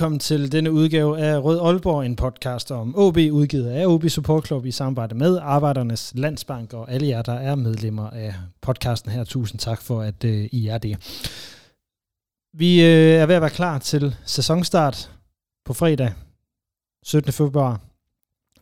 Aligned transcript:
Velkommen 0.00 0.18
til 0.20 0.52
denne 0.52 0.72
udgave 0.72 1.18
af 1.18 1.44
Rød 1.44 1.60
Aalborg, 1.60 2.06
en 2.06 2.16
podcast 2.16 2.70
om 2.70 2.94
OB, 2.96 3.16
udgivet 3.16 3.68
af 3.68 3.86
OB 3.86 4.08
Support 4.08 4.46
Club 4.46 4.66
i 4.66 4.70
samarbejde 4.70 5.14
med 5.14 5.38
Arbejdernes 5.42 6.12
Landsbank 6.14 6.72
og 6.72 6.92
alle 6.92 7.08
jer, 7.08 7.22
der 7.22 7.32
er 7.32 7.54
medlemmer 7.54 8.10
af 8.10 8.34
podcasten 8.60 9.10
her. 9.10 9.24
Tusind 9.24 9.60
tak 9.60 9.82
for, 9.82 10.02
at 10.02 10.24
øh, 10.24 10.48
I 10.52 10.66
er 10.66 10.78
det. 10.78 10.96
Vi 12.52 12.80
øh, 12.82 13.14
er 13.14 13.26
ved 13.26 13.34
at 13.34 13.40
være 13.40 13.50
klar 13.50 13.78
til 13.78 14.16
sæsonstart 14.24 15.12
på 15.64 15.72
fredag, 15.72 16.12
17. 17.02 17.32
februar, 17.32 17.80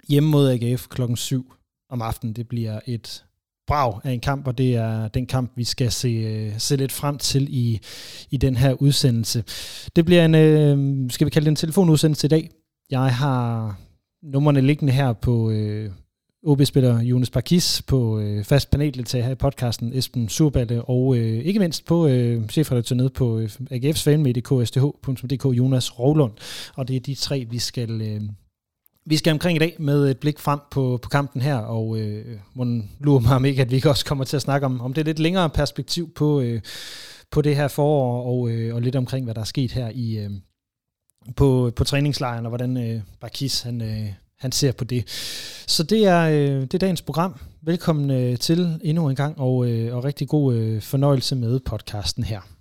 hjemme 0.08 0.30
mod 0.30 0.50
AGF 0.50 0.86
klokken 0.88 1.16
7 1.16 1.52
om 1.90 2.02
aftenen. 2.02 2.34
Det 2.34 2.48
bliver 2.48 2.80
et 2.86 3.24
brag 3.68 4.00
af 4.04 4.12
en 4.12 4.20
kamp, 4.20 4.46
og 4.46 4.58
det 4.58 4.74
er 4.74 5.08
den 5.08 5.26
kamp, 5.26 5.52
vi 5.56 5.64
skal 5.64 5.90
se, 5.90 6.54
se 6.58 6.76
lidt 6.76 6.92
frem 6.92 7.18
til 7.18 7.48
i, 7.50 7.80
i 8.30 8.36
den 8.36 8.56
her 8.56 8.72
udsendelse. 8.82 9.44
Det 9.96 10.04
bliver 10.04 10.24
en, 10.24 10.34
øh, 10.34 11.10
skal 11.10 11.24
vi 11.24 11.30
kalde 11.30 11.44
det 11.44 11.50
en 11.50 11.56
telefonudsendelse 11.56 12.26
i 12.26 12.28
dag. 12.28 12.50
Jeg 12.90 13.14
har 13.14 13.76
numrene 14.22 14.60
liggende 14.60 14.92
her 14.92 15.12
på 15.12 15.50
øh, 15.50 15.90
OB-spiller 16.46 17.00
Jonas 17.02 17.30
Parkis, 17.30 17.82
på 17.86 18.18
øh, 18.18 18.44
fast 18.44 18.70
paneldeltager 18.70 19.24
her 19.24 19.32
i 19.32 19.34
podcasten 19.34 19.92
Esben 19.94 20.28
Surballe, 20.28 20.82
og 20.82 21.16
øh, 21.16 21.38
ikke 21.44 21.60
mindst 21.60 21.84
på 21.84 22.06
øh, 22.06 22.48
chefredaktør 22.48 22.96
nede 22.96 23.10
på 23.10 23.38
øh, 23.38 23.50
AGF's 23.70 24.02
fanmedie 24.02 24.42
ksth.dk 24.42 25.44
Jonas 25.44 25.98
Rovlund. 25.98 26.32
Og 26.76 26.88
det 26.88 26.96
er 26.96 27.00
de 27.00 27.14
tre, 27.14 27.46
vi 27.50 27.58
skal, 27.58 28.02
øh, 28.02 28.20
vi 29.08 29.16
skal 29.16 29.32
omkring 29.32 29.56
i 29.56 29.58
dag 29.58 29.76
med 29.78 30.10
et 30.10 30.18
blik 30.18 30.38
frem 30.38 30.60
på, 30.70 30.98
på 31.02 31.08
kampen 31.08 31.42
her, 31.42 31.56
og 31.56 31.98
øh, 31.98 32.38
man 32.56 32.90
lurer 33.00 33.20
mig 33.20 33.36
om 33.36 33.44
ikke, 33.44 33.62
at 33.62 33.70
vi 33.70 33.82
også 33.86 34.04
kommer 34.04 34.24
til 34.24 34.36
at 34.36 34.42
snakke 34.42 34.66
om, 34.66 34.80
om 34.80 34.92
det 34.92 35.04
lidt 35.04 35.18
længere 35.18 35.50
perspektiv 35.50 36.14
på, 36.14 36.40
øh, 36.40 36.60
på 37.30 37.42
det 37.42 37.56
her 37.56 37.68
forår, 37.68 38.22
og, 38.22 38.50
øh, 38.50 38.74
og 38.74 38.82
lidt 38.82 38.96
omkring, 38.96 39.24
hvad 39.24 39.34
der 39.34 39.40
er 39.40 39.44
sket 39.44 39.72
her 39.72 39.90
i 39.94 40.18
øh, 40.18 40.30
på, 41.36 41.72
på 41.76 41.84
træningslejren, 41.84 42.46
og 42.46 42.48
hvordan 42.48 42.76
øh, 42.76 43.00
Barkis 43.20 43.60
han, 43.60 43.82
øh, 43.82 44.12
han 44.38 44.52
ser 44.52 44.72
på 44.72 44.84
det. 44.84 45.04
Så 45.66 45.82
det 45.82 46.06
er, 46.06 46.20
øh, 46.20 46.60
det 46.60 46.74
er 46.74 46.78
dagens 46.78 47.02
program. 47.02 47.34
Velkommen 47.62 48.10
øh, 48.10 48.38
til 48.38 48.80
endnu 48.84 49.08
en 49.08 49.16
gang, 49.16 49.40
og, 49.40 49.70
øh, 49.70 49.96
og 49.96 50.04
rigtig 50.04 50.28
god 50.28 50.54
øh, 50.54 50.82
fornøjelse 50.82 51.36
med 51.36 51.60
podcasten 51.60 52.24
her. 52.24 52.57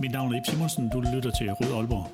Mit 0.00 0.12
navn 0.12 0.34
er 0.34 0.38
Ip 0.38 0.46
Simonsen, 0.46 0.88
du 0.88 1.00
lytter 1.00 1.30
til 1.30 1.52
Rød 1.52 1.76
Aalborg. 1.76 2.10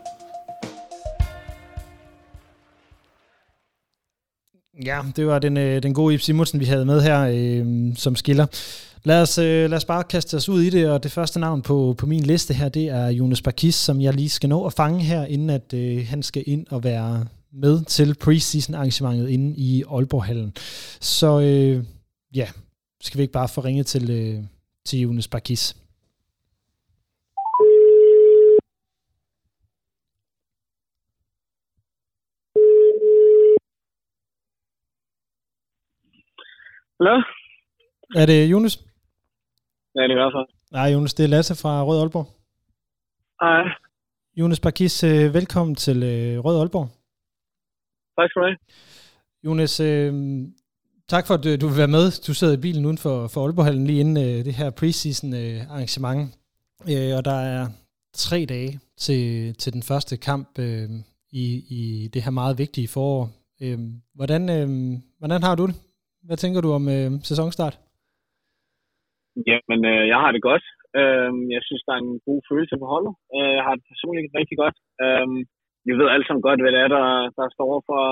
Ja, 4.84 5.00
det 5.16 5.26
var 5.26 5.38
den, 5.38 5.56
øh, 5.56 5.82
den 5.82 5.94
gode 5.94 6.14
Ip 6.14 6.20
Simonsen, 6.20 6.60
vi 6.60 6.64
havde 6.64 6.84
med 6.84 7.00
her 7.00 7.20
øh, 7.32 7.96
som 7.96 8.16
skiller. 8.16 8.46
Lad 9.04 9.22
os, 9.22 9.38
øh, 9.38 9.70
lad 9.70 9.76
os 9.76 9.84
bare 9.84 10.04
kaste 10.04 10.34
os 10.34 10.48
ud 10.48 10.62
i 10.62 10.70
det, 10.70 10.90
og 10.90 11.02
det 11.02 11.12
første 11.12 11.40
navn 11.40 11.62
på, 11.62 11.94
på 11.98 12.06
min 12.06 12.22
liste 12.22 12.54
her, 12.54 12.68
det 12.68 12.88
er 12.88 13.08
Jonas 13.08 13.42
Barkis, 13.42 13.74
som 13.74 14.00
jeg 14.00 14.14
lige 14.14 14.28
skal 14.28 14.48
nå 14.48 14.66
at 14.66 14.72
fange 14.72 15.00
her, 15.00 15.24
inden 15.24 15.50
at 15.50 15.74
øh, 15.74 16.06
han 16.08 16.22
skal 16.22 16.44
ind 16.46 16.66
og 16.70 16.84
være 16.84 17.26
med 17.52 17.84
til 17.84 18.14
preseason 18.14 18.74
arrangementet 18.74 19.28
inde 19.28 19.56
i 19.56 19.84
Aalborg-hallen. 19.90 20.52
Så 21.00 21.40
øh, 21.40 21.84
ja, 22.34 22.48
skal 23.02 23.18
vi 23.18 23.22
ikke 23.22 23.32
bare 23.32 23.48
få 23.48 23.60
ringet 23.60 23.86
til, 23.86 24.10
øh, 24.10 24.44
til 24.86 24.98
Jonas 25.00 25.28
Barkis. 25.28 25.76
Hallo? 37.02 37.22
Er 38.16 38.26
det 38.26 38.50
Jonas? 38.52 38.76
Ja, 39.94 40.02
det 40.02 40.10
er 40.10 40.16
i 40.18 40.22
hvert 40.22 40.32
fald. 40.36 40.48
Nej, 40.72 40.92
Jonas, 40.94 41.14
det 41.14 41.24
er 41.24 41.28
Lasse 41.28 41.54
fra 41.62 41.84
Rød 41.84 42.00
Aalborg. 42.00 42.26
Hej. 43.40 43.62
Jonas 44.36 44.60
Barkis, 44.60 45.04
øh, 45.04 45.34
velkommen 45.34 45.74
til 45.74 46.02
øh, 46.02 46.44
Rød 46.44 46.58
Aalborg. 46.60 46.88
Tak 48.16 48.30
skal 48.30 48.42
du 48.42 48.46
have. 48.46 48.58
Jonas, 49.46 49.80
øh, 49.80 50.12
tak 51.08 51.26
for, 51.26 51.34
at 51.34 51.60
du 51.60 51.66
vil 51.68 51.78
være 51.82 51.94
med. 51.96 52.24
Du 52.26 52.34
sidder 52.34 52.54
i 52.56 52.60
bilen 52.66 52.84
uden 52.86 52.98
for, 52.98 53.28
for 53.28 53.40
Aalborghallen 53.44 53.86
lige 53.86 54.00
inden 54.00 54.16
øh, 54.16 54.44
det 54.44 54.54
her 54.54 54.70
preseason 54.70 55.34
øh, 55.34 55.70
arrangement. 55.70 56.22
Øh, 56.92 57.16
og 57.18 57.24
der 57.24 57.38
er 57.54 57.66
tre 58.12 58.46
dage 58.48 58.80
til, 58.96 59.54
til 59.54 59.72
den 59.72 59.82
første 59.82 60.16
kamp 60.16 60.58
øh, 60.58 60.88
i, 61.32 61.44
i 61.78 62.08
det 62.14 62.22
her 62.22 62.30
meget 62.30 62.58
vigtige 62.58 62.88
forår. 62.88 63.30
Øh, 63.62 63.78
hvordan, 64.14 64.42
øh, 64.56 64.68
hvordan 65.18 65.42
har 65.42 65.54
du 65.54 65.66
det? 65.66 65.74
Hvad 66.26 66.38
tænker 66.40 66.60
du 66.62 66.70
om 66.78 66.84
øh, 66.96 67.10
sæsonstart? 67.30 67.74
Jamen, 69.48 69.80
øh, 69.92 70.04
jeg 70.12 70.18
har 70.22 70.30
det 70.32 70.42
godt. 70.50 70.64
Øh, 71.00 71.32
jeg 71.54 71.62
synes, 71.68 71.82
der 71.86 71.92
er 71.94 72.02
en 72.06 72.16
god 72.28 72.40
følelse 72.50 72.74
på 72.80 72.86
holdet. 72.92 73.14
Øh, 73.36 73.52
jeg 73.58 73.64
har 73.66 73.74
det 73.76 73.84
personligt 73.92 74.36
rigtig 74.38 74.56
godt. 74.62 74.76
Øh, 75.04 75.26
vi 75.86 75.92
ved 76.00 76.08
alle 76.12 76.26
sammen 76.26 76.46
godt, 76.48 76.60
hvad 76.62 76.72
det 76.74 76.80
er, 76.84 76.90
der, 76.96 77.06
der 77.38 77.46
står 77.54 77.66
over 77.70 77.82
for, 77.88 78.02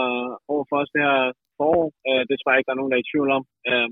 over 0.53 0.65
for 0.69 0.77
os 0.83 0.93
det 0.95 1.03
her 1.09 1.19
forår. 1.59 1.87
Øh, 2.09 2.23
det 2.29 2.37
tror 2.37 2.51
jeg 2.51 2.59
ikke, 2.59 2.69
der 2.69 2.75
er 2.75 2.81
nogen, 2.81 2.93
der 2.93 2.99
er 2.99 3.05
i 3.05 3.11
tvivl 3.13 3.31
om. 3.39 3.45
Øh, 3.71 3.91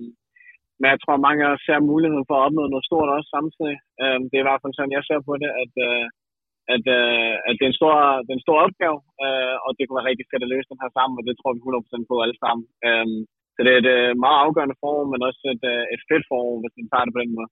men 0.81 0.89
jeg 0.93 1.01
tror, 1.01 1.27
mange 1.27 1.43
af 1.45 1.51
os 1.55 1.63
ser 1.67 1.89
muligheden 1.93 2.29
for 2.29 2.37
at 2.37 2.45
opnå 2.47 2.63
noget 2.69 2.89
stort 2.89 3.09
også 3.17 3.29
samtidig. 3.37 3.77
Øh, 4.03 4.19
det 4.29 4.37
er 4.37 4.45
i 4.45 4.49
hvert 4.49 4.63
fald 4.63 4.75
sådan, 4.77 4.97
jeg 4.97 5.05
ser 5.09 5.21
på 5.29 5.33
det, 5.43 5.51
at, 5.63 5.73
øh, 5.89 6.07
at, 6.75 6.85
øh, 6.99 7.35
at 7.49 7.55
det, 7.59 7.65
er 7.65 7.73
en 7.73 7.81
stor, 7.81 7.95
det 8.25 8.31
er 8.33 8.39
en 8.39 8.47
stor 8.47 8.59
opgave, 8.67 8.99
øh, 9.25 9.57
og 9.65 9.71
det 9.77 9.85
kunne 9.85 9.99
være 9.99 10.11
rigtig 10.11 10.27
fedt 10.31 10.45
at 10.47 10.53
løse 10.53 10.71
den 10.73 10.83
her 10.83 10.91
sammen, 10.99 11.19
og 11.19 11.25
det 11.29 11.35
tror 11.37 11.55
vi 11.55 11.61
100% 11.63 12.11
på 12.11 12.15
alle 12.25 12.39
sammen. 12.45 12.65
Øh, 12.89 13.07
så 13.59 13.65
det 13.65 13.73
er 13.75 13.81
et 13.85 13.91
øh, 13.97 14.11
meget 14.25 14.39
afgørende 14.45 14.77
forår, 14.83 15.05
men 15.13 15.21
også 15.29 15.43
et, 15.55 15.65
øh, 15.73 15.83
et 15.95 16.03
fedt 16.09 16.25
forår, 16.31 16.55
hvis 16.63 16.75
man 16.79 16.89
tager 16.91 17.05
det 17.05 17.15
på 17.15 17.23
den 17.23 17.33
måde. 17.39 17.51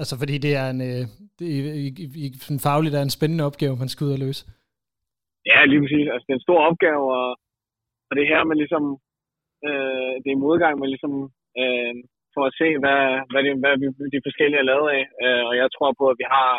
Altså 0.00 0.14
fordi 0.20 0.36
det 0.44 0.52
er 0.62 0.66
en, 0.74 0.80
øh, 0.90 1.02
det 1.38 1.46
er, 1.48 1.60
i, 1.84 1.88
i, 2.24 2.26
sådan 2.44 2.66
fagligt 2.68 2.94
er 2.94 3.04
en 3.04 3.16
spændende 3.16 3.46
opgave, 3.48 3.80
man 3.82 3.92
skal 3.92 4.06
ud 4.06 4.16
og 4.16 4.22
løse. 4.26 4.42
Ja, 5.50 5.58
lige 5.70 5.82
præcis. 5.82 6.06
Altså 6.12 6.24
det 6.26 6.32
er 6.32 6.40
en 6.40 6.48
stor 6.48 6.60
opgave, 6.68 7.04
og, 7.20 7.28
og 8.08 8.12
det 8.14 8.22
er 8.22 8.32
her, 8.34 8.50
man 8.50 8.58
ligesom, 8.62 8.84
øh, 9.68 10.14
det 10.22 10.30
er 10.30 10.44
modgang, 10.46 10.74
man 10.82 10.90
ligesom 10.94 11.14
øh, 11.60 11.94
for 12.34 12.42
at 12.48 12.56
se, 12.60 12.68
hvad, 12.82 13.02
hvad, 13.30 13.40
det, 13.46 13.52
hvad 13.62 13.74
vi, 13.80 13.86
de 14.14 14.26
forskellige 14.26 14.60
er 14.62 14.70
lavet 14.70 14.88
af. 14.98 15.02
Øh, 15.24 15.42
og 15.48 15.54
jeg 15.60 15.68
tror 15.76 15.90
på, 16.00 16.04
at 16.12 16.18
vi 16.22 16.26
har, 16.34 16.50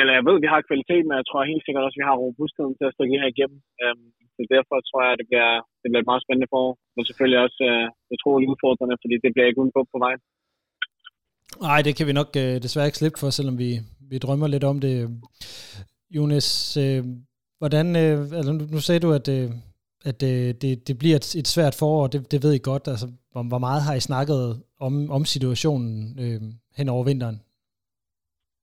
eller 0.00 0.12
jeg 0.16 0.24
ved, 0.26 0.38
at 0.38 0.44
vi 0.44 0.52
har 0.54 0.68
kvalitet, 0.68 1.04
men 1.06 1.14
jeg 1.20 1.26
tror 1.26 1.50
helt 1.52 1.64
sikkert 1.64 1.84
også, 1.84 1.96
at 1.96 2.02
vi 2.02 2.08
har 2.10 2.22
robustheden 2.24 2.74
til 2.76 2.88
at 2.88 2.94
stå 2.94 3.02
det 3.04 3.22
her 3.22 3.32
igennem. 3.34 3.60
Øhm, 3.82 4.08
så 4.34 4.40
derfor 4.54 4.76
tror 4.88 5.00
jeg, 5.04 5.12
at 5.14 5.20
det 5.20 5.28
bliver, 5.30 5.50
det 5.80 5.88
bliver 5.88 6.02
et 6.02 6.10
meget 6.10 6.24
spændende 6.24 6.50
forår, 6.52 6.72
men 6.94 7.02
selvfølgelig 7.04 7.40
også 7.46 7.60
øh, 7.70 7.86
utrolig 8.14 8.46
udfordrende, 8.52 8.96
fordi 9.02 9.14
det 9.24 9.30
bliver 9.34 9.48
ikke 9.48 9.60
uden 9.62 9.74
på 9.76 9.82
på 9.92 9.98
vejen. 10.04 10.20
Nej, 11.66 11.80
det 11.86 11.92
kan 11.96 12.06
vi 12.08 12.12
nok 12.20 12.30
øh, 12.42 12.54
desværre 12.64 12.88
ikke 12.88 13.00
slippe 13.00 13.18
for, 13.20 13.30
selvom 13.38 13.56
vi, 13.64 13.70
vi 14.10 14.16
drømmer 14.24 14.48
lidt 14.54 14.64
om 14.70 14.76
det. 14.86 14.94
Jonas, 16.16 16.48
øh, 16.84 17.00
hvordan, 17.60 17.86
øh, 18.02 18.16
altså 18.38 18.52
nu, 18.52 18.62
nu 18.74 18.80
sagde 18.80 19.04
du, 19.06 19.10
at, 19.18 19.26
øh, 19.36 19.48
at 20.10 20.18
øh, 20.30 20.48
det, 20.62 20.88
det 20.88 20.94
bliver 20.98 21.16
et, 21.16 21.28
et 21.40 21.48
svært 21.54 21.74
forår, 21.80 22.06
det, 22.06 22.20
det 22.32 22.42
ved 22.44 22.52
I 22.54 22.66
godt. 22.70 22.84
Altså, 22.92 23.06
hvor, 23.32 23.42
hvor 23.42 23.62
meget 23.66 23.82
har 23.82 23.94
I 23.94 24.00
snakket 24.10 24.40
om, 24.86 25.10
om 25.10 25.24
situationen 25.24 26.18
øh, 26.22 26.40
hen 26.78 26.88
over 26.88 27.04
vinteren? 27.04 27.40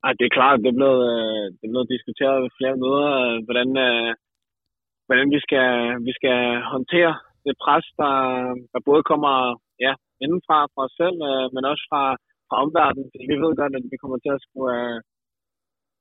Ej, 0.05 0.13
det 0.19 0.25
er 0.25 0.37
klart, 0.37 0.63
det 0.63 0.69
er 0.71 0.79
blevet, 0.79 1.03
øh, 1.13 1.45
det 1.57 1.65
er 1.65 1.73
blevet 1.73 1.93
diskuteret 1.95 2.37
ved 2.43 2.55
flere 2.59 2.77
møder, 2.83 3.09
øh, 3.25 3.37
hvordan, 3.45 3.69
øh, 3.87 4.11
hvordan 5.07 5.27
vi 5.35 5.39
skal, 5.45 5.69
vi 6.07 6.11
skal 6.19 6.39
håndtere 6.73 7.13
det 7.45 7.55
pres, 7.63 7.85
der, 8.01 8.15
der 8.73 8.79
både 8.89 9.03
kommer 9.11 9.33
ja, 9.85 9.93
indenfra 10.23 10.57
fra 10.73 10.81
os 10.87 10.95
selv, 11.01 11.17
øh, 11.29 11.47
men 11.55 11.63
også 11.71 11.83
fra, 11.91 12.03
fra 12.47 12.55
omverdenen. 12.63 13.07
Vi 13.31 13.35
ved 13.43 13.51
godt, 13.59 13.73
at 13.77 13.85
vi 13.93 13.97
kommer 14.01 14.17
til 14.21 14.31
at 14.35 14.43
skulle 14.45 14.73
øh, 14.79 14.97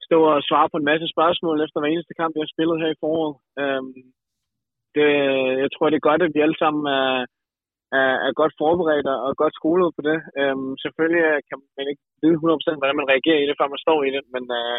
stå 0.06 0.18
og 0.34 0.40
svare 0.48 0.68
på 0.70 0.76
en 0.78 0.88
masse 0.90 1.06
spørgsmål 1.14 1.56
efter 1.64 1.78
hver 1.80 1.90
eneste 1.92 2.14
kamp, 2.20 2.32
vi 2.34 2.42
har 2.44 2.54
spillet 2.54 2.80
her 2.82 2.90
i 2.92 3.00
foråret. 3.02 3.34
Øh, 3.62 3.82
det, 4.96 5.08
jeg 5.62 5.70
tror, 5.72 5.86
det 5.88 5.98
er 5.98 6.08
godt, 6.10 6.22
at 6.26 6.34
vi 6.34 6.40
alle 6.44 6.58
sammen 6.62 6.84
er, 7.00 7.10
er, 8.00 8.12
er 8.26 8.32
godt 8.40 8.54
forberedt 8.62 9.08
og 9.26 9.32
godt 9.42 9.54
skolet 9.60 9.90
på 9.96 10.02
det. 10.08 10.18
Øh, 10.40 10.56
selvfølgelig 10.82 11.24
kan 11.48 11.58
man 11.76 11.86
ikke 11.90 12.04
vide 12.22 12.36
100% 12.40 12.80
hvordan 12.80 12.98
man 13.00 13.10
reagerer 13.12 13.40
i 13.42 13.48
det, 13.48 13.58
før 13.60 13.68
man 13.72 13.84
står 13.86 13.98
i 14.08 14.10
det, 14.16 14.22
men 14.34 14.44
øh, 14.58 14.78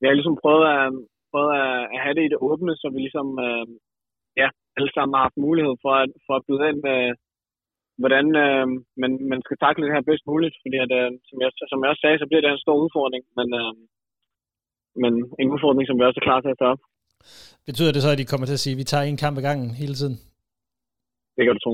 vi 0.00 0.04
har 0.06 0.14
ligesom 0.18 0.40
prøvet 0.42 0.66
at, 0.76 0.86
prøvet 1.32 1.52
at, 1.94 2.00
have 2.04 2.14
det 2.16 2.24
i 2.24 2.32
det 2.32 2.42
åbne, 2.48 2.72
så 2.80 2.86
vi 2.94 2.98
ligesom 3.06 3.28
øh, 3.46 3.66
ja, 4.40 4.48
alle 4.76 4.90
sammen 4.92 5.14
har 5.14 5.22
haft 5.26 5.44
mulighed 5.46 5.74
for 5.84 5.92
at, 6.02 6.10
for 6.26 6.34
at 6.36 6.44
byde 6.48 6.64
ind 6.70 6.80
med, 6.88 7.00
hvordan 8.02 8.26
øh, 8.44 8.66
man, 9.02 9.12
man 9.32 9.40
skal 9.46 9.56
takle 9.64 9.84
det 9.84 9.94
her 9.94 10.08
bedst 10.10 10.24
muligt, 10.32 10.54
fordi 10.62 10.76
at, 10.84 10.92
øh, 11.00 11.10
som, 11.28 11.36
jeg, 11.42 11.50
som 11.70 11.78
jeg 11.82 11.90
også 11.92 12.04
sagde, 12.04 12.20
så 12.20 12.26
bliver 12.28 12.42
det 12.42 12.50
en 12.50 12.64
stor 12.66 12.76
udfordring, 12.84 13.22
men, 13.38 13.48
øh, 13.60 13.72
men 15.02 15.12
en 15.40 15.52
udfordring, 15.54 15.86
som 15.86 15.96
vi 15.98 16.04
også 16.08 16.20
er 16.20 16.28
klar 16.28 16.40
til 16.40 16.54
at 16.54 16.60
tage 16.60 16.72
op. 16.74 16.82
Betyder 17.68 17.92
det 17.92 18.02
så, 18.02 18.10
at 18.12 18.20
de 18.20 18.30
kommer 18.30 18.46
til 18.46 18.58
at 18.58 18.64
sige, 18.64 18.74
at 18.74 18.80
vi 18.82 18.90
tager 18.90 19.04
en 19.04 19.22
kamp 19.24 19.36
ad 19.38 19.44
gangen 19.48 19.70
hele 19.82 19.94
tiden? 20.00 20.16
Det 21.36 21.42
kan 21.44 21.54
du 21.56 21.62
tro. 21.64 21.72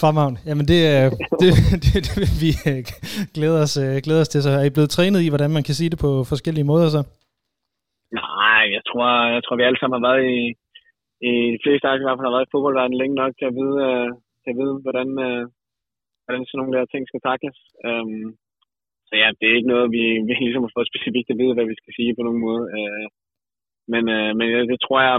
Fremhavn. 0.00 0.34
Jamen 0.48 0.66
det, 0.72 0.80
øh, 0.94 1.06
det, 1.40 1.50
det, 1.82 1.92
det 2.06 2.12
vil 2.20 2.32
vi 2.44 2.50
glæder 2.64 2.82
glæde 3.36 3.58
os, 3.64 3.74
glæder 3.78 4.04
glæde 4.06 4.22
os 4.24 4.30
til. 4.32 4.40
Så 4.42 4.50
er 4.50 4.64
I 4.68 4.76
blevet 4.76 4.94
trænet 4.96 5.20
i, 5.26 5.32
hvordan 5.32 5.52
man 5.56 5.64
kan 5.66 5.74
sige 5.78 5.92
det 5.92 6.00
på 6.06 6.10
forskellige 6.32 6.70
måder 6.72 6.88
så? 6.96 7.02
Nej, 8.22 8.62
jeg 8.76 8.82
tror, 8.88 9.08
jeg 9.36 9.42
tror 9.42 9.56
vi 9.56 9.66
alle 9.68 9.80
sammen 9.80 9.96
har 9.98 10.06
været 10.08 10.22
i, 10.36 10.40
i 11.30 11.32
de 11.54 11.62
fleste 11.64 11.84
af 11.86 11.94
i 11.94 12.06
hvert 12.06 12.18
fald 12.18 12.28
har 12.28 12.36
været 12.36 12.48
i 12.48 12.52
fodboldverdenen 12.54 13.00
længe 13.00 13.16
nok 13.22 13.32
til 13.38 13.46
at 13.50 13.56
vide, 13.60 13.78
til 14.42 14.50
at 14.52 14.58
vide 14.60 14.74
hvordan, 14.84 15.08
hvordan 16.24 16.42
sådan 16.44 16.58
nogle 16.58 16.74
der 16.76 16.92
ting 16.92 17.02
skal 17.06 17.22
takles. 17.28 17.58
Um, 17.88 18.22
så 19.08 19.12
ja, 19.22 19.28
det 19.38 19.46
er 19.46 19.56
ikke 19.58 19.72
noget, 19.74 19.86
vi, 19.96 20.04
vi 20.28 20.32
ligesom 20.46 20.64
har 20.64 20.74
fået 20.76 20.90
specifikt 20.92 21.28
at 21.32 21.38
vide, 21.40 21.54
hvad 21.56 21.66
vi 21.70 21.76
skal 21.80 21.92
sige 21.98 22.12
på 22.16 22.22
nogen 22.26 22.44
måde. 22.46 22.64
Men, 23.92 24.04
men 24.38 24.46
det 24.72 24.78
tror 24.84 25.00
jeg 25.06 25.16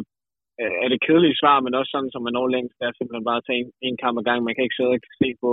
er 0.83 0.87
det 0.91 1.03
kedelige 1.05 1.39
svar, 1.41 1.57
men 1.59 1.77
også 1.79 1.91
sådan, 1.91 2.13
som 2.13 2.23
man 2.23 2.35
når 2.37 2.47
længst, 2.55 2.75
det 2.79 2.85
er 2.85 2.93
simpelthen 2.97 3.27
bare 3.29 3.41
at 3.41 3.47
tage 3.47 3.61
en, 3.63 3.69
en 3.87 3.97
kamp 4.03 4.15
ad 4.19 4.25
gang. 4.29 4.39
Man 4.39 4.55
kan 4.55 4.65
ikke 4.65 4.77
sidde 4.77 4.95
og 4.95 5.01
se 5.21 5.29
på 5.43 5.49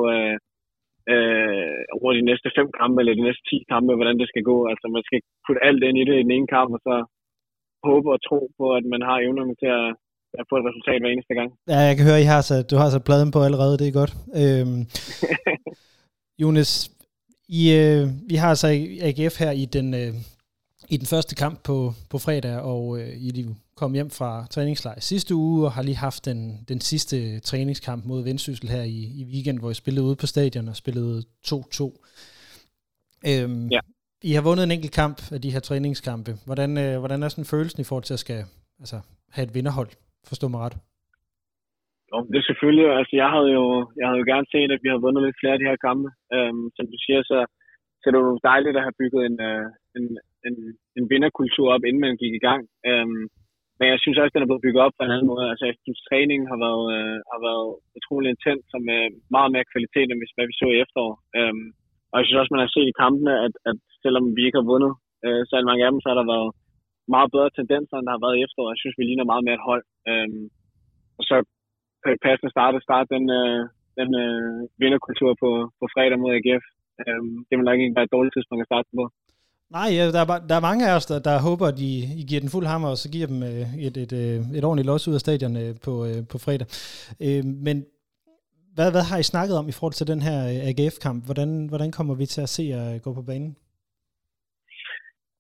uh, 1.13 1.81
over 1.97 2.11
de 2.19 2.29
næste 2.31 2.49
fem 2.59 2.69
kampe, 2.81 2.97
eller 3.01 3.15
de 3.19 3.27
næste 3.29 3.45
ti 3.51 3.59
kampe, 3.73 3.93
hvordan 3.99 4.19
det 4.21 4.29
skal 4.33 4.45
gå. 4.53 4.57
Altså, 4.71 4.87
man 4.97 5.05
skal 5.09 5.21
putte 5.45 5.65
alt 5.69 5.83
ind 5.89 5.99
i 5.99 6.07
det 6.09 6.17
i 6.19 6.27
den 6.27 6.37
ene 6.37 6.51
kamp, 6.57 6.71
og 6.77 6.81
så 6.89 6.95
håbe 7.89 8.09
og 8.15 8.21
tro 8.29 8.41
på, 8.59 8.65
at 8.79 8.85
man 8.95 9.03
har 9.09 9.17
evnerne 9.27 9.55
til 9.63 9.71
at, 9.81 9.89
at 10.41 10.45
få 10.49 10.55
et 10.59 10.67
resultat 10.69 11.01
hver 11.01 11.13
eneste 11.15 11.35
gang. 11.39 11.51
Ja, 11.73 11.79
jeg 11.89 11.95
kan 11.97 12.07
høre, 12.09 12.25
I 12.25 12.31
har 12.35 12.43
så, 12.49 12.57
du 12.71 12.77
har 12.81 12.89
så 12.91 13.01
pladen 13.09 13.31
på 13.35 13.41
allerede, 13.47 13.79
det 13.81 13.87
er 13.89 13.99
godt. 14.01 14.13
Øhm, 14.41 14.81
Jonas, 16.43 16.73
I, 17.61 17.63
øh, 17.81 18.03
vi 18.31 18.37
har 18.43 18.49
altså 18.55 18.69
AGF 19.09 19.35
her 19.43 19.53
i 19.63 19.67
den, 19.77 19.89
øh, 20.03 20.13
i 20.95 20.97
den 21.01 21.09
første 21.13 21.35
kamp 21.43 21.57
på, 21.69 21.77
på 22.11 22.17
fredag, 22.25 22.57
og 22.73 22.83
øh, 22.99 23.13
I 23.27 23.31
de 23.37 23.43
kom 23.81 23.93
hjem 23.99 24.11
fra 24.19 24.31
træningslejr 24.55 25.01
sidste 25.01 25.33
uge, 25.35 25.67
og 25.67 25.73
har 25.77 25.83
lige 25.83 26.05
haft 26.09 26.23
den, 26.29 26.41
den 26.73 26.81
sidste 26.91 27.17
træningskamp 27.49 28.03
mod 28.11 28.21
Vendsyssel 28.29 28.69
her 28.75 28.85
i, 28.97 29.01
i 29.21 29.23
weekend, 29.33 29.59
hvor 29.61 29.71
I 29.71 29.81
spillede 29.83 30.07
ude 30.09 30.21
på 30.23 30.27
stadion 30.35 30.69
og 30.73 30.77
spillede 30.83 31.17
2-2. 31.47 31.57
Øhm, 33.31 33.67
ja. 33.77 33.81
I 34.31 34.33
har 34.37 34.43
vundet 34.49 34.65
en 34.65 34.75
enkelt 34.77 34.95
kamp 35.03 35.19
af 35.35 35.41
de 35.45 35.53
her 35.55 35.63
træningskampe. 35.69 36.33
Hvordan, 36.49 36.71
øh, 36.85 36.95
hvordan 37.03 37.23
er 37.23 37.29
sådan 37.29 37.53
følelsen 37.55 37.81
i 37.83 37.89
forhold 37.89 38.07
til 38.07 38.19
at 38.19 38.25
skal 38.27 38.41
altså, 38.83 38.99
have 39.35 39.45
et 39.49 39.55
vinderhold? 39.57 39.91
Forstå 40.31 40.47
mig 40.53 40.61
ret. 40.65 40.77
Jo, 42.11 42.17
det 42.31 42.39
er 42.39 42.47
selvfølgelig. 42.51 42.87
Altså, 42.99 43.15
jeg 43.23 43.29
havde 43.35 43.51
jo, 43.59 43.65
jeg 43.99 44.07
havde 44.09 44.21
jo 44.23 44.31
gerne 44.33 44.49
set, 44.55 44.71
at 44.75 44.83
vi 44.83 44.89
havde 44.91 45.05
vundet 45.07 45.23
lidt 45.25 45.41
flere 45.41 45.55
af 45.57 45.61
de 45.61 45.71
her 45.71 45.79
kampe. 45.89 46.09
Øhm, 46.37 46.65
som 46.77 46.85
du 46.93 46.97
siger, 47.05 47.21
så, 47.31 47.39
så 48.01 48.07
det 48.13 48.19
var 48.19 48.49
dejligt 48.53 48.77
at 48.79 48.85
have 48.87 48.99
bygget 49.01 49.23
en, 49.29 49.37
øh, 49.49 49.67
en, 49.99 50.05
en, 50.47 50.55
en 50.99 51.05
vinderkultur 51.13 51.67
op, 51.75 51.85
inden 51.89 52.03
man 52.07 52.21
gik 52.23 52.35
i 52.37 52.45
gang. 52.49 52.63
Øhm, 52.91 53.25
men 53.79 53.87
jeg 53.93 53.99
synes 54.01 54.19
også, 54.19 54.33
at 54.33 54.37
den 54.37 54.45
er 54.45 54.51
blevet 54.51 54.67
bygget 54.67 54.85
op 54.87 54.95
på 54.97 55.03
en 55.05 55.15
anden 55.15 55.31
måde. 55.33 55.45
Altså, 55.51 55.65
jeg 55.69 55.75
synes, 55.85 56.01
træningen 56.09 56.47
har 56.53 56.59
været, 56.67 56.87
øh, 56.97 57.19
har 57.33 57.41
været 57.49 57.67
utrolig 57.99 58.29
intens, 58.31 58.63
som 58.73 58.81
med 58.91 59.01
meget 59.37 59.51
mere 59.55 59.71
kvalitet, 59.73 60.09
end 60.09 60.21
hvad 60.37 60.47
vi 60.51 60.57
så 60.61 60.67
i 60.73 60.81
efterår. 60.85 61.15
Øhm, 61.39 61.67
og 62.11 62.17
jeg 62.19 62.25
synes 62.25 62.41
også, 62.41 62.55
man 62.55 62.65
har 62.65 62.73
set 62.75 62.89
i 62.91 62.99
kampene, 63.03 63.33
at, 63.47 63.55
at 63.71 63.79
selvom 64.05 64.25
vi 64.37 64.43
ikke 64.45 64.61
har 64.61 64.71
vundet 64.73 64.93
øh, 65.27 65.43
så 65.49 65.55
mange 65.71 65.85
af 65.85 65.91
dem, 65.93 66.01
så 66.01 66.09
har 66.11 66.19
der 66.19 66.33
været 66.35 66.51
meget 67.15 67.29
bedre 67.35 67.51
tendenser, 67.59 67.97
end 67.97 68.07
der 68.07 68.17
har 68.17 68.25
været 68.25 68.37
i 68.37 68.45
efterår. 68.47 68.73
Jeg 68.73 68.81
synes, 68.83 68.99
vi 68.99 69.05
ligner 69.07 69.31
meget 69.33 69.45
mere 69.47 69.59
et 69.59 69.69
hold. 69.71 69.85
Øhm, 70.11 70.45
og 71.19 71.23
så 71.29 71.37
passende 72.27 72.55
starte, 72.55 72.79
starte 72.89 73.09
den, 73.15 73.25
øh, 73.39 73.63
den 74.01 74.11
øh, 74.25 74.61
vinderkultur 74.83 75.31
på, 75.43 75.51
på 75.81 75.85
fredag 75.95 76.19
mod 76.21 76.37
AGF. 76.39 76.65
Øhm, 77.03 77.37
det 77.47 77.55
vil 77.57 77.69
nok 77.69 77.79
ikke 77.81 77.97
være 77.97 78.09
et 78.09 78.17
dårligt 78.17 78.35
tidspunkt 78.35 78.63
at 78.63 78.71
starte 78.71 78.89
på. 78.99 79.05
Nej, 79.71 79.89
ja, 79.97 80.05
der, 80.15 80.21
er, 80.25 80.47
der 80.51 80.57
er 80.57 80.69
mange 80.69 80.83
af 80.89 80.97
os, 80.97 81.07
der, 81.07 81.19
der 81.29 81.45
håber, 81.49 81.67
at 81.73 81.79
I, 81.91 81.93
I 82.21 82.23
giver 82.29 82.43
den 82.45 82.55
fuld 82.55 82.67
hammer, 82.73 82.89
og 82.95 82.99
så 83.03 83.09
giver 83.15 83.29
dem 83.33 83.41
øh, 83.51 83.65
et, 83.87 83.97
et, 84.03 84.13
et, 84.13 84.57
et 84.59 84.65
ordentligt 84.65 84.91
los 84.91 85.09
ud 85.09 85.15
af 85.19 85.25
stadion 85.27 85.55
øh, 85.63 85.73
på, 85.87 85.93
øh, 86.09 86.21
på 86.33 86.37
fredag. 86.45 86.69
Øh, 87.27 87.43
men 87.67 87.77
hvad, 88.77 88.89
hvad 88.95 89.05
har 89.11 89.19
I 89.21 89.31
snakket 89.33 89.55
om 89.61 89.67
i 89.69 89.77
forhold 89.77 89.97
til 89.97 90.11
den 90.13 90.21
her 90.29 90.39
øh, 90.53 90.69
AGF-kamp? 90.71 91.19
Hvordan, 91.29 91.51
hvordan 91.71 91.91
kommer 91.97 92.15
vi 92.21 92.27
til 92.27 92.43
at 92.47 92.53
se 92.57 92.63
jer 92.73 92.85
øh, 92.93 92.97
gå 93.07 93.11
på 93.19 93.25
banen? 93.31 93.53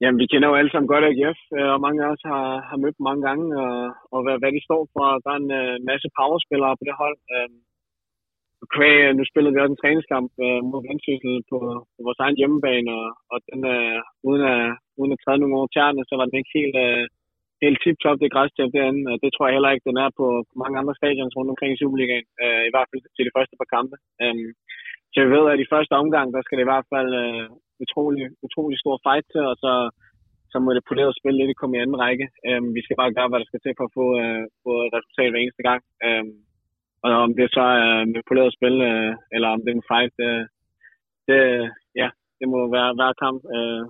Jamen, 0.00 0.20
vi 0.22 0.30
kender 0.30 0.48
jo 0.48 0.58
alle 0.58 0.70
sammen 0.72 0.92
godt 0.92 1.08
AGF, 1.10 1.40
og 1.72 1.78
mange 1.86 2.00
af 2.04 2.08
os 2.14 2.22
har, 2.30 2.46
har 2.68 2.78
mødt 2.82 2.96
dem 2.98 3.04
mange 3.08 3.22
gange, 3.28 3.46
og, 3.64 3.74
og 4.14 4.20
hvad, 4.24 4.36
hvad 4.40 4.52
de 4.56 4.66
står 4.68 4.82
for. 4.94 5.04
Der 5.24 5.30
er 5.34 5.40
en 5.44 5.52
uh, 5.60 5.74
masse 5.90 6.08
powerspillere 6.18 6.78
på 6.78 6.84
det 6.88 6.96
hold. 7.02 7.18
Uh, 7.34 7.50
Kvæg, 8.74 8.96
nu 9.18 9.22
spillede 9.30 9.54
vi 9.54 9.60
også 9.60 9.74
en 9.74 9.82
træningskamp 9.82 10.30
øh, 10.46 10.60
mod 10.70 10.80
Vendsyssel 10.86 11.34
på, 11.50 11.58
på 11.94 12.00
vores 12.06 12.20
egen 12.24 12.38
hjemmebane, 12.40 12.90
og, 13.00 13.08
og 13.32 13.38
den, 13.48 13.60
øh, 13.76 14.00
uden, 14.28 14.42
at, 14.54 14.64
uden 15.00 15.12
at 15.14 15.20
træde 15.22 15.40
nogle 15.40 15.56
over 15.58 15.68
tjerne, 15.74 16.02
så 16.08 16.14
var 16.18 16.26
den 16.26 16.38
ikke 16.40 16.56
helt, 16.58 16.76
øh, 16.86 17.04
helt 17.64 17.78
tip-top, 17.82 18.16
det 18.20 18.34
græstjep 18.34 18.70
derinde. 18.76 19.02
og 19.12 19.16
det 19.22 19.30
tror 19.30 19.46
jeg 19.46 19.56
heller 19.56 19.72
ikke, 19.72 19.88
den 19.90 19.98
er 20.04 20.10
på, 20.20 20.26
mange 20.62 20.76
andre 20.80 20.94
stadions 21.00 21.36
rundt 21.36 21.52
omkring 21.52 21.70
i 21.72 21.80
Superligaen, 21.80 22.28
øh, 22.44 22.62
i 22.68 22.72
hvert 22.72 22.88
fald 22.88 23.00
til 23.16 23.26
de 23.28 23.36
første 23.36 23.54
par 23.60 23.72
kampe. 23.74 23.96
Øh, 24.22 24.48
så 25.12 25.16
jeg 25.22 25.30
ved, 25.34 25.44
at 25.52 25.58
i 25.64 25.72
første 25.74 25.94
omgang, 26.02 26.26
der 26.34 26.42
skal 26.42 26.56
det 26.56 26.64
i 26.64 26.72
hvert 26.72 26.88
fald 26.92 27.10
øh, 27.24 27.46
utrolig, 27.84 28.24
utrolig 28.46 28.76
stor 28.82 28.96
fight 29.04 29.26
til, 29.32 29.42
og 29.52 29.56
så, 29.64 29.72
så 30.52 30.56
må 30.64 30.70
det 30.76 30.88
poleret 30.90 31.12
spil 31.18 31.34
lidt 31.38 31.58
komme 31.60 31.74
i 31.76 31.82
anden 31.82 32.00
række. 32.04 32.26
Øh, 32.48 32.62
vi 32.76 32.80
skal 32.84 32.96
bare 33.00 33.14
gøre, 33.16 33.28
hvad 33.28 33.40
der 33.40 33.50
skal 33.50 33.62
til 33.62 33.74
for 33.78 33.84
at 33.88 33.94
få, 33.98 34.06
øh, 34.22 34.42
få 34.64 34.72
et 34.86 34.94
resultat 34.98 35.30
hver 35.30 35.42
eneste 35.42 35.64
gang. 35.68 35.80
Øh, 36.06 36.24
og 37.04 37.10
om 37.26 37.32
det 37.38 37.48
så 37.56 37.64
er 37.84 38.04
med 38.12 38.22
poleret 38.28 38.52
spil, 38.56 38.76
uh, 38.90 39.12
eller 39.34 39.48
om 39.54 39.60
det 39.62 39.70
er 39.70 39.78
en 39.78 39.88
fight, 39.90 40.16
uh, 40.28 40.44
det, 41.28 41.40
ja, 42.00 42.08
det 42.38 42.46
må 42.52 42.58
være 42.76 42.90
hver 42.98 43.12
kamp 43.24 43.40
øh, 43.56 43.82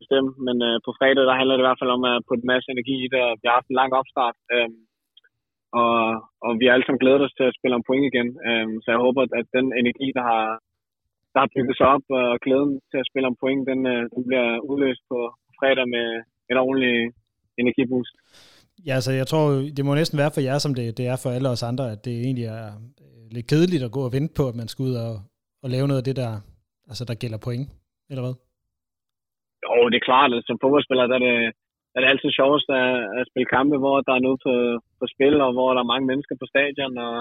bestemme. 0.00 0.30
Men 0.46 0.56
øh, 0.68 0.76
på 0.86 0.90
fredag, 0.98 1.24
der 1.28 1.38
handler 1.38 1.54
det 1.54 1.62
i 1.62 1.68
hvert 1.68 1.80
fald 1.80 1.96
om 1.96 2.04
at 2.12 2.24
putte 2.26 2.42
en 2.44 2.52
masse 2.54 2.68
energi 2.74 2.96
i 3.04 3.08
det, 3.12 3.20
og 3.28 3.32
vi 3.40 3.44
har 3.46 3.56
haft 3.58 3.70
en 3.70 3.80
lang 3.80 3.90
opstart. 4.00 4.36
Øh, 4.54 4.70
og, 5.82 5.96
og 6.46 6.50
vi 6.58 6.64
har 6.64 6.72
alle 6.72 6.86
sammen 6.86 7.02
glædet 7.04 7.26
os 7.26 7.36
til 7.38 7.46
at 7.48 7.56
spille 7.58 7.76
om 7.78 7.86
point 7.88 8.06
igen. 8.10 8.28
Øh, 8.48 8.68
så 8.82 8.88
jeg 8.92 9.04
håber, 9.06 9.20
at 9.40 9.46
den 9.56 9.66
energi, 9.82 10.08
der 10.18 10.24
har, 10.30 10.44
der 11.32 11.40
har 11.42 11.50
bygget 11.54 11.76
sig 11.76 11.86
op, 11.94 12.06
og 12.18 12.40
glæden 12.44 12.72
til 12.90 12.98
at 13.00 13.08
spille 13.10 13.28
om 13.30 13.36
point, 13.42 13.62
den, 13.70 13.80
øh, 13.92 14.02
den 14.14 14.22
bliver 14.28 14.48
udløst 14.70 15.02
på 15.10 15.18
fredag 15.58 15.86
med 15.94 16.06
et 16.50 16.58
ordentligt 16.64 17.02
energiboost. 17.62 18.14
Ja, 18.86 18.94
altså 18.98 19.12
jeg 19.20 19.26
tror, 19.30 19.44
det 19.76 19.84
må 19.84 19.92
næsten 19.94 20.18
være 20.22 20.34
for 20.34 20.42
jer, 20.48 20.58
som 20.64 20.74
det, 20.78 20.84
det 20.98 21.06
er 21.12 21.18
for 21.22 21.30
alle 21.36 21.48
os 21.54 21.68
andre, 21.70 21.84
at 21.94 22.00
det 22.06 22.14
egentlig 22.26 22.46
er 22.58 22.66
øh, 23.04 23.24
lidt 23.36 23.48
kedeligt 23.52 23.86
at 23.86 23.94
gå 23.96 24.02
og 24.04 24.14
vente 24.16 24.34
på, 24.38 24.44
at 24.50 24.56
man 24.60 24.68
skal 24.68 24.82
ud 24.88 24.94
og, 25.06 25.12
og 25.62 25.68
lave 25.74 25.88
noget 25.88 26.02
af 26.02 26.06
det, 26.08 26.16
der, 26.22 26.32
altså, 26.90 27.02
der 27.08 27.20
gælder 27.22 27.44
point, 27.46 27.66
eller 28.10 28.22
hvad? 28.24 28.34
Jo, 29.64 29.74
det 29.90 29.98
er 29.98 30.08
klart, 30.10 30.30
altså, 30.34 30.46
som 30.48 30.60
fodboldspiller, 30.62 31.06
der 31.10 31.18
er 31.18 31.24
det, 31.28 31.36
der 31.90 31.96
er 31.96 32.02
det 32.02 32.12
altid 32.12 32.30
sjovest 32.40 32.68
at, 32.80 32.90
at 33.18 33.28
spille 33.30 33.48
kampe, 33.56 33.76
hvor 33.82 33.96
der 34.06 34.14
er 34.14 34.26
noget 34.26 34.38
på, 34.46 34.54
på 35.00 35.04
spil, 35.14 35.36
og 35.46 35.50
hvor 35.56 35.68
der 35.70 35.80
er 35.82 35.92
mange 35.92 36.06
mennesker 36.10 36.34
på 36.38 36.46
stadion, 36.52 36.94
og, 37.06 37.14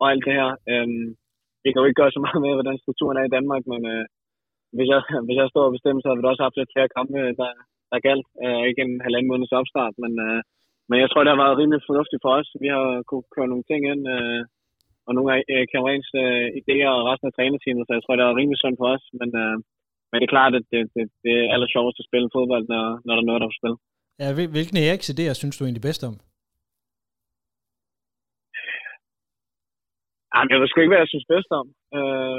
og 0.00 0.04
alt 0.10 0.24
det 0.26 0.34
her. 0.40 0.50
Øhm, 0.72 1.06
det 1.62 1.68
kan 1.68 1.80
jo 1.80 1.88
ikke 1.88 2.00
gøre 2.02 2.14
så 2.16 2.20
meget 2.26 2.40
med, 2.44 2.52
hvordan 2.56 2.78
strukturen 2.82 3.18
er 3.18 3.26
i 3.26 3.34
Danmark, 3.36 3.62
men 3.72 3.80
øh, 3.92 4.04
hvis, 4.76 4.88
jeg, 4.94 5.00
hvis 5.26 5.38
jeg 5.40 5.48
står 5.52 5.64
og 5.68 5.74
bestemmer, 5.76 6.00
så 6.00 6.08
har 6.08 6.16
vi 6.16 6.30
også 6.32 6.44
haft 6.46 6.58
lidt 6.58 6.74
flere 6.74 6.94
kampe, 6.96 7.18
der, 7.40 7.52
der 7.90 8.06
galt. 8.08 8.26
Øh, 8.44 8.62
ikke 8.68 8.82
en 8.88 8.96
halvanden 9.04 9.30
måneds 9.30 9.58
opstart, 9.60 9.94
men, 10.04 10.12
øh, 10.26 10.40
men 10.88 10.96
jeg 11.02 11.08
tror, 11.08 11.22
det 11.22 11.32
har 11.32 11.42
været 11.44 11.58
rimelig 11.60 11.80
fornuftigt 11.88 12.22
for 12.24 12.32
os. 12.38 12.48
Vi 12.62 12.68
har 12.74 12.86
kunnet 13.08 13.30
køre 13.34 13.50
nogle 13.52 13.68
ting 13.70 13.80
ind, 13.92 14.02
øh, 14.14 14.42
og 15.06 15.12
nogle 15.16 15.30
af 15.34 15.40
øh, 15.54 15.64
Kamerins 15.72 16.10
øh, 16.22 16.46
idéer 16.60 16.90
og 16.96 17.06
resten 17.10 17.28
af 17.28 17.34
trænerteamet, 17.34 17.84
så 17.86 17.92
jeg 17.96 18.02
tror, 18.04 18.16
det 18.16 18.24
er 18.24 18.38
rimelig 18.40 18.58
sundt 18.60 18.78
for 18.80 18.88
os. 18.94 19.04
Men, 19.20 19.28
øh, 19.42 19.56
men 20.08 20.16
det 20.18 20.26
er 20.26 20.36
klart, 20.36 20.52
at 20.58 20.64
det, 20.72 20.82
det, 20.94 21.04
det 21.24 21.32
er 21.40 21.50
aller 21.54 21.70
sjovest 21.74 22.00
at 22.00 22.08
spille 22.08 22.28
fodbold, 22.34 22.64
når, 22.72 22.84
når 23.04 23.12
der 23.14 23.22
er 23.22 23.28
noget, 23.28 23.40
der 23.40 23.46
er 23.46 23.54
på 23.54 23.60
spil. 23.60 23.76
Ja, 24.20 24.28
hvilken 24.54 24.76
Eriks 24.78 25.12
idéer 25.12 25.34
synes 25.36 25.56
du 25.56 25.62
egentlig 25.64 25.86
bedst 25.88 26.02
om? 26.10 26.14
Jamen, 30.32 30.50
jeg 30.50 30.58
ved 30.60 30.68
sgu 30.68 30.78
ikke, 30.80 30.94
hvad 30.94 31.04
jeg 31.04 31.12
synes 31.12 31.32
bedst 31.34 31.50
om. 31.60 31.66
Øh, 31.96 32.38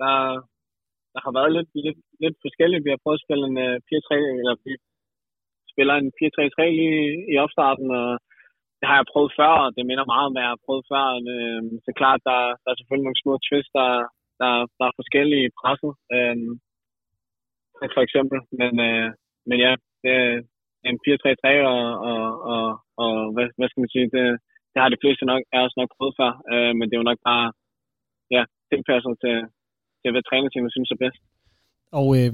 der, 0.00 0.14
der 1.14 1.20
har 1.24 1.32
været 1.38 1.50
lidt, 1.56 1.70
lidt, 1.84 2.00
lidt 2.22 2.36
forskelligt. 2.44 2.84
Vi 2.86 2.92
har 2.92 3.00
prøvet 3.02 3.18
at 3.18 3.24
spille 3.26 3.44
en 3.50 3.58
øh, 3.66 3.76
4-3, 3.88 4.14
eller 4.40 4.54
spiller 5.74 5.94
en 5.96 6.10
4-3-3 6.18 6.62
i, 6.84 6.88
i 7.32 7.34
opstarten, 7.44 7.88
og 8.00 8.08
det 8.78 8.86
har 8.90 8.96
jeg 8.98 9.10
prøvet 9.12 9.32
før, 9.40 9.52
og 9.64 9.70
det 9.76 9.84
minder 9.90 10.10
meget 10.12 10.26
om, 10.26 10.32
hvad 10.32 10.44
jeg 10.44 10.52
har 10.54 10.64
prøvet 10.66 10.84
før. 10.92 11.04
Øh, 11.32 11.60
er 11.90 12.00
klart, 12.02 12.20
der, 12.28 12.40
der 12.62 12.68
er 12.70 12.78
selvfølgelig 12.78 13.06
nogle 13.06 13.22
små 13.22 13.32
twists, 13.46 13.72
der, 13.78 13.88
der, 14.40 14.50
der 14.78 14.84
er 14.86 14.98
forskellige 15.00 15.44
i 15.46 15.56
presset, 15.60 15.92
øh, 16.16 16.36
for 17.94 18.02
eksempel. 18.06 18.38
Men, 18.60 18.72
øh, 18.88 19.08
men 19.48 19.56
ja, 19.64 19.72
det 20.02 20.12
er 20.84 20.88
en 20.90 20.98
4-3-3, 21.04 21.44
og, 21.74 21.82
og, 22.10 22.22
og, 22.52 22.64
og 23.02 23.12
hvad, 23.34 23.46
hvad 23.58 23.68
skal 23.68 23.82
man 23.82 23.94
sige, 23.94 24.08
det, 24.16 24.24
det 24.72 24.78
har 24.82 24.90
de 24.92 25.02
fleste 25.02 25.24
nok, 25.30 25.42
er 25.54 25.60
også 25.66 25.78
nok 25.80 25.90
prøvet 25.96 26.14
før, 26.20 26.32
øh, 26.52 26.72
men 26.76 26.84
det 26.86 26.94
er 26.94 27.02
jo 27.02 27.10
nok 27.10 27.22
bare 27.30 27.46
ja, 28.36 28.42
tilpasset 28.70 29.14
til, 29.24 29.36
til 30.00 30.08
hvad 30.12 30.24
trænerteamet 30.24 30.72
synes 30.72 30.90
er 30.94 31.02
bedst. 31.04 31.22
Og 32.00 32.08
øh, 32.18 32.32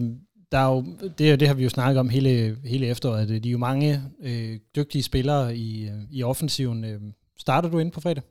der 0.53 0.59
er 0.65 0.69
jo, 0.75 0.79
det, 1.19 1.41
det 1.41 1.49
har 1.49 1.57
vi 1.59 1.67
jo 1.69 1.77
snakket 1.77 1.99
om 2.05 2.09
hele, 2.17 2.33
hele 2.73 2.87
efteråret, 2.95 3.23
at 3.25 3.31
øh, 3.35 3.39
de 3.43 3.49
er 3.49 3.57
jo 3.57 3.67
mange 3.71 3.91
øh, 4.29 4.55
dygtige 4.79 5.09
spillere 5.11 5.45
i, 5.67 5.71
øh, 5.91 6.03
i 6.17 6.19
offensiven. 6.31 6.81
Øh, 6.91 7.01
starter 7.45 7.69
du 7.71 7.79
ind 7.79 7.93
på 7.93 8.01
fredag? 8.05 8.25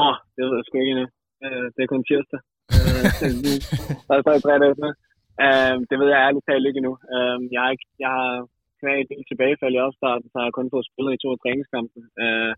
Åh, 0.00 0.04
oh, 0.06 0.16
det 0.34 0.42
ved 0.44 0.56
jeg 0.58 0.66
sgu 0.66 0.76
ikke 0.78 0.94
endnu. 0.94 1.08
Uh, 1.44 1.66
det 1.74 1.80
er 1.82 1.92
kun 1.92 2.04
tirsdag. 2.08 2.40
Øh, 2.78 3.04
der 4.06 4.14
er 4.14 4.22
stadig 4.24 4.42
tre 4.44 4.54
dage 4.62 4.74
Det 5.90 5.96
ved 6.00 6.08
jeg 6.12 6.20
ærligt 6.26 6.46
talt 6.48 6.66
ikke 6.68 6.80
endnu. 6.80 6.94
Uh, 7.14 7.38
jeg 7.54 7.60
har, 7.62 7.70
ikke, 7.74 7.88
jeg 8.04 8.10
har 8.18 8.30
knæ 8.80 8.92
i 9.02 9.08
del 9.10 9.22
tilbagefald 9.26 9.74
i 9.76 9.84
opstarten, 9.86 10.26
så 10.28 10.36
har 10.38 10.46
jeg 10.48 10.56
kun 10.58 10.72
fået 10.74 10.88
spillet 10.90 11.12
i 11.14 11.22
to 11.24 11.30
træningskampe. 11.42 11.98
Uh, 12.22 12.52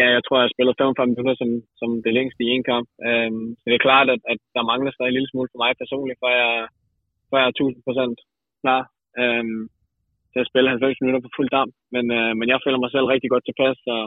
ja, 0.00 0.06
jeg 0.16 0.22
tror, 0.24 0.36
jeg 0.36 0.46
har 0.46 0.54
spillet 0.54 0.74
45 0.78 1.10
minutter 1.12 1.34
som, 1.40 1.50
som 1.80 1.90
det 2.04 2.12
længste 2.18 2.40
i 2.44 2.52
en 2.56 2.64
kamp. 2.70 2.88
Øh, 3.08 3.32
så 3.58 3.64
det 3.70 3.76
er 3.76 3.86
klart, 3.88 4.08
at, 4.14 4.22
at 4.32 4.40
der 4.56 4.68
mangler 4.70 4.92
stadig 4.92 5.10
en 5.10 5.16
lille 5.16 5.30
smule 5.30 5.50
for 5.52 5.60
mig 5.62 5.72
personligt, 5.82 6.18
for 6.22 6.30
jeg, 6.38 6.50
for 7.30 7.36
jeg 7.38 7.46
er 7.46 7.54
1000 7.54 7.86
procent 7.86 8.18
klar 8.62 8.82
øh, 9.20 9.44
til 10.32 10.40
at 10.42 10.50
spille 10.50 10.68
90 10.70 11.00
minutter 11.00 11.20
på 11.24 11.30
fuld 11.36 11.50
damp. 11.56 11.72
Men, 11.94 12.04
øh, 12.18 12.32
men 12.38 12.46
jeg 12.52 12.58
føler 12.64 12.78
mig 12.82 12.90
selv 12.92 13.06
rigtig 13.14 13.30
godt 13.34 13.44
tilpas, 13.46 13.78
og, 13.94 14.02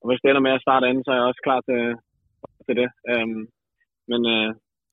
og 0.00 0.06
hvis 0.08 0.20
det 0.20 0.28
ender 0.28 0.46
med 0.46 0.56
at 0.56 0.64
starte 0.66 0.86
anden, 0.88 1.04
så 1.04 1.10
er 1.10 1.18
jeg 1.18 1.30
også 1.30 1.42
klar 1.46 1.60
til, 1.68 1.80
til 2.66 2.74
det. 2.80 2.88
Øh, 3.10 3.28
men, 4.10 4.20
øh, 4.34 4.48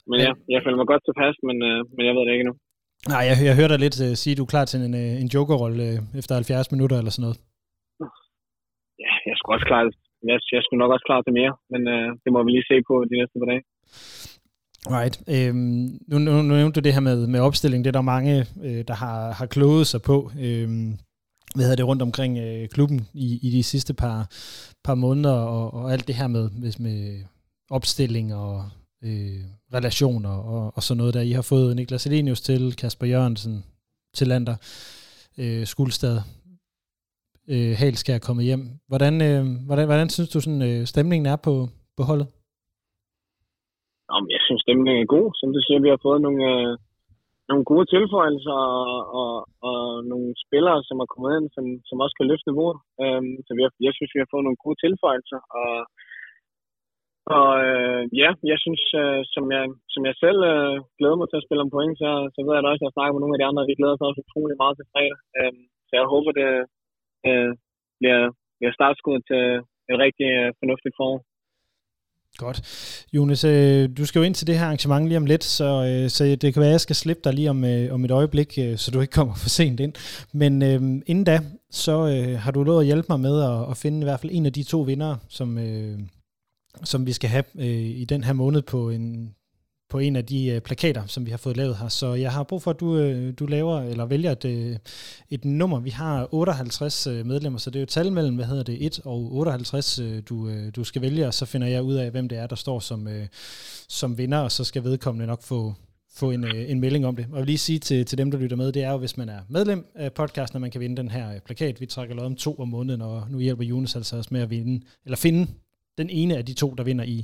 men 0.09 0.17
ja, 0.25 0.31
jeg 0.53 0.61
føler 0.63 0.79
mig 0.79 0.91
godt 0.91 1.03
tilpas, 1.05 1.35
men, 1.47 1.57
øh, 1.69 1.79
men 1.95 2.03
jeg 2.07 2.13
ved 2.15 2.23
det 2.25 2.33
ikke 2.33 2.45
endnu. 2.45 2.57
Nej, 3.13 3.23
jeg, 3.29 3.35
jeg 3.47 3.55
hørte 3.59 3.73
dig 3.73 3.81
lidt 3.85 3.97
uh, 4.05 4.13
sige, 4.21 4.33
at 4.33 4.39
du 4.39 4.45
er 4.45 4.53
klar 4.53 4.65
til 4.67 4.79
en, 4.87 4.95
uh, 5.03 5.13
en 5.23 5.29
jokerrolle 5.35 5.83
uh, 5.93 6.19
efter 6.19 6.33
70 6.35 6.73
minutter 6.73 6.97
eller 6.97 7.13
sådan 7.13 7.25
noget. 7.27 7.39
Ja, 9.03 9.13
jeg 9.29 9.35
skulle 9.37 9.55
også 9.57 9.67
klar, 9.71 9.81
jeg, 10.29 10.37
jeg 10.55 10.61
skulle 10.63 10.81
nok 10.83 10.93
også 10.95 11.07
klar 11.09 11.21
til 11.21 11.33
mere, 11.39 11.53
men 11.71 11.81
uh, 11.95 12.07
det 12.23 12.29
må 12.33 12.39
vi 12.45 12.51
lige 12.51 12.69
se 12.71 12.77
på 12.89 12.93
de 13.09 13.15
næste 13.19 13.35
par 13.41 13.49
dage. 13.51 13.63
Right. 14.91 15.21
Øhm, 15.27 15.99
nu, 16.07 16.19
nu, 16.19 16.41
nu 16.41 16.55
nævnte 16.55 16.81
du 16.81 16.83
det 16.83 16.93
her 16.93 16.99
med, 16.99 17.27
med 17.27 17.39
opstilling. 17.39 17.83
Det 17.83 17.89
er 17.89 17.99
der 17.99 18.01
mange, 18.01 18.45
øh, 18.63 18.83
der 18.87 18.93
har, 18.93 19.31
har 19.31 19.45
kloget 19.45 19.87
sig 19.87 20.01
på. 20.01 20.31
Øhm, 20.39 20.97
hvad 21.55 21.65
hedder 21.65 21.75
det 21.75 21.87
rundt 21.87 22.01
omkring 22.01 22.37
øh, 22.37 22.69
klubben 22.69 23.07
i, 23.13 23.39
i 23.47 23.51
de 23.51 23.63
sidste 23.63 23.93
par, 23.93 24.29
par 24.83 24.95
måneder, 24.95 25.33
og, 25.33 25.73
og 25.73 25.93
alt 25.93 26.07
det 26.07 26.15
her 26.15 26.27
med, 26.27 26.49
med 26.79 27.19
opstilling 27.69 28.35
og 28.35 28.69
øh, 29.03 29.41
relationer 29.73 30.29
og, 30.29 30.71
og 30.75 30.83
sådan 30.83 30.97
noget 30.97 31.13
der. 31.13 31.21
I 31.21 31.31
har 31.31 31.41
fået 31.41 31.75
Niklas 31.75 32.05
Elenius 32.05 32.41
til, 32.41 32.75
Kasper 32.75 33.07
Jørgensen 33.07 33.63
til 34.15 34.27
Lander, 34.27 34.55
øh, 35.37 35.67
Skuldstad, 35.67 36.21
øh, 37.47 37.77
Halskær 37.77 38.15
er 38.15 38.19
kommet 38.19 38.45
hjem. 38.45 38.69
Hvordan, 38.87 39.21
øh, 39.21 39.65
hvordan, 39.65 39.85
hvordan 39.85 40.09
synes 40.09 40.29
du, 40.29 40.39
sådan, 40.39 40.61
øh, 40.61 40.87
stemningen 40.87 41.25
er 41.25 41.35
på, 41.35 41.69
på 41.97 42.03
holdet? 42.03 42.27
Jamen, 44.09 44.29
jeg 44.35 44.41
synes, 44.45 44.61
stemningen 44.65 45.01
er 45.01 45.13
god. 45.17 45.27
Som 45.39 45.49
du 45.55 45.59
siger, 45.63 45.79
vi 45.85 45.93
har 45.93 46.01
fået 46.07 46.21
nogle, 46.25 46.43
øh, 46.53 46.73
nogle 47.49 47.63
gode 47.71 47.85
tilføjelser 47.93 48.57
og, 48.79 48.97
og, 49.19 49.31
og 49.69 49.79
nogle 50.11 50.29
spillere, 50.45 50.79
som 50.87 50.97
er 51.03 51.11
kommet 51.13 51.31
ind, 51.37 51.47
som, 51.55 51.65
som 51.89 51.97
også 52.03 52.15
kan 52.17 52.29
løfte 52.29 52.47
niveauet. 52.49 52.77
Øhm, 53.03 53.35
så 53.45 53.51
vi 53.57 53.61
har, 53.65 53.71
jeg 53.87 53.93
synes, 53.95 54.11
vi 54.15 54.21
har 54.21 54.31
fået 54.33 54.45
nogle 54.45 54.63
gode 54.63 54.77
tilføjelser, 54.83 55.39
og 55.59 55.71
og 57.35 57.49
øh, 57.69 58.01
ja, 58.21 58.29
jeg 58.51 58.57
synes, 58.63 58.83
øh, 59.01 59.21
som, 59.33 59.45
jeg, 59.55 59.63
som 59.93 60.01
jeg 60.09 60.15
selv 60.23 60.39
øh, 60.53 60.75
glæder 60.97 61.17
mig 61.19 61.27
til 61.29 61.39
at 61.39 61.45
spille 61.45 61.63
om 61.65 61.73
point, 61.75 61.95
så, 62.03 62.09
så 62.33 62.39
ved 62.45 62.53
jeg 62.55 62.63
da 62.63 62.69
også, 62.71 62.83
at 62.83 62.87
jeg 62.87 62.95
snakker 62.95 63.13
med 63.13 63.21
nogle 63.21 63.35
af 63.35 63.39
de 63.41 63.49
andre, 63.49 63.67
vi 63.69 63.77
glæder 63.79 63.95
os 63.95 64.07
også 64.07 64.21
utrolig 64.25 64.55
meget 64.61 64.75
til 64.77 64.89
fredag. 64.93 65.19
Øhm, 65.39 65.63
så 65.87 65.93
jeg 65.99 66.05
håber, 66.13 66.31
det 66.39 66.47
øh, 67.29 67.51
bliver, 67.99 68.21
bliver 68.57 68.73
startskud 68.77 69.17
til 69.29 69.43
et 69.91 69.97
rigtig 70.05 70.29
øh, 70.39 70.49
fornuftigt 70.59 70.97
forår. 70.99 71.19
Godt. 72.37 72.61
Jonas, 73.13 73.43
øh, 73.43 73.89
du 73.97 74.05
skal 74.05 74.19
jo 74.19 74.23
ind 74.23 74.35
til 74.35 74.47
det 74.47 74.59
her 74.59 74.65
arrangement 74.65 75.07
lige 75.07 75.17
om 75.17 75.25
lidt, 75.25 75.43
så, 75.43 75.85
øh, 75.85 76.09
så 76.09 76.23
det 76.23 76.53
kan 76.53 76.59
være, 76.59 76.69
at 76.69 76.71
jeg 76.71 76.81
skal 76.81 76.95
slippe 76.95 77.21
dig 77.23 77.33
lige 77.33 77.49
om, 77.49 77.63
øh, 77.63 77.93
om 77.93 78.05
et 78.05 78.11
øjeblik, 78.11 78.53
øh, 78.57 78.77
så 78.77 78.91
du 78.91 79.01
ikke 79.01 79.11
kommer 79.11 79.35
for 79.35 79.49
sent 79.49 79.79
ind. 79.79 79.93
Men 80.33 80.61
øh, 80.61 81.01
inden 81.05 81.23
da, 81.23 81.39
så 81.71 82.07
øh, 82.07 82.39
har 82.39 82.51
du 82.51 82.63
lovet 82.63 82.79
at 82.79 82.85
hjælpe 82.85 83.05
mig 83.09 83.19
med 83.19 83.41
at, 83.43 83.71
at 83.71 83.77
finde 83.77 83.99
i 83.99 84.03
hvert 84.03 84.19
fald 84.19 84.31
en 84.35 84.45
af 84.45 84.53
de 84.53 84.63
to 84.63 84.81
vinder, 84.81 85.15
som, 85.29 85.57
øh, 85.57 85.99
som 86.83 87.05
vi 87.05 87.13
skal 87.13 87.29
have 87.29 87.43
øh, 87.59 87.65
i 88.01 88.05
den 88.05 88.23
her 88.23 88.33
måned 88.33 88.61
på 88.61 88.89
en 88.89 89.35
på 89.89 89.99
en 89.99 90.15
af 90.15 90.25
de 90.25 90.45
øh, 90.45 90.61
plakater, 90.61 91.05
som 91.05 91.25
vi 91.25 91.31
har 91.31 91.37
fået 91.37 91.57
lavet 91.57 91.77
her. 91.77 91.87
Så 91.87 92.13
jeg 92.13 92.31
har 92.31 92.43
brug 92.43 92.61
for, 92.61 92.71
at 92.71 92.79
du, 92.79 92.97
øh, 92.97 93.33
du 93.39 93.45
laver 93.45 93.81
eller 93.81 94.05
vælger 94.05 94.31
et, 94.31 94.45
øh, 94.45 94.77
et 95.29 95.45
nummer. 95.45 95.79
Vi 95.79 95.89
har 95.89 96.27
58 96.31 97.07
øh, 97.07 97.25
medlemmer, 97.25 97.59
så 97.59 97.69
det 97.69 97.79
er 97.79 97.81
jo 97.81 97.85
tal 97.85 98.11
mellem, 98.11 98.35
hvad 98.35 98.45
hedder 98.45 98.63
det, 98.63 98.85
1 98.85 98.99
og 99.05 99.33
58, 99.33 99.99
øh, 99.99 100.23
du, 100.29 100.49
øh, 100.49 100.71
du 100.75 100.83
skal 100.83 101.01
vælge, 101.01 101.27
og 101.27 101.33
så 101.33 101.45
finder 101.45 101.67
jeg 101.67 101.83
ud 101.83 101.95
af, 101.95 102.11
hvem 102.11 102.29
det 102.29 102.37
er, 102.37 102.47
der 102.47 102.55
står 102.55 102.79
som, 102.79 103.07
øh, 103.07 103.27
som 103.87 104.17
vinder, 104.17 104.37
og 104.37 104.51
så 104.51 104.63
skal 104.63 104.83
vedkommende 104.83 105.27
nok 105.27 105.43
få, 105.43 105.73
få 106.15 106.31
en, 106.31 106.43
øh, 106.43 106.71
en 106.71 106.79
melding 106.79 107.05
om 107.05 107.15
det. 107.15 107.25
Og 107.25 107.31
jeg 107.31 107.39
vil 107.39 107.47
lige 107.47 107.57
sige 107.57 107.79
til, 107.79 108.05
til 108.05 108.17
dem, 108.17 108.31
der 108.31 108.37
lytter 108.37 108.57
med, 108.57 108.71
det 108.71 108.83
er 108.83 108.91
jo, 108.91 108.97
hvis 108.97 109.17
man 109.17 109.29
er 109.29 109.39
medlem 109.49 109.85
af 109.95 110.13
podcasten, 110.13 110.57
at 110.57 110.61
man 110.61 110.71
kan 110.71 110.81
vinde 110.81 110.97
den 110.97 111.09
her 111.09 111.33
øh, 111.33 111.39
plakat. 111.39 111.81
Vi 111.81 111.85
trækker 111.85 112.15
lod 112.15 112.25
om 112.25 112.35
to 112.35 112.55
om 112.55 112.67
måneden, 112.67 113.01
og 113.01 113.23
nu 113.29 113.39
hjælper 113.39 113.63
Jonas 113.63 113.95
altså 113.95 114.17
også 114.17 114.29
med 114.31 114.41
at 114.41 114.49
vinde, 114.49 114.85
eller 115.05 115.17
finde 115.17 115.47
den 115.97 116.09
ene 116.09 116.37
af 116.37 116.45
de 116.45 116.53
to, 116.53 116.67
der 116.77 116.83
vinder 116.83 117.05
i, 117.15 117.17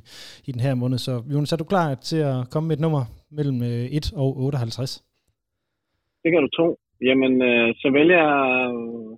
i 0.47 0.51
den 0.51 0.61
her 0.61 0.75
måned. 0.75 0.97
Så 0.97 1.13
Jonas, 1.33 1.51
er 1.51 1.57
du 1.57 1.63
klar 1.63 1.95
til 1.95 2.17
at 2.17 2.49
komme 2.51 2.67
med 2.67 2.75
et 2.77 2.81
nummer 2.81 3.03
mellem 3.31 3.61
1 3.61 4.13
øh, 4.13 4.19
og 4.21 4.37
58? 4.37 5.03
Det 6.23 6.31
kan 6.31 6.41
du 6.45 6.49
tro. 6.57 6.67
Jamen, 7.07 7.33
øh, 7.49 7.67
så 7.81 7.87
vælger 7.97 8.23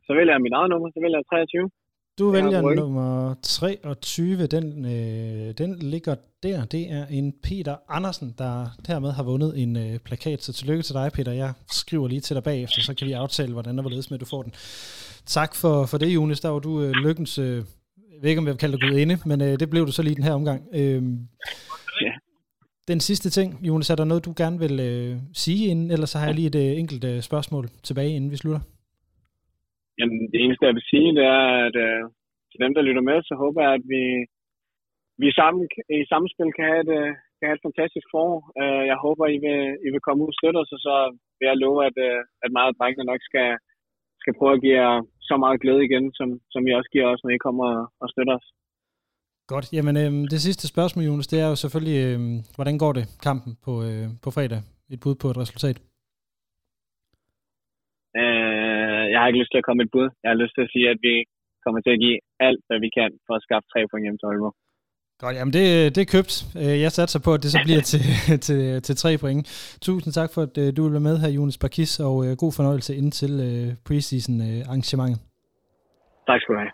så 0.07 0.11
vælger 0.17 0.33
jeg 0.33 0.41
mit 0.41 0.55
eget 0.59 0.69
nummer, 0.69 0.87
så 0.95 0.99
vælger 1.03 1.17
jeg 1.17 1.25
23. 1.29 1.69
Du 2.19 2.31
vælger 2.31 2.61
nummer 2.75 3.35
23, 3.43 4.47
den, 4.47 4.85
øh, 4.85 5.53
den 5.57 5.75
ligger 5.79 6.15
der. 6.43 6.65
Det 6.65 6.91
er 6.91 7.05
en 7.11 7.33
Peter 7.43 7.75
Andersen, 7.89 8.35
der 8.37 8.55
dermed 8.87 9.11
har 9.11 9.23
vundet 9.23 9.61
en 9.63 9.77
øh, 9.77 9.99
plakat. 10.05 10.41
Så 10.41 10.53
tillykke 10.53 10.83
til 10.83 10.95
dig, 10.95 11.11
Peter. 11.15 11.31
Jeg 11.31 11.53
skriver 11.67 12.07
lige 12.07 12.21
til 12.21 12.35
dig 12.35 12.43
bagefter, 12.43 12.81
så 12.81 12.95
kan 12.95 13.07
vi 13.07 13.13
aftale, 13.13 13.53
hvordan 13.53 13.77
der 13.77 13.83
var 13.83 13.89
ledes 13.89 14.11
med, 14.11 14.19
du 14.19 14.25
får 14.25 14.43
den. 14.43 14.51
Tak 15.25 15.51
for, 15.61 15.85
for 15.91 15.97
det, 15.97 16.15
Jonas. 16.15 16.41
Der 16.41 16.49
var 16.49 16.59
du 16.59 16.81
øh, 16.81 16.91
lykkens 17.05 17.37
øh, 17.39 17.63
jeg 18.15 18.21
ved 18.23 18.29
ikke, 18.29 18.43
om 18.43 18.47
jeg 18.47 18.55
vil 18.55 18.63
kalde 18.65 18.81
dig 18.83 19.01
inde, 19.03 19.17
men 19.29 19.37
øh, 19.45 19.53
det 19.61 19.67
blev 19.73 19.83
du 19.85 19.93
så 19.95 20.03
lige 20.03 20.19
den 20.19 20.27
her 20.29 20.39
omgang. 20.39 20.59
Øh, 20.79 21.01
ja. 22.05 22.13
Den 22.91 22.99
sidste 23.09 23.29
ting, 23.37 23.49
Jonas, 23.67 23.89
er 23.89 23.97
der 23.97 24.11
noget, 24.11 24.27
du 24.27 24.33
gerne 24.43 24.57
vil 24.65 24.75
øh, 24.89 25.11
sige 25.43 25.63
inden, 25.71 25.87
eller 25.93 26.07
så 26.09 26.15
har 26.17 26.27
jeg 26.27 26.37
lige 26.37 26.51
et 26.53 26.59
øh, 26.63 26.71
enkelt 26.81 27.03
øh, 27.11 27.17
spørgsmål 27.29 27.65
tilbage, 27.87 28.15
inden 28.15 28.31
vi 28.33 28.41
slutter? 28.41 28.61
Jamen, 29.99 30.19
det 30.31 30.39
eneste, 30.43 30.67
jeg 30.69 30.75
vil 30.77 30.89
sige, 30.91 31.09
det 31.17 31.25
er, 31.37 31.45
at 31.67 31.75
øh, 31.87 32.03
til 32.51 32.59
dem, 32.63 32.71
der 32.75 32.87
lytter 32.87 33.03
med, 33.09 33.17
så 33.29 33.33
håber 33.43 33.59
jeg, 33.65 33.73
at 33.79 33.85
vi, 33.93 34.03
vi 35.21 35.27
sammen, 35.39 35.61
i 35.99 35.99
samspil 36.11 36.49
kan 36.57 36.65
have 36.71 36.83
et, 36.85 36.91
øh, 36.99 37.11
kan 37.37 37.47
have 37.49 37.57
et 37.59 37.67
fantastisk 37.67 38.07
forår. 38.13 38.39
Øh, 38.61 38.83
jeg 38.91 38.97
håber, 39.05 39.25
I 39.35 39.37
vil, 39.45 39.59
I 39.85 39.87
vil 39.93 40.05
komme 40.05 40.23
ud 40.23 40.31
og 40.33 40.37
støtte 40.39 40.57
os, 40.63 40.75
og 40.75 40.81
så 40.87 40.95
vil 41.37 41.47
jeg 41.49 41.57
love, 41.63 41.79
at, 41.89 41.97
øh, 42.07 42.21
at 42.43 42.49
meget 42.57 42.71
af 42.71 42.77
drengene 42.79 43.09
nok 43.11 43.21
skal, 43.29 43.49
skal 44.21 44.33
prøve 44.39 44.53
at 44.55 44.63
give 44.63 44.77
jer 44.83 44.95
så 45.29 45.35
meget 45.43 45.61
glæde 45.63 45.81
igen, 45.87 46.05
som, 46.17 46.27
som 46.53 46.61
I 46.67 46.71
også 46.79 46.89
giver 46.93 47.07
os, 47.13 47.23
når 47.23 47.31
I 47.37 47.45
kommer 47.47 47.67
og 48.01 48.07
støtter 48.13 48.35
os. 48.39 48.47
Godt. 49.53 49.67
Jamen, 49.77 49.95
øh, 50.03 50.11
det 50.33 50.39
sidste 50.47 50.65
spørgsmål, 50.73 51.05
Jonas, 51.09 51.31
det 51.31 51.39
er 51.43 51.47
jo 51.51 51.57
selvfølgelig, 51.63 51.97
øh, 52.05 52.19
hvordan 52.55 52.75
går 52.83 52.93
det 52.97 53.05
kampen 53.27 53.51
på, 53.65 53.71
øh, 53.87 54.07
på 54.23 54.29
fredag? 54.35 54.61
Et 54.93 54.99
bud 55.03 55.15
på 55.21 55.27
et 55.31 55.37
resultat? 55.43 55.77
Øh, 58.19 59.03
jeg 59.11 59.19
har 59.19 59.27
ikke 59.27 59.41
lyst 59.41 59.51
til 59.51 59.61
at 59.61 59.67
komme 59.67 59.83
et 59.83 59.93
bud. 59.95 60.07
Jeg 60.23 60.29
har 60.31 60.41
lyst 60.41 60.53
til 60.55 60.65
at 60.65 60.71
sige, 60.73 60.87
at 60.93 60.99
vi 61.07 61.15
kommer 61.63 61.79
til 61.81 61.95
at 61.95 62.01
give 62.05 62.19
alt, 62.47 62.61
hvad 62.67 62.79
vi 62.85 62.89
kan 62.97 63.11
for 63.25 63.33
at 63.35 63.45
skaffe 63.45 63.67
tre 63.73 63.81
point 63.89 64.05
hjem 64.05 64.17
til 64.17 64.29
Aalborg. 64.29 64.55
Godt, 65.19 65.35
jamen 65.35 65.53
det, 65.53 65.95
det 65.95 66.01
er 66.01 66.05
købt. 66.05 66.45
Øh, 66.57 66.81
jeg 66.81 66.91
satser 66.91 67.19
på, 67.19 67.33
at 67.33 67.43
det 67.43 67.51
så 67.51 67.59
bliver 67.63 67.81
til, 67.81 68.01
til, 68.47 68.81
til 68.81 68.95
tre 68.95 69.17
point. 69.17 69.77
Tusind 69.81 70.13
tak 70.13 70.33
for, 70.33 70.41
at 70.41 70.57
øh, 70.57 70.77
du 70.77 70.83
vil 70.83 70.91
være 70.91 71.01
med 71.01 71.17
her, 71.17 71.29
Jonas 71.29 71.57
Barkis, 71.57 71.99
og 71.99 72.25
øh, 72.25 72.37
god 72.37 72.53
fornøjelse 72.53 72.95
indtil 72.95 73.77
preseason 73.85 74.41
arrangementet. 74.41 75.19
Tak 76.27 76.41
skal 76.41 76.55
du 76.55 76.59
have. 76.59 76.71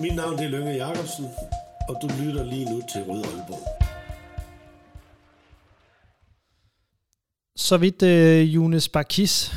Mit 0.00 0.16
navn 0.16 0.34
er 0.34 0.48
Lønge 0.48 0.72
Jacobsen, 0.72 1.26
og 1.88 1.96
du 2.02 2.08
lytter 2.24 2.44
lige 2.44 2.64
nu 2.64 2.80
til 2.92 3.02
Rød 3.02 3.24
Aalborg. 3.24 3.84
Så 7.56 7.76
vidt 7.76 8.02
uh, 8.02 8.54
Jonas 8.54 8.88
Barkis 8.88 9.54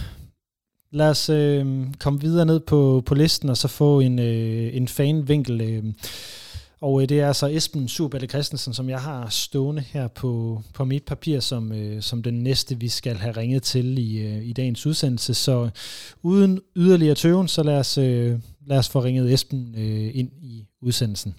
Lad 0.92 1.10
os 1.10 1.30
øh, 1.30 1.66
komme 2.00 2.22
videre 2.22 2.46
ned 2.46 2.60
på, 2.60 3.04
på 3.06 3.16
listen 3.16 3.50
og 3.50 3.58
så 3.58 3.68
få 3.68 4.00
en, 4.00 4.20
øh, 4.20 4.76
en 4.76 4.88
fanvinkel. 4.88 5.62
Øh. 5.62 5.84
Og 6.82 7.02
øh, 7.02 7.10
det 7.10 7.20
er 7.20 7.28
altså 7.28 7.48
Esben 7.48 7.88
Surballe 7.88 8.28
Christensen, 8.28 8.74
som 8.74 8.90
jeg 8.90 9.02
har 9.02 9.30
stående 9.30 9.82
her 9.82 10.08
på, 10.08 10.62
på 10.74 10.86
mit 10.86 11.04
papir, 11.04 11.40
som, 11.40 11.72
øh, 11.72 12.02
som 12.02 12.24
den 12.24 12.44
næste, 12.44 12.80
vi 12.80 12.88
skal 12.88 13.16
have 13.16 13.38
ringet 13.38 13.64
til 13.64 13.98
i, 13.98 14.18
øh, 14.18 14.46
i 14.46 14.54
dagens 14.54 14.86
udsendelse. 14.86 15.34
Så 15.34 15.70
uden 16.24 16.60
yderligere 16.76 17.16
tøven, 17.16 17.48
så 17.48 17.64
lad 17.64 17.78
os, 17.78 17.98
øh, 17.98 18.40
lad 18.66 18.78
os 18.78 18.90
få 18.90 19.04
ringet 19.04 19.34
Esben 19.34 19.76
øh, 19.78 20.12
ind 20.14 20.32
i 20.42 20.66
udsendelsen. 20.82 21.36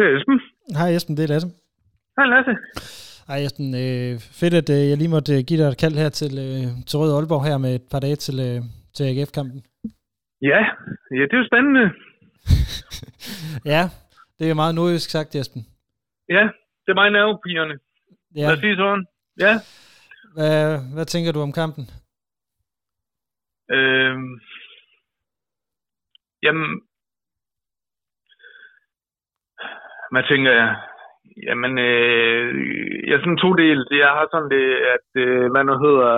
Det 0.00 0.08
er 0.08 0.16
Esben. 0.16 0.40
Hej 0.78 0.90
Esben, 0.96 1.16
det 1.16 1.24
er 1.24 1.32
Lasse. 1.32 1.48
Hej 2.18 2.26
Lasse. 2.32 2.54
Hej 3.28 3.38
Esben, 3.46 3.68
øh, 3.84 4.12
fedt 4.40 4.54
at 4.60 4.68
øh, 4.76 4.82
jeg 4.90 4.96
lige 4.98 5.14
måtte 5.16 5.32
øh, 5.36 5.42
give 5.48 5.58
dig 5.60 5.68
et 5.68 5.80
kald 5.82 5.96
her 6.02 6.10
til, 6.20 6.32
øh, 6.46 6.66
til 6.88 6.96
Røde 7.00 7.14
Aalborg 7.16 7.44
her 7.48 7.58
med 7.64 7.72
et 7.74 7.86
par 7.92 8.00
dage 8.04 8.18
til, 8.26 8.36
øh, 8.46 8.58
til 8.94 9.04
AGF-kampen. 9.10 9.60
Ja, 10.50 10.60
ja, 11.16 11.22
det 11.28 11.34
er 11.36 11.42
jo 11.42 11.50
spændende. 11.50 11.84
ja, 13.72 13.82
det 14.38 14.44
er 14.50 14.60
meget 14.62 14.74
nordisk 14.74 15.10
sagt, 15.10 15.34
Esben. 15.34 15.62
Ja, 16.36 16.44
det 16.82 16.90
er 16.92 16.98
mig 17.00 17.10
nervepigerne. 17.10 17.74
Ja. 18.36 18.46
Lad 18.46 18.52
os 18.56 18.60
sige 18.64 18.76
sådan. 18.76 19.04
Ja. 19.44 19.54
Hvad, 20.34 20.54
hvad 20.94 21.06
tænker 21.06 21.32
du 21.32 21.40
om 21.40 21.52
kampen? 21.60 21.84
Øhm, 23.76 24.30
jamen, 26.42 26.68
hvad 30.12 30.24
tænker 30.30 30.52
jeg? 30.60 30.70
Jamen, 31.48 31.72
øh, 31.88 32.48
jeg 33.06 33.14
er 33.14 33.22
sådan 33.22 33.44
to 33.44 33.50
del. 33.62 33.78
Jeg 34.02 34.10
har 34.16 34.26
sådan 34.32 34.52
det, 34.56 34.66
at 34.94 35.08
øh, 35.24 35.44
hvad 35.52 35.64
nu 35.64 35.74
hedder, 35.84 36.12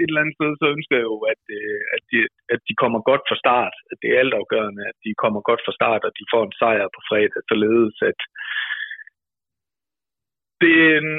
et 0.00 0.08
eller 0.08 0.22
andet 0.22 0.36
sted, 0.38 0.50
så 0.60 0.66
ønsker 0.74 0.96
jeg 0.96 1.06
jo, 1.12 1.18
at, 1.32 1.42
øh, 1.58 1.80
at, 1.94 2.02
de, 2.10 2.18
at 2.54 2.60
de 2.68 2.74
kommer 2.82 3.00
godt 3.10 3.24
fra 3.28 3.40
start. 3.44 3.74
At 3.90 3.96
det 4.02 4.08
er 4.10 4.22
altafgørende, 4.24 4.82
at 4.90 4.96
de 5.04 5.10
kommer 5.22 5.40
godt 5.48 5.62
fra 5.66 5.76
start, 5.78 6.02
og 6.08 6.12
de 6.18 6.24
får 6.32 6.42
en 6.44 6.58
sejr 6.60 6.86
på 6.96 7.00
fredag, 7.08 7.42
således 7.50 7.96
at 8.10 8.20
det 10.62 10.72
er 10.86 10.94
en, 11.02 11.10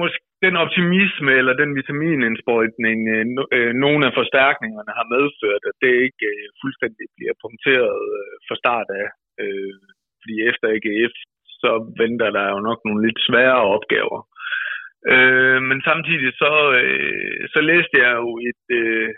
måske 0.00 0.20
den 0.46 0.56
optimisme 0.64 1.32
eller 1.40 1.54
den 1.62 1.70
vitaminindsprøjtning, 1.80 2.98
øh, 3.14 3.26
øh 3.56 3.72
nogle 3.84 4.02
af 4.08 4.12
forstærkningerne 4.20 4.92
har 4.98 5.06
medført, 5.16 5.62
at 5.70 5.76
det 5.82 5.92
ikke 6.06 6.26
øh, 6.34 6.46
fuldstændig 6.62 7.06
bliver 7.16 7.34
punkteret 7.44 8.02
øh, 8.18 8.34
fra 8.46 8.56
start 8.62 8.88
af. 9.02 9.06
Øh, 9.42 9.74
fordi 10.20 10.36
efter 10.50 10.66
AGF, 10.74 11.14
så 11.62 11.70
venter 12.02 12.30
der 12.36 12.46
jo 12.54 12.58
nok 12.68 12.80
nogle 12.84 13.00
lidt 13.06 13.20
sværere 13.26 13.64
opgaver. 13.76 14.20
Øh, 15.12 15.60
men 15.68 15.78
samtidig 15.88 16.32
så, 16.42 16.52
øh, 16.82 17.40
så 17.52 17.60
læste 17.70 17.96
jeg 18.04 18.12
jo 18.22 18.28
et, 18.50 18.64
øh, 18.80 19.10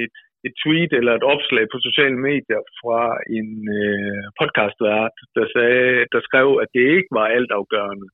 et, 0.00 0.16
et 0.46 0.54
tweet 0.62 0.92
eller 0.98 1.12
et 1.14 1.26
opslag 1.34 1.64
på 1.72 1.78
sociale 1.88 2.18
medier 2.28 2.62
fra 2.80 3.02
en 3.38 3.50
øh, 3.80 4.24
podcastvært, 4.40 5.16
der, 5.36 5.46
sagde, 5.54 6.06
der 6.12 6.20
skrev, 6.28 6.48
at 6.62 6.68
det 6.74 6.84
ikke 6.96 7.12
var 7.18 7.26
altafgørende 7.38 8.08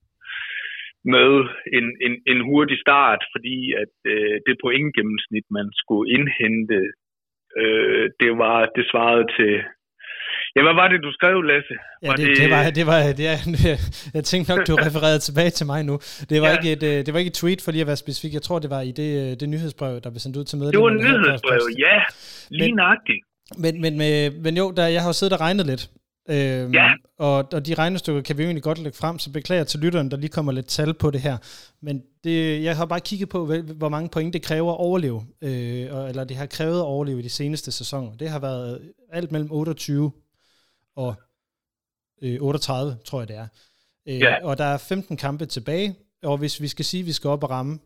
med 1.15 1.31
en, 1.77 1.87
en, 2.05 2.13
en 2.31 2.39
hurtig 2.49 2.77
start, 2.85 3.21
fordi 3.33 3.57
at 3.83 3.95
øh, 4.13 4.35
det 4.47 4.55
pointgennemsnit, 4.63 5.47
man 5.57 5.67
skulle 5.81 6.11
indhente, 6.15 6.79
øh, 7.61 8.05
det 8.21 8.31
var 8.43 8.59
det 8.75 8.85
svarede 8.91 9.27
til... 9.37 9.53
Ja, 10.55 10.61
hvad 10.67 10.75
var 10.81 10.87
det, 10.87 10.99
du 11.07 11.11
skrev, 11.17 11.41
Lasse? 11.41 11.75
Ja, 12.03 12.11
det, 12.11 12.17
det, 12.27 12.37
det 12.37 12.49
var, 12.51 12.63
det 12.77 12.85
var, 12.91 12.99
det 13.19 13.27
er, 13.33 13.37
jeg 14.17 14.23
tænkte 14.23 14.55
nok, 14.55 14.67
du 14.67 14.75
refererede 14.87 15.19
tilbage 15.19 15.49
til 15.49 15.65
mig 15.65 15.83
nu. 15.83 15.99
Det 16.29 16.41
var, 16.41 16.47
ja. 16.47 16.57
ikke 16.57 16.71
et, 16.71 16.83
øh, 16.83 17.05
det 17.05 17.13
var 17.13 17.19
ikke 17.19 17.29
et 17.29 17.39
tweet, 17.41 17.61
for 17.61 17.71
lige 17.71 17.81
at 17.81 17.87
være 17.87 17.95
specifik. 18.05 18.33
Jeg 18.33 18.41
tror, 18.41 18.59
det 18.59 18.69
var 18.69 18.81
i 18.81 18.91
det, 18.91 19.09
øh, 19.31 19.39
det 19.39 19.49
nyhedsbrev, 19.49 20.01
der 20.03 20.09
blev 20.09 20.19
sendt 20.19 20.37
ud 20.37 20.43
til 20.43 20.57
medlemmerne. 20.57 20.97
Det 20.97 21.11
var 21.11 21.17
nyhedsbrev, 21.19 21.61
ja. 21.85 21.97
Lige 22.49 22.71
nøjagtigt. 22.71 23.21
Men, 23.57 23.81
men, 23.81 23.97
men, 23.97 24.43
men 24.43 24.57
jo, 24.57 24.71
der, 24.71 24.87
jeg 24.87 25.01
har 25.01 25.09
jo 25.09 25.13
siddet 25.13 25.33
og 25.33 25.39
regnet 25.41 25.65
lidt. 25.65 25.89
Øhm, 26.29 26.73
Ja. 26.73 26.91
og, 27.19 27.45
og 27.53 27.65
de 27.67 27.73
regnestykker 27.73 28.21
kan 28.21 28.37
vi 28.37 28.43
jo 28.43 28.47
egentlig 28.47 28.63
godt 28.63 28.77
lægge 28.77 28.97
frem, 28.97 29.19
så 29.19 29.31
beklager 29.31 29.63
til 29.63 29.79
lytteren, 29.79 30.11
der 30.11 30.17
lige 30.17 30.29
kommer 30.29 30.51
lidt 30.51 30.67
tal 30.67 30.93
på 30.93 31.11
det 31.11 31.21
her. 31.21 31.37
Men 31.81 32.03
det, 32.23 32.63
jeg 32.63 32.77
har 32.77 32.85
bare 32.85 32.99
kigget 32.99 33.29
på, 33.29 33.45
hvor 33.77 33.89
mange 33.89 34.09
point 34.09 34.33
det 34.33 34.41
kræver 34.41 34.71
at 34.71 34.77
overleve, 34.77 35.21
øh, 35.41 35.49
eller 36.09 36.23
det 36.23 36.37
har 36.37 36.45
krævet 36.45 36.79
at 36.79 36.85
overleve 36.85 37.19
i 37.19 37.21
de 37.21 37.29
seneste 37.29 37.71
sæsoner. 37.71 38.11
Det 38.19 38.29
har 38.29 38.39
været 38.39 38.81
alt 39.13 39.31
mellem 39.31 39.51
28 39.51 40.11
og 40.97 41.15
øh, 42.21 42.41
38, 42.41 42.97
tror 43.05 43.19
jeg 43.21 43.27
det 43.27 43.35
er. 43.35 43.47
Øh, 44.07 44.19
Ja. 44.19 44.45
Og 44.45 44.57
der 44.57 44.63
er 44.65 44.77
15 44.77 45.17
kampe 45.17 45.45
tilbage, 45.45 45.95
og 46.23 46.37
hvis 46.37 46.61
vi 46.61 46.67
skal 46.67 46.85
sige, 46.85 47.01
at 47.01 47.07
vi 47.07 47.11
skal 47.13 47.27
op 47.29 47.43
og 47.43 47.49
ramme 47.49 47.79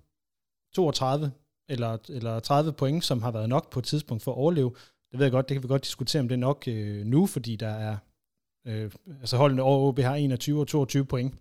32 0.75 1.31
eller, 1.69 1.97
eller 2.09 2.39
30 2.39 2.73
point, 2.73 3.05
som 3.05 3.21
har 3.21 3.31
været 3.31 3.49
nok 3.49 3.69
på 3.71 3.79
et 3.79 3.85
tidspunkt 3.85 4.23
for 4.23 4.31
at 4.31 4.37
overleve, 4.37 4.75
det 5.11 5.19
ved 5.19 5.25
jeg 5.25 5.31
godt, 5.31 5.49
det 5.49 5.55
kan 5.55 5.63
vi 5.63 5.67
godt 5.67 5.83
diskutere, 5.83 6.19
om 6.19 6.27
det 6.27 6.35
er 6.35 6.39
nok 6.39 6.63
øh, 6.67 7.05
nu, 7.05 7.25
fordi 7.25 7.55
der 7.55 7.67
er, 7.69 7.97
øh, 8.67 8.91
altså 9.19 9.37
holdene 9.37 9.61
over 9.61 9.87
OB 9.87 9.99
har 9.99 10.15
21 10.15 10.59
og 10.59 10.67
22 10.67 11.05
point. 11.05 11.33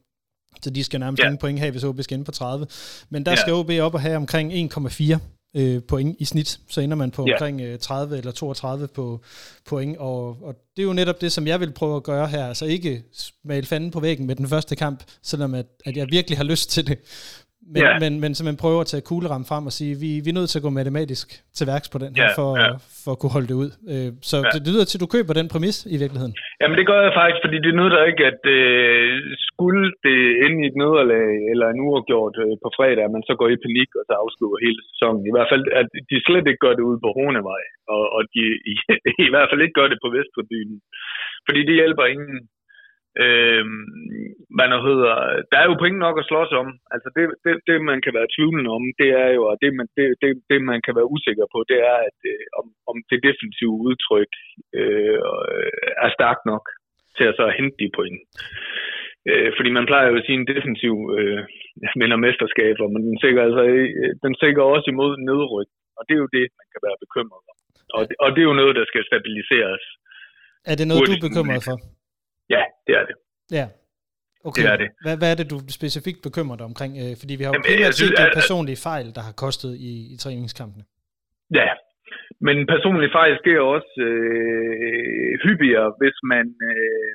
Så 0.62 0.70
de 0.70 0.84
skal 0.84 1.00
nærmest 1.00 1.20
Ja. 1.20 1.24
ingen 1.26 1.38
point 1.38 1.58
have, 1.58 1.70
hvis 1.70 1.84
OB 1.84 2.02
skal 2.02 2.18
ind 2.18 2.24
på 2.24 2.32
30. 2.32 2.66
Men 3.08 3.24
der 3.26 3.32
Ja. 3.32 3.36
skal 3.36 3.52
OB 3.52 3.70
op 3.80 3.94
og 3.94 4.00
have 4.00 4.16
omkring 4.16 4.52
1,4 4.52 5.18
øh, 5.54 5.82
point 5.82 6.16
i 6.18 6.24
snit. 6.24 6.60
Så 6.68 6.80
ender 6.80 6.96
man 6.96 7.10
på 7.10 7.24
Ja. 7.28 7.32
omkring 7.34 7.60
øh, 7.60 7.78
30 7.78 8.18
eller 8.18 8.32
32 8.32 8.88
på 8.88 9.20
point. 9.64 9.96
Og, 9.98 10.28
og 10.42 10.54
det 10.76 10.82
er 10.82 10.86
jo 10.86 10.92
netop 10.92 11.20
det, 11.20 11.32
som 11.32 11.46
jeg 11.46 11.60
vil 11.60 11.72
prøve 11.72 11.96
at 11.96 12.02
gøre 12.02 12.28
her. 12.28 12.46
Altså 12.46 12.64
ikke 12.64 13.02
male 13.44 13.66
fanden 13.66 13.90
på 13.90 14.00
væggen 14.00 14.26
med 14.26 14.36
den 14.36 14.48
første 14.48 14.76
kamp, 14.76 15.04
selvom 15.22 15.54
at, 15.54 15.66
at 15.84 15.96
jeg 15.96 16.06
virkelig 16.10 16.36
har 16.38 16.44
lyst 16.44 16.70
til 16.70 16.86
det. 16.86 16.98
Men, 17.74 17.80
Ja. 17.84 17.90
men, 18.02 18.12
men 18.22 18.30
simpelthen 18.36 18.62
prøve 18.64 18.80
at 18.84 18.88
tage 18.92 19.06
kugleram 19.10 19.44
frem 19.50 19.64
og 19.70 19.74
sige, 19.78 19.92
vi, 20.04 20.10
vi 20.24 20.28
er 20.32 20.38
nødt 20.38 20.50
til 20.52 20.60
at 20.60 20.66
gå 20.66 20.72
matematisk 20.80 21.26
til 21.56 21.64
værks 21.72 21.88
på 21.94 21.98
den 22.04 22.12
her, 22.18 22.28
Ja, 22.28 22.36
for, 22.40 22.50
ja. 22.64 22.70
for 23.02 23.10
at 23.14 23.18
kunne 23.20 23.34
holde 23.36 23.48
det 23.52 23.56
ud. 23.64 23.70
Øh, 23.92 24.10
så 24.30 24.36
Ja. 24.44 24.50
det 24.54 24.60
lyder 24.68 24.84
til, 24.88 24.96
at 24.98 25.04
du 25.04 25.10
køber 25.16 25.32
den 25.40 25.46
præmis 25.54 25.76
i 25.94 25.96
virkeligheden. 26.02 26.34
Jamen 26.60 26.76
det 26.80 26.86
gør 26.90 27.00
jeg 27.06 27.12
faktisk, 27.20 27.40
fordi 27.46 27.58
det 27.66 27.72
nytter 27.80 28.00
ikke, 28.10 28.22
at 28.32 28.42
øh, 28.58 29.12
skulle 29.48 29.84
det 30.08 30.20
ende 30.44 30.58
i 30.62 30.66
et 30.70 30.76
nederlag 30.82 31.28
eller 31.52 31.66
en 31.68 31.80
uafgjort 31.88 32.34
øh, 32.44 32.54
på 32.64 32.68
fredag, 32.78 33.02
at 33.06 33.14
man 33.16 33.24
så 33.28 33.34
går 33.40 33.48
i 33.54 33.62
panik 33.66 33.90
og 33.98 34.04
så 34.08 34.14
afslutter 34.22 34.58
hele 34.66 34.80
sæsonen. 34.90 35.22
I 35.30 35.32
hvert 35.34 35.50
fald, 35.52 35.64
at 35.80 35.88
de 36.10 36.16
slet 36.26 36.46
ikke 36.50 36.64
gør 36.66 36.74
det 36.78 36.84
ude 36.90 37.00
på 37.04 37.08
Ronevej, 37.18 37.62
og, 37.94 38.02
og 38.16 38.22
de 38.34 38.42
i, 38.72 38.74
i 39.26 39.30
hvert 39.32 39.48
fald 39.50 39.60
ikke 39.64 39.78
gør 39.80 39.88
det 39.92 39.98
på 40.04 40.08
Vesttribunen. 40.16 40.78
Fordi 41.46 41.60
det 41.68 41.74
hjælper 41.80 42.06
ingen. 42.14 42.38
Øh, 43.24 43.64
nu 44.70 44.78
hedder, 44.88 45.14
der 45.50 45.58
er 45.60 45.66
jo 45.70 45.80
point 45.82 45.98
nok 46.04 46.16
at 46.18 46.28
slås 46.30 46.52
om. 46.62 46.68
Altså 46.94 47.08
det, 47.16 47.24
det, 47.44 47.54
det 47.68 47.76
man 47.90 47.98
kan 48.04 48.14
være 48.18 48.32
tvivlende 48.36 48.70
om, 48.78 48.82
det 49.00 49.10
er 49.24 49.30
jo, 49.36 49.42
og 49.50 49.56
det 49.62 49.70
man, 49.78 49.86
det, 49.96 50.06
det, 50.22 50.30
det 50.50 50.60
man 50.70 50.80
kan 50.86 50.94
være 50.98 51.10
usikker 51.14 51.46
på, 51.54 51.58
det 51.70 51.78
er, 51.92 51.98
at 52.08 52.18
øh, 52.32 52.44
om, 52.60 52.66
om 52.90 52.96
det 53.10 53.26
defensive 53.28 53.76
udtryk 53.88 54.32
øh, 54.80 55.20
er 56.04 56.10
stærkt 56.16 56.44
nok 56.52 56.64
til 57.16 57.24
at 57.30 57.36
så 57.40 57.46
hente 57.58 57.76
de 57.82 57.88
point. 57.98 58.20
Øh, 59.30 59.50
fordi 59.56 59.70
man 59.78 59.88
plejer 59.90 60.06
jo 60.08 60.16
at 60.18 60.26
sige, 60.26 60.38
at 60.38 60.42
en 60.42 60.50
defensiv 60.54 60.94
øh, 61.16 61.40
vinder 62.00 62.18
mesterskaber, 62.26 62.86
men 62.94 63.02
den 63.08 63.16
sikrer, 63.24 63.42
altså, 63.48 63.62
øh, 63.74 64.10
den 64.24 64.34
sikrer 64.42 64.64
også 64.74 64.86
imod 64.94 65.10
nedryk. 65.28 65.70
Og 65.98 66.02
det 66.06 66.14
er 66.14 66.22
jo 66.24 66.30
det, 66.38 66.46
man 66.60 66.68
kan 66.72 66.82
være 66.86 66.98
bekymret 67.04 67.42
om. 67.50 67.56
Og 67.96 68.02
og 68.24 68.28
det 68.32 68.40
er 68.40 68.48
jo 68.50 68.60
noget, 68.60 68.74
der 68.80 68.86
skal 68.90 69.02
stabiliseres. 69.10 69.84
Er 70.70 70.74
det 70.78 70.86
noget, 70.88 71.06
du 71.08 71.12
er 71.18 71.26
bekymret 71.28 71.62
for? 71.68 71.76
Ja, 72.54 72.62
det 72.86 72.92
er 73.00 73.04
det. 73.08 73.16
Ja. 73.58 73.66
Okay. 74.48 74.62
Det 74.62 74.72
er 74.72 74.76
det. 74.82 74.88
Hvad, 75.04 75.14
hvad 75.20 75.30
er 75.32 75.36
det, 75.40 75.46
du 75.52 75.58
specifikt 75.78 76.20
bekymrer 76.28 76.56
dig 76.56 76.66
omkring? 76.72 76.92
Øh, 77.02 77.12
fordi 77.20 77.32
vi 77.36 77.42
har 77.42 77.50
jo 77.50 77.54
Jamen, 77.56 77.70
primært 77.70 77.94
synes, 77.94 78.10
set 78.10 78.26
de 78.26 78.38
personlige 78.40 78.80
fejl, 78.88 79.06
der 79.16 79.22
har 79.28 79.34
kostet 79.44 79.72
i, 79.90 79.92
i 80.14 80.16
træningskampene. 80.22 80.84
Ja, 81.60 81.68
men 82.46 82.56
personligt 82.74 83.12
fejl 83.18 83.34
sker 83.42 83.60
også 83.60 83.92
øh, 84.08 85.32
hyppigere, 85.44 85.88
hvis 86.00 86.16
man, 86.32 86.46
øh, 86.70 87.12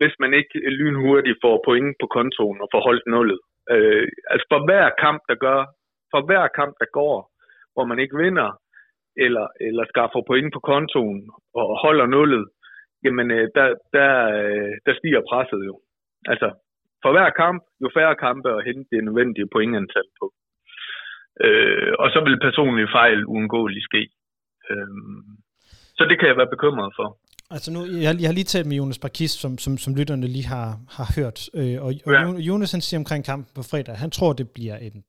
hvis 0.00 0.14
man 0.22 0.30
ikke 0.40 0.56
lynhurtigt 0.80 1.38
får 1.44 1.56
point 1.68 1.96
på 2.02 2.06
kontoen 2.16 2.58
og 2.64 2.68
får 2.72 2.82
holdt 2.88 3.06
nullet. 3.14 3.40
Øh, 3.74 4.08
altså 4.32 4.46
for 4.52 4.60
hver 4.68 4.86
kamp, 5.04 5.20
der 5.30 5.36
gør, 5.46 5.60
for 6.12 6.20
hver 6.28 6.46
kamp, 6.58 6.74
der 6.82 6.88
går, 7.00 7.16
hvor 7.74 7.84
man 7.90 7.98
ikke 7.98 8.16
vinder, 8.24 8.50
eller, 9.24 9.46
eller 9.68 9.84
skaffer 9.92 10.22
point 10.30 10.50
på 10.54 10.60
kontoen 10.70 11.20
og 11.54 11.66
holder 11.84 12.06
nullet, 12.06 12.44
jamen 13.04 13.30
øh, 13.36 13.46
der, 13.56 13.66
der, 13.96 14.10
øh, 14.38 14.72
der 14.86 14.94
stiger 14.98 15.22
presset 15.30 15.62
jo. 15.70 15.74
Altså, 16.32 16.48
for 17.02 17.10
hver 17.12 17.30
kamp, 17.42 17.62
jo 17.82 17.88
færre 17.96 18.16
kampe 18.26 18.48
at 18.56 18.64
hente 18.68 18.88
det 18.92 19.04
nødvendige 19.04 19.52
pointantal 19.54 20.08
på. 20.20 20.26
Øh, 21.44 21.92
og 22.02 22.08
så 22.14 22.18
vil 22.26 22.44
personlige 22.46 22.94
fejl 22.98 23.24
uundgåeligt 23.24 23.84
ske. 23.90 24.02
Øh, 24.70 24.88
så 25.98 26.02
det 26.08 26.16
kan 26.18 26.28
jeg 26.28 26.36
være 26.36 26.54
bekymret 26.54 26.92
for. 26.98 27.08
Altså 27.50 27.72
nu, 27.72 27.80
jeg, 28.06 28.12
jeg 28.20 28.28
har 28.28 28.38
lige 28.38 28.52
talt 28.52 28.66
med 28.66 28.76
Jonas 28.76 28.98
Barkis, 28.98 29.30
som, 29.30 29.58
som, 29.58 29.78
som 29.78 29.94
lytterne 29.94 30.26
lige 30.26 30.46
har, 30.46 30.68
har 30.96 31.06
hørt, 31.16 31.38
øh, 31.54 31.76
og, 31.84 31.90
og 32.06 32.12
Ja. 32.12 32.30
Jonas 32.48 32.72
han 32.72 32.80
siger 32.80 33.00
omkring 33.00 33.24
kampen 33.24 33.50
på 33.54 33.62
fredag, 33.70 33.94
han 34.04 34.10
tror, 34.10 34.32
det 34.32 34.50
bliver 34.50 34.76
en, 34.76 35.04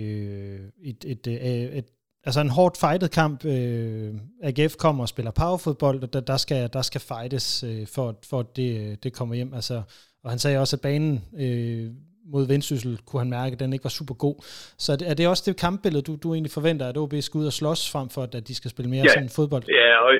øh, 0.00 0.60
et, 0.90 1.00
et, 1.12 1.24
øh, 1.26 1.78
et, 1.78 1.88
altså 2.26 2.40
en 2.40 2.50
hårdt 2.50 2.76
fightet 2.80 3.10
kamp. 3.10 3.44
Øh, 3.44 4.14
AGF 4.42 4.76
kommer 4.76 5.04
og 5.04 5.08
spiller 5.08 5.30
powerfodbold, 5.30 6.02
og 6.02 6.12
der, 6.12 6.20
der, 6.20 6.36
skal, 6.36 6.70
der 6.72 6.82
skal 6.82 7.00
fightes, 7.00 7.64
øh, 7.64 7.86
for, 7.94 8.18
for 8.30 8.38
at 8.40 8.46
det, 8.56 9.04
det 9.04 9.12
kommer 9.12 9.34
hjem. 9.34 9.54
Altså, 9.54 9.82
og 10.24 10.30
han 10.30 10.38
sagde 10.38 10.58
også, 10.58 10.76
at 10.76 10.80
banen 10.80 11.24
øh, 11.44 11.90
mod 12.32 12.46
Vendsyssel 12.46 12.98
kunne 13.06 13.20
han 13.20 13.30
mærke, 13.30 13.52
at 13.54 13.60
den 13.60 13.72
ikke 13.72 13.84
var 13.84 13.96
super 14.00 14.14
god. 14.14 14.34
Så 14.78 14.92
er 14.92 14.96
det, 14.96 15.10
er 15.10 15.14
det 15.14 15.28
også 15.28 15.42
det 15.46 15.60
kampbillede, 15.60 16.02
du, 16.02 16.16
du 16.22 16.34
egentlig 16.34 16.52
forventer, 16.52 16.86
at 16.88 16.96
OB 16.96 17.14
skal 17.20 17.38
ud 17.38 17.46
og 17.46 17.52
slås 17.52 17.92
frem 17.92 18.08
for, 18.08 18.22
at 18.22 18.48
de 18.48 18.54
skal 18.54 18.70
spille 18.70 18.90
mere 18.90 19.04
Ja. 19.08 19.12
sådan 19.14 19.28
fodbold? 19.38 19.64
Ja, 19.80 19.90
og, 20.06 20.10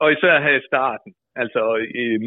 og 0.00 0.12
især 0.12 0.34
her 0.46 0.54
i 0.60 0.64
starten. 0.70 1.10
Altså 1.42 1.60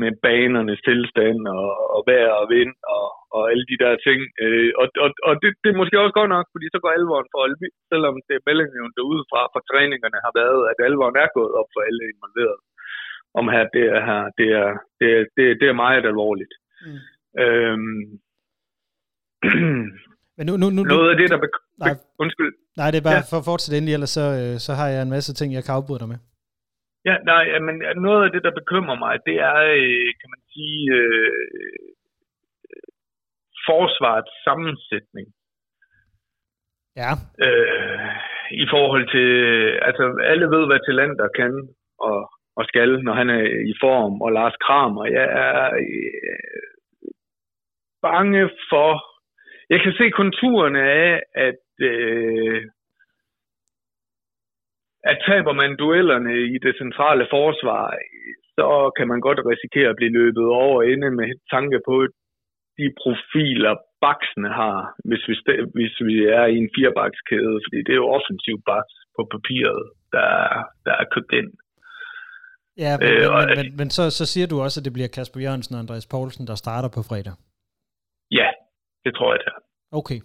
med 0.01 0.11
banernes 0.25 0.81
tilstand 0.89 1.39
og, 1.57 1.67
og 1.95 1.99
vejr 2.09 2.31
og 2.41 2.45
vind 2.55 2.73
og, 2.95 3.05
og 3.35 3.41
alle 3.51 3.65
de 3.71 3.77
der 3.83 3.93
ting. 4.07 4.19
Øh, 4.43 4.71
og 4.81 4.85
og, 5.03 5.09
og 5.27 5.33
det, 5.41 5.49
det 5.63 5.69
er 5.71 5.79
måske 5.81 6.01
også 6.03 6.15
godt 6.19 6.31
nok, 6.35 6.45
fordi 6.53 6.65
så 6.73 6.77
går 6.83 6.91
alvoren 6.97 7.27
for 7.33 7.39
alle, 7.45 7.57
selvom 7.91 8.15
det 8.27 8.33
er 8.37 8.45
meldingen 8.49 8.95
derudefra 8.97 9.41
fra 9.53 9.61
træningerne 9.69 10.19
har 10.25 10.33
været, 10.41 10.61
at 10.71 10.77
alvoren 10.87 11.17
er 11.23 11.29
gået 11.37 11.51
op 11.59 11.69
for 11.75 11.81
alle 11.87 12.03
involverede. 12.13 12.61
Om 13.39 13.45
her, 13.55 13.65
det 13.75 13.83
er, 13.95 13.99
her, 14.09 14.21
det 14.39 14.47
er, 14.61 14.69
det 14.99 15.07
er, 15.17 15.21
det 15.35 15.43
er, 15.49 15.55
det 15.61 15.67
er 15.69 15.81
meget 15.85 16.03
alvorligt. 16.11 16.53
Mm. 16.85 16.99
Øhm, 17.43 18.01
Men 20.37 20.43
nu, 20.49 20.53
nu, 20.61 20.67
nu, 20.77 20.81
noget 20.95 21.09
af 21.13 21.17
det, 21.21 21.27
der... 21.33 21.37
Bek- 21.45 21.65
Nej. 21.83 21.95
undskyld. 22.23 22.53
Nej, 22.77 22.87
det 22.91 22.97
er 22.99 23.07
bare 23.09 23.19
Ja. 23.19 23.25
ja. 23.25 23.29
for 23.31 23.37
at 23.41 23.47
fortsætte 23.51 23.77
endelig, 23.77 23.93
ellers 23.97 24.13
så, 24.19 24.25
øh, 24.41 24.55
så 24.65 24.71
har 24.79 24.87
jeg 24.93 25.01
en 25.01 25.09
masse 25.17 25.31
ting, 25.33 25.47
jeg 25.53 25.63
kan 25.65 25.73
afbryde 25.79 25.99
dig 26.03 26.09
med. 26.13 26.19
Ja, 27.09 27.15
nej, 27.31 27.59
men 27.67 27.75
noget 28.05 28.25
af 28.25 28.31
det, 28.31 28.43
der 28.43 28.59
bekymrer 28.59 28.97
mig, 29.05 29.13
det 29.25 29.35
er, 29.51 29.57
øh, 29.81 30.09
kan 30.19 30.29
man 30.33 30.41
sige, 30.53 30.83
øh, 30.99 31.89
forsvarets 33.67 34.33
sammensætning. 34.45 35.27
Ja. 37.01 37.11
Øh, 37.45 37.99
I 38.63 38.65
forhold 38.73 39.05
til, 39.15 39.29
altså 39.87 40.03
alle 40.31 40.47
ved, 40.55 40.63
hvad 40.67 40.79
talenter 40.87 41.27
kan 41.39 41.53
og, 41.99 42.19
og 42.57 42.63
skal, 42.65 43.03
når 43.03 43.13
han 43.13 43.29
er 43.29 43.43
i 43.71 43.73
form. 43.83 44.21
Og 44.21 44.31
Lars 44.31 44.57
Kramer, 44.65 45.05
jeg 45.05 45.27
er 45.47 45.61
øh, 45.85 47.09
bange 48.01 48.49
for, 48.71 48.89
jeg 49.69 49.79
kan 49.83 49.93
se 49.93 50.09
konturerne 50.09 50.81
af, 50.81 51.23
at 51.35 51.65
øh, 51.81 52.61
at 55.03 55.17
taber 55.27 55.53
man 55.61 55.75
duellerne 55.75 56.33
i 56.55 56.57
det 56.65 56.73
centrale 56.81 57.25
forsvar, 57.35 57.83
så 58.57 58.91
kan 58.97 59.07
man 59.07 59.21
godt 59.27 59.39
risikere 59.51 59.89
at 59.89 59.99
blive 59.99 60.13
løbet 60.19 60.45
over 60.63 60.83
inde 60.83 61.11
med 61.11 61.29
tanke 61.55 61.79
på 61.87 61.95
de 62.79 62.87
profiler, 63.03 63.73
baksene 64.05 64.49
har, 64.59 64.77
hvis 65.09 65.23
vi, 65.29 65.35
hvis 65.77 65.95
vi 66.07 66.15
er 66.39 66.45
i 66.53 66.57
en 66.63 66.69
firebakskæde, 66.75 67.55
fordi 67.65 67.77
det 67.85 67.93
er 67.93 68.01
jo 68.03 68.13
offensiv 68.17 68.55
baks 68.69 68.93
på 69.15 69.21
papiret, 69.33 69.83
der, 70.15 70.31
der 70.85 70.93
er 71.01 71.05
købt 71.13 71.31
ind. 71.39 71.51
Ja, 72.83 72.91
men, 72.97 73.07
øh, 73.07 73.25
men, 73.39 73.57
men, 73.59 73.67
men 73.79 73.89
så, 73.97 74.03
så 74.19 74.25
siger 74.33 74.47
du 74.47 74.55
også, 74.65 74.79
at 74.79 74.85
det 74.85 74.93
bliver 74.93 75.09
Kasper 75.15 75.39
Jørgensen 75.45 75.75
og 75.75 75.81
Andreas 75.83 76.07
Poulsen, 76.11 76.47
der 76.47 76.55
starter 76.55 76.89
på 76.95 77.01
fredag. 77.09 77.35
Ja, 78.39 78.47
det 79.05 79.11
tror 79.15 79.29
jeg, 79.33 79.39
det 79.43 79.47
er. 79.53 79.59
Okay. 79.99 80.19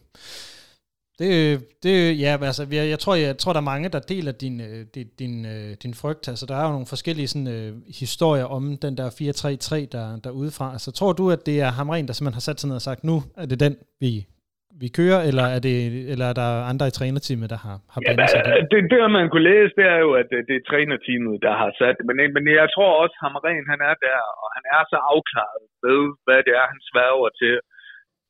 Det, 1.21 1.33
det, 1.85 1.97
ja, 2.25 2.31
altså, 2.51 2.63
jeg, 2.79 2.85
jeg, 2.93 2.99
tror, 3.03 3.15
jeg, 3.15 3.27
jeg 3.33 3.39
tror, 3.43 3.53
der 3.53 3.63
er 3.63 3.71
mange, 3.73 3.89
der 3.95 4.01
deler 4.13 4.35
din, 4.45 4.57
øh, 4.69 4.81
din, 4.95 5.09
din, 5.21 5.35
øh, 5.55 5.71
din 5.83 5.95
frygt. 6.03 6.25
Altså, 6.33 6.45
der 6.51 6.57
er 6.57 6.65
jo 6.67 6.75
nogle 6.77 6.93
forskellige 6.95 7.29
sådan, 7.33 7.51
uh, 7.57 7.71
historier 8.03 8.47
om 8.57 8.63
den 8.85 8.95
der 9.01 9.09
4-3-3, 9.09 9.95
der, 9.97 10.05
der 10.25 10.39
udefra. 10.41 10.67
Altså, 10.77 10.91
tror 10.99 11.13
du, 11.21 11.25
at 11.37 11.43
det 11.49 11.57
er 11.67 11.71
Hamren, 11.79 12.07
der 12.09 12.15
simpelthen 12.15 12.41
har 12.41 12.49
sat 12.49 12.59
sig 12.61 12.69
ned 12.69 12.81
og 12.81 12.87
sagt, 12.89 13.01
nu 13.11 13.17
er 13.43 13.47
det 13.51 13.59
den, 13.65 13.75
vi, 14.05 14.13
vi 14.83 14.89
kører, 14.99 15.21
eller 15.29 15.47
er, 15.55 15.61
det, 15.67 15.75
eller 16.13 16.27
er 16.31 16.37
der 16.43 16.51
andre 16.71 16.87
i 16.91 16.97
trænerteamet, 16.99 17.49
der 17.55 17.61
har, 17.67 17.77
har 17.93 18.01
blandet 18.01 18.25
ja, 18.25 18.33
sig 18.33 18.41
det? 18.45 18.53
det? 18.73 18.83
Det, 18.93 18.99
man 19.19 19.27
kunne 19.31 19.49
læse, 19.53 19.73
det 19.81 19.87
er 19.95 20.01
jo, 20.07 20.11
at 20.21 20.29
det 20.49 20.55
er 20.59 20.65
trænerteamet, 20.71 21.35
der 21.47 21.55
har 21.63 21.71
sat 21.81 21.97
men, 22.09 22.17
men 22.37 22.45
jeg 22.61 22.69
tror 22.75 22.91
også, 23.03 23.15
at 23.17 23.23
Hamren, 23.23 23.65
han 23.73 23.81
er 23.91 23.97
der, 24.07 24.21
og 24.43 24.49
han 24.57 24.65
er 24.77 24.83
så 24.93 24.99
afklaret 25.13 25.65
ved, 25.87 26.03
hvad 26.27 26.41
det 26.47 26.53
er, 26.61 26.67
han 26.73 26.81
sværger 26.91 27.31
til. 27.43 27.55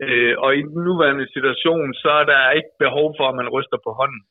Øh, 0.02 0.34
og 0.44 0.50
i 0.58 0.62
den 0.68 0.80
nuværende 0.88 1.26
situation, 1.36 1.88
så 2.02 2.10
er 2.20 2.26
der 2.32 2.56
ikke 2.58 2.72
behov 2.84 3.06
for, 3.18 3.26
at 3.28 3.38
man 3.40 3.48
ryster 3.56 3.78
på 3.86 3.90
hånden. 4.00 4.22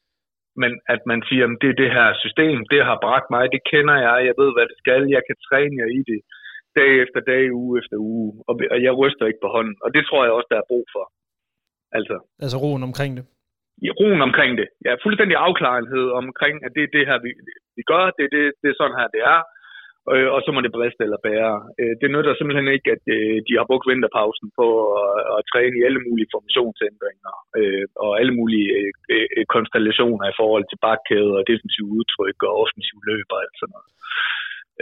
Men 0.61 0.71
at 0.93 1.01
man 1.11 1.19
siger, 1.29 1.45
at 1.47 1.57
det 1.61 1.69
er 1.69 1.81
det 1.83 1.91
her 1.97 2.09
system, 2.23 2.57
det 2.73 2.81
har 2.89 3.03
bragt 3.05 3.27
mig, 3.35 3.43
det 3.55 3.61
kender 3.71 3.97
jeg, 4.07 4.17
jeg 4.29 4.35
ved, 4.41 4.49
hvad 4.55 4.65
det 4.71 4.77
skal, 4.83 5.01
jeg 5.15 5.23
kan 5.27 5.37
træne 5.47 5.75
jer 5.81 5.89
i 5.99 6.01
det 6.11 6.21
dag 6.79 6.91
efter 7.03 7.19
dag, 7.31 7.43
uge 7.61 7.73
efter 7.81 7.97
uge, 8.11 8.27
og, 8.47 8.53
jeg 8.87 8.93
ryster 9.01 9.25
ikke 9.25 9.43
på 9.45 9.49
hånden. 9.55 9.75
Og 9.83 9.89
det 9.95 10.03
tror 10.05 10.21
jeg 10.23 10.33
også, 10.37 10.49
der 10.53 10.59
er 10.59 10.69
brug 10.71 10.85
for. 10.95 11.05
Altså, 11.97 12.15
altså 12.43 12.57
roen 12.63 12.83
omkring 12.89 13.11
det? 13.17 13.25
Ja, 13.85 13.91
roen 14.01 14.21
omkring 14.27 14.51
det. 14.59 14.67
Ja, 14.85 14.91
fuldstændig 15.05 15.37
afklarenhed 15.47 16.05
omkring, 16.21 16.55
at 16.65 16.71
det 16.75 16.83
er 16.83 16.91
det 16.97 17.03
her, 17.09 17.17
vi, 17.25 17.31
vi 17.77 17.83
gør, 17.91 18.03
det, 18.17 18.25
det, 18.35 18.43
det 18.61 18.69
er 18.69 18.77
sådan 18.79 18.99
her, 18.99 19.07
det 19.15 19.21
er 19.33 19.39
øh, 20.11 20.29
og 20.35 20.39
så 20.43 20.49
må 20.51 20.59
det 20.61 20.75
briste 20.77 21.01
eller 21.07 21.25
bære. 21.27 21.55
Øh, 21.79 21.93
det 22.01 22.09
nytter 22.13 22.33
simpelthen 22.35 22.67
ikke, 22.75 22.89
at 22.95 23.03
øh, 23.15 23.37
de 23.47 23.53
har 23.57 23.65
brugt 23.69 23.89
vinterpausen 23.89 24.47
på 24.59 24.67
at, 25.01 25.17
at 25.37 25.41
træne 25.51 25.75
i 25.77 25.85
alle 25.87 26.01
mulige 26.07 26.31
formationsændringer 26.33 27.33
øh, 27.59 27.85
og 28.03 28.11
alle 28.19 28.33
mulige 28.39 28.69
øh, 28.79 28.91
øh 29.13 29.45
konstellationer 29.55 30.25
i 30.29 30.37
forhold 30.41 30.65
til 30.67 30.81
bakkæde 30.85 31.33
og 31.39 31.47
defensiv 31.51 31.85
udtryk 31.97 32.37
og 32.47 32.53
offensiv 32.63 32.97
løb 33.09 33.27
og 33.33 33.39
alt 33.43 33.57
sådan 33.59 33.73
noget. 33.75 33.91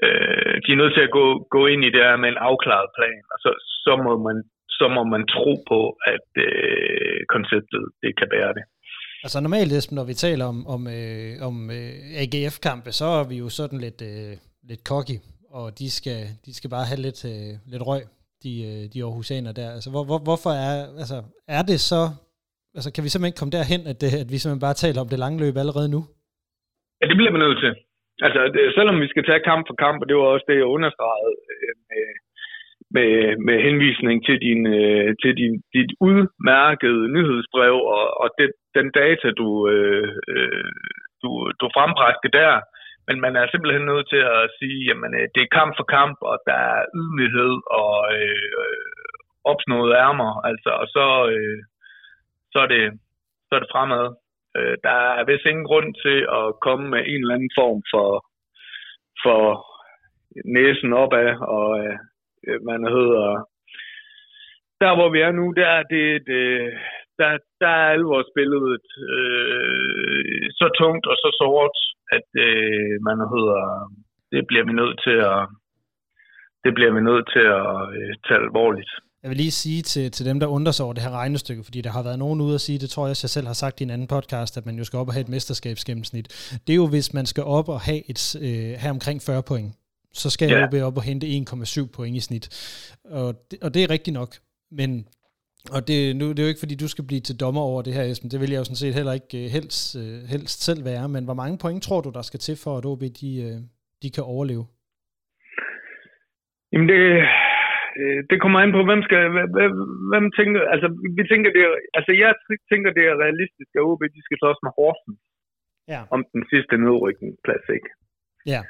Øh, 0.04 0.56
de 0.64 0.70
er 0.72 0.82
nødt 0.82 0.96
til 0.96 1.08
at 1.08 1.16
gå, 1.20 1.26
gå 1.56 1.62
ind 1.74 1.82
i 1.86 1.94
det 1.96 2.04
her 2.08 2.18
med 2.24 2.30
en 2.30 2.44
afklaret 2.50 2.90
plan, 2.98 3.24
og 3.34 3.38
så, 3.44 3.52
så, 3.86 3.94
må, 4.06 4.12
man, 4.28 4.38
så 4.80 4.86
må 4.96 5.02
man 5.14 5.24
tro 5.36 5.52
på, 5.72 5.80
at 6.14 6.28
øh, 6.48 7.20
konceptet 7.36 7.84
det 8.04 8.12
kan 8.20 8.28
bære 8.34 8.54
det. 8.58 8.66
Altså 9.26 9.38
normalt, 9.42 9.92
når 9.98 10.06
vi 10.12 10.14
taler 10.14 10.46
om, 10.54 10.68
om, 10.76 10.82
øh, 10.98 11.32
om 11.50 11.56
øh, 11.78 12.22
AGF-kampe, 12.24 12.92
så 13.00 13.08
er 13.20 13.26
vi 13.32 13.36
jo 13.44 13.50
sådan 13.50 13.80
lidt... 13.88 14.02
Øh 14.14 14.34
lidt 14.72 14.84
cocky, 14.92 15.18
og 15.58 15.66
de 15.80 15.88
skal, 15.98 16.22
de 16.46 16.52
skal 16.58 16.70
bare 16.76 16.90
have 16.90 17.02
lidt, 17.08 17.20
øh, 17.32 17.52
lidt 17.74 17.84
røg, 17.90 18.04
de, 18.44 18.52
øh, 18.70 18.84
de 18.92 18.98
Aarhusianer 19.06 19.54
der. 19.60 19.70
Altså, 19.76 19.90
hvor, 19.94 20.04
hvor, 20.10 20.20
hvorfor 20.28 20.52
er, 20.68 20.76
altså, 21.02 21.18
er 21.58 21.64
det 21.70 21.80
så, 21.92 22.02
altså 22.78 22.90
kan 22.94 23.04
vi 23.04 23.10
simpelthen 23.10 23.32
ikke 23.32 23.42
komme 23.42 23.58
derhen, 23.60 23.82
at, 23.92 23.98
det, 24.02 24.10
at 24.24 24.30
vi 24.32 24.38
simpelthen 24.38 24.68
bare 24.68 24.82
taler 24.84 25.00
om 25.02 25.10
det 25.12 25.20
lange 25.24 25.42
løb 25.44 25.56
allerede 25.64 25.90
nu? 25.96 26.02
Ja, 27.00 27.06
det 27.10 27.18
bliver 27.20 27.34
man 27.36 27.44
nødt 27.46 27.60
til. 27.64 27.74
Altså, 28.26 28.40
det, 28.54 28.62
selvom 28.78 28.98
vi 29.04 29.08
skal 29.14 29.26
tage 29.26 29.48
kamp 29.50 29.64
for 29.68 29.76
kamp, 29.86 29.98
og 30.02 30.08
det 30.08 30.16
var 30.18 30.28
også 30.34 30.48
det, 30.50 30.58
jeg 30.62 30.74
understregede 30.76 31.36
øh, 31.54 31.74
med, 31.90 32.06
med, 32.96 33.12
med 33.48 33.58
henvisning 33.68 34.18
til, 34.28 34.38
din, 34.46 34.62
øh, 34.80 35.10
til 35.22 35.32
din, 35.42 35.54
dit 35.76 35.92
udmærkede 36.08 37.04
nyhedsbrev 37.16 37.76
og, 37.96 38.06
og 38.22 38.28
det, 38.38 38.50
den 38.78 38.88
data, 39.02 39.28
du, 39.42 39.48
øh, 39.74 40.10
øh 40.34 40.72
du, 41.24 41.30
du 41.62 41.66
frembragte 41.76 42.30
der, 42.40 42.54
men 43.08 43.18
man 43.26 43.34
er 43.36 43.46
simpelthen 43.48 43.86
nødt 43.92 44.08
til 44.14 44.24
at 44.38 44.44
sige, 44.60 44.80
jamen 44.90 45.12
øh, 45.20 45.28
det 45.34 45.42
er 45.44 45.58
kamp 45.60 45.72
for 45.78 45.88
kamp, 45.98 46.18
og 46.32 46.36
der 46.48 46.58
er 46.74 46.82
ydmyghed 47.00 47.56
og 47.82 47.96
øh, 48.18 48.82
opsnået 49.52 49.92
ærmer, 50.06 50.32
altså, 50.50 50.72
og 50.82 50.88
så, 50.96 51.06
øh, 51.34 51.60
så, 52.54 52.58
er 52.66 52.70
det, 52.76 52.84
så 53.48 53.52
er 53.56 53.60
det 53.60 53.74
fremad. 53.76 54.06
Øh, 54.58 54.76
der 54.84 54.98
er 55.20 55.24
vist 55.30 55.46
ingen 55.46 55.68
grund 55.72 55.90
til 56.06 56.20
at 56.40 56.46
komme 56.66 56.86
med 56.94 57.02
en 57.12 57.22
eller 57.22 57.36
anden 57.36 57.56
form 57.60 57.82
for, 57.94 58.10
for 59.24 59.42
næsen 60.56 60.94
opad, 60.94 61.30
og 61.58 61.68
øh, 61.84 61.98
man 62.70 62.82
hedder, 62.96 63.28
der 64.82 64.96
hvor 64.96 65.10
vi 65.10 65.20
er 65.22 65.32
nu, 65.32 65.46
der 65.62 65.68
er 65.80 65.84
det, 65.84 66.08
det 66.28 66.44
øh, 66.62 66.74
der, 67.20 67.32
der 67.62 67.72
er 67.84 67.90
alvorsbilledet 67.98 68.88
øh, 69.16 70.44
så 70.60 70.68
tungt 70.82 71.06
og 71.12 71.16
så 71.24 71.30
sort, 71.40 71.78
at 72.18 72.30
øh, 72.46 72.94
man 73.08 73.18
hedder, 73.34 73.64
det 74.34 74.42
bliver 74.50 74.66
vi 74.70 74.74
nødt 74.82 74.98
til 75.06 75.18
at, 75.32 75.42
det 76.64 76.72
bliver 76.78 76.94
vi 76.98 77.02
nødt 77.10 77.26
til 77.34 77.46
at 77.60 77.70
øh, 77.98 78.12
tage 78.26 78.42
alvorligt. 78.48 78.94
Jeg 79.24 79.30
vil 79.30 79.38
lige 79.38 79.52
sige 79.52 79.82
til, 79.82 80.12
til 80.12 80.26
dem, 80.26 80.40
der 80.40 80.48
undrer 80.48 80.72
sig 80.72 80.84
over 80.86 80.94
det 80.94 81.04
her 81.04 81.12
regnestykke, 81.12 81.64
fordi 81.64 81.82
der 81.82 81.92
har 81.92 82.04
været 82.04 82.20
nogen 82.20 82.42
ude 82.42 82.56
at 82.56 82.62
sige, 82.62 82.80
det 82.80 82.90
tror 82.90 83.06
jeg 83.06 83.10
også, 83.10 83.26
jeg 83.26 83.30
selv 83.30 83.48
har 83.48 83.54
sagt 83.54 83.82
i 83.82 83.84
en 83.84 83.90
anden 83.90 84.08
podcast, 84.08 84.58
at 84.58 84.66
man 84.66 84.78
jo 84.78 84.84
skal 84.84 85.00
op 85.00 85.08
og 85.08 85.14
have 85.14 85.22
et 85.22 85.30
mesterskabsgennemsnit. 85.30 86.28
Det 86.68 86.74
er 86.74 86.82
jo, 86.84 86.88
hvis 86.88 87.14
man 87.14 87.26
skal 87.26 87.44
op 87.44 87.70
og 87.70 87.80
have, 87.82 88.02
et, 88.10 88.36
øh, 88.42 88.80
have 88.82 88.92
omkring 88.92 89.22
40 89.22 89.44
point, 89.44 89.74
så 90.14 90.30
skal 90.30 90.50
ja. 90.50 90.58
jeg 90.58 90.74
jo 90.74 90.86
op 90.86 90.98
og 90.98 91.04
hente 91.04 91.28
1,7 91.28 91.92
point 91.96 92.16
i 92.18 92.20
snit. 92.20 92.46
Og 93.06 93.36
det, 93.52 93.64
og 93.64 93.74
det 93.74 93.84
er 93.84 93.90
rigtigt 93.90 94.14
nok, 94.14 94.36
men 94.72 95.08
og 95.76 95.82
det, 95.90 95.98
nu, 96.20 96.26
det 96.30 96.40
er 96.40 96.48
jo 96.48 96.54
ikke, 96.54 96.66
fordi 96.66 96.76
du 96.84 96.90
skal 96.92 97.08
blive 97.10 97.24
til 97.26 97.40
dommer 97.44 97.64
over 97.72 97.82
det 97.82 97.94
her, 97.98 98.04
Esben. 98.04 98.32
Det 98.34 98.40
vil 98.42 98.52
jeg 98.52 98.62
jo 98.62 98.68
sådan 98.68 98.84
set 98.84 98.98
heller 99.00 99.14
ikke 99.20 99.38
uh, 99.42 99.48
helst, 99.56 99.80
uh, 100.02 100.20
helst 100.34 100.60
selv 100.68 100.82
være. 100.92 101.06
Men 101.16 101.24
hvor 101.28 101.38
mange 101.42 101.58
point 101.64 101.82
tror 101.84 102.02
du, 102.02 102.10
der 102.18 102.24
skal 102.30 102.40
til 102.48 102.58
for, 102.64 102.74
at 102.78 102.86
OB 102.92 103.04
de, 103.22 103.30
uh, 103.48 103.58
de 104.04 104.10
kan 104.16 104.24
overleve? 104.34 104.66
Jamen 106.72 106.88
det, 106.94 107.02
det 108.30 108.38
kommer 108.42 108.60
an 108.60 108.76
på, 108.78 108.82
hvem 108.90 109.02
skal, 109.08 109.22
hvem, 109.56 109.72
hvem 110.12 110.26
tænker, 110.40 110.62
altså 110.74 110.88
vi 111.18 111.24
tænker 111.32 111.50
det, 111.58 111.64
altså 111.98 112.12
jeg 112.24 112.32
tænker 112.72 112.90
det 112.98 113.04
er 113.12 113.22
realistisk, 113.26 113.70
at 113.78 113.86
OB 113.90 114.02
de 114.16 114.22
skal 114.26 114.38
slås 114.42 114.60
med 114.66 114.72
Horsen 114.78 115.14
ja. 115.94 116.02
om 116.16 116.22
den 116.34 116.44
sidste 116.52 116.74
nedrykningsplads, 116.86 117.66
ikke? 117.78 117.90
Ja. 118.54 118.62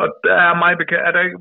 Og 0.00 0.06
der 0.26 0.36
er 0.48 0.54
mig 0.64 0.72
bekendt, 0.80 1.02
er 1.08 1.12
der, 1.16 1.22
ikke, 1.26 1.38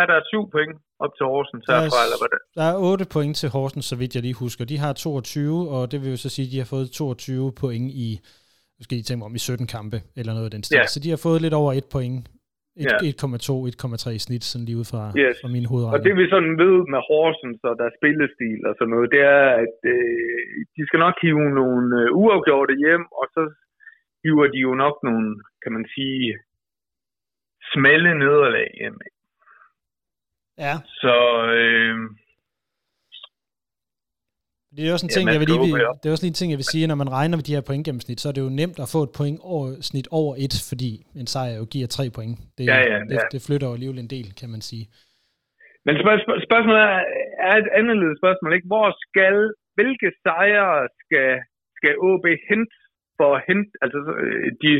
er 0.00 0.06
der 0.10 0.18
syv 0.32 0.42
point 0.54 0.74
op 1.04 1.12
til 1.16 1.24
Horsens 1.32 1.64
herfra, 1.70 2.00
eller 2.06 2.18
hvad 2.20 2.30
det 2.32 2.40
Der 2.58 2.66
er 2.72 2.76
8 2.92 3.06
point 3.14 3.34
til 3.40 3.48
Horsens, 3.56 3.86
så 3.90 3.96
vidt 4.00 4.14
jeg 4.14 4.22
lige 4.26 4.42
husker. 4.44 4.62
De 4.72 4.78
har 4.84 4.92
22, 4.92 5.68
og 5.74 5.82
det 5.90 5.98
vil 6.02 6.10
jo 6.14 6.20
så 6.24 6.30
sige, 6.36 6.46
at 6.46 6.52
de 6.52 6.58
har 6.62 6.68
fået 6.74 6.86
22 6.90 7.52
point 7.62 7.88
i, 8.06 8.08
nu 8.76 8.82
skal 8.86 8.98
I 8.98 9.02
tænke 9.08 9.24
om, 9.28 9.34
i 9.38 9.38
17 9.38 9.66
kampe, 9.76 9.98
eller 10.18 10.32
noget 10.36 10.48
af 10.50 10.54
den 10.56 10.62
stil. 10.66 10.80
Ja. 10.80 10.86
Så 10.94 10.98
de 11.04 11.10
har 11.14 11.20
fået 11.26 11.40
lidt 11.44 11.54
over 11.60 11.70
1 11.72 11.86
point. 11.96 12.20
1,2, 12.78 12.84
ja. 12.84 13.70
1,3 13.74 14.18
i 14.18 14.20
snit, 14.26 14.44
sådan 14.50 14.66
lige 14.68 14.80
ud 14.82 14.88
fra, 14.92 15.02
yes. 15.22 15.36
fra 15.42 15.50
min 15.56 15.66
hovedregning. 15.70 15.96
Og 15.96 16.04
det 16.06 16.12
vi 16.20 16.24
sådan 16.34 16.54
ved 16.64 16.76
med 16.92 17.00
Horsens 17.08 17.60
og 17.68 17.74
der 17.80 17.96
spillestil 17.98 18.60
og 18.68 18.74
sådan 18.78 18.92
noget, 18.94 19.08
det 19.14 19.22
er, 19.36 19.44
at 19.64 19.76
øh, 19.94 20.46
de 20.76 20.82
skal 20.88 21.00
nok 21.06 21.16
hive 21.24 21.48
nogle 21.60 21.86
øh, 22.00 22.20
uafgjorte 22.22 22.74
hjem, 22.84 23.04
og 23.20 23.26
så 23.34 23.42
hiver 24.22 24.46
de 24.54 24.60
jo 24.66 24.72
nok 24.84 24.96
nogle, 25.08 25.28
kan 25.62 25.72
man 25.76 25.84
sige, 25.94 26.22
smalle 27.72 28.10
nederlag 28.22 28.68
hjem. 28.80 28.98
Ja. 30.66 30.74
Så 31.02 31.14
øh, 31.60 31.96
det 34.76 34.82
er 34.88 34.92
også 34.92 35.06
en 35.06 35.14
ting, 35.16 35.26
ja, 35.26 35.32
jeg 35.32 35.40
vil 35.40 35.48
lige, 35.48 35.74
det 36.00 36.06
er 36.06 36.14
også 36.16 36.26
en 36.26 36.38
ting, 36.40 36.48
jeg 36.52 36.60
vil 36.62 36.72
sige, 36.74 36.86
når 36.90 36.98
man 37.02 37.12
regner 37.18 37.36
med 37.36 37.44
de 37.48 37.54
her 37.56 37.64
pointgennemsnit, 37.68 38.20
så 38.20 38.26
er 38.28 38.34
det 38.36 38.46
jo 38.46 38.56
nemt 38.60 38.78
at 38.84 38.88
få 38.94 39.00
et 39.08 39.12
point 39.18 39.38
over, 39.52 39.66
snit 39.90 40.08
over 40.20 40.32
et, 40.44 40.54
fordi 40.70 40.90
en 41.20 41.28
sejr 41.34 41.54
jo 41.60 41.64
giver 41.74 41.86
tre 41.96 42.04
point. 42.16 42.34
Det, 42.56 42.64
ja, 42.72 42.78
ja, 42.92 42.98
det, 43.10 43.18
det 43.32 43.40
flytter 43.46 43.66
jo 43.68 43.74
alligevel 43.76 43.98
en 44.04 44.12
del, 44.16 44.28
kan 44.40 44.50
man 44.54 44.62
sige. 44.70 44.84
Men 45.86 45.94
spørg- 46.02 46.44
spørgsmålet 46.48 46.82
er, 46.90 47.00
er 47.48 47.54
et 47.62 47.68
anderledes 47.80 48.18
spørgsmål, 48.22 48.50
ikke? 48.56 48.70
Hvor 48.72 48.88
skal, 49.06 49.36
hvilke 49.76 50.08
sejre 50.26 50.72
skal, 51.02 51.30
skal 51.78 51.92
OB 52.08 52.26
hente 52.50 52.74
for 53.18 53.28
at 53.36 53.42
hente, 53.48 53.70
altså 53.82 53.98
øh, 54.24 54.46
de, 54.62 54.70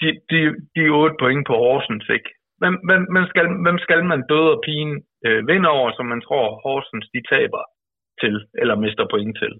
de, 0.00 0.08
de, 0.30 0.40
de 0.76 0.82
8 0.88 1.16
point 1.22 1.42
på 1.50 1.54
Horsens, 1.64 2.06
ikke? 2.16 2.30
Hvem, 2.60 2.74
hvem, 2.88 3.02
hvem, 3.12 3.26
skal, 3.30 3.44
hvem 3.64 3.78
skal 3.86 4.00
man 4.12 4.20
døde 4.30 4.50
og 4.54 4.60
pigen 4.66 4.92
øh, 5.26 5.40
vinde 5.50 5.68
over, 5.76 5.88
som 5.96 6.06
man 6.12 6.20
tror 6.26 6.44
Horsens 6.64 7.06
de 7.14 7.20
taber 7.34 7.62
til, 8.22 8.34
eller 8.60 8.74
mister 8.84 9.04
point 9.14 9.34
til. 9.42 9.52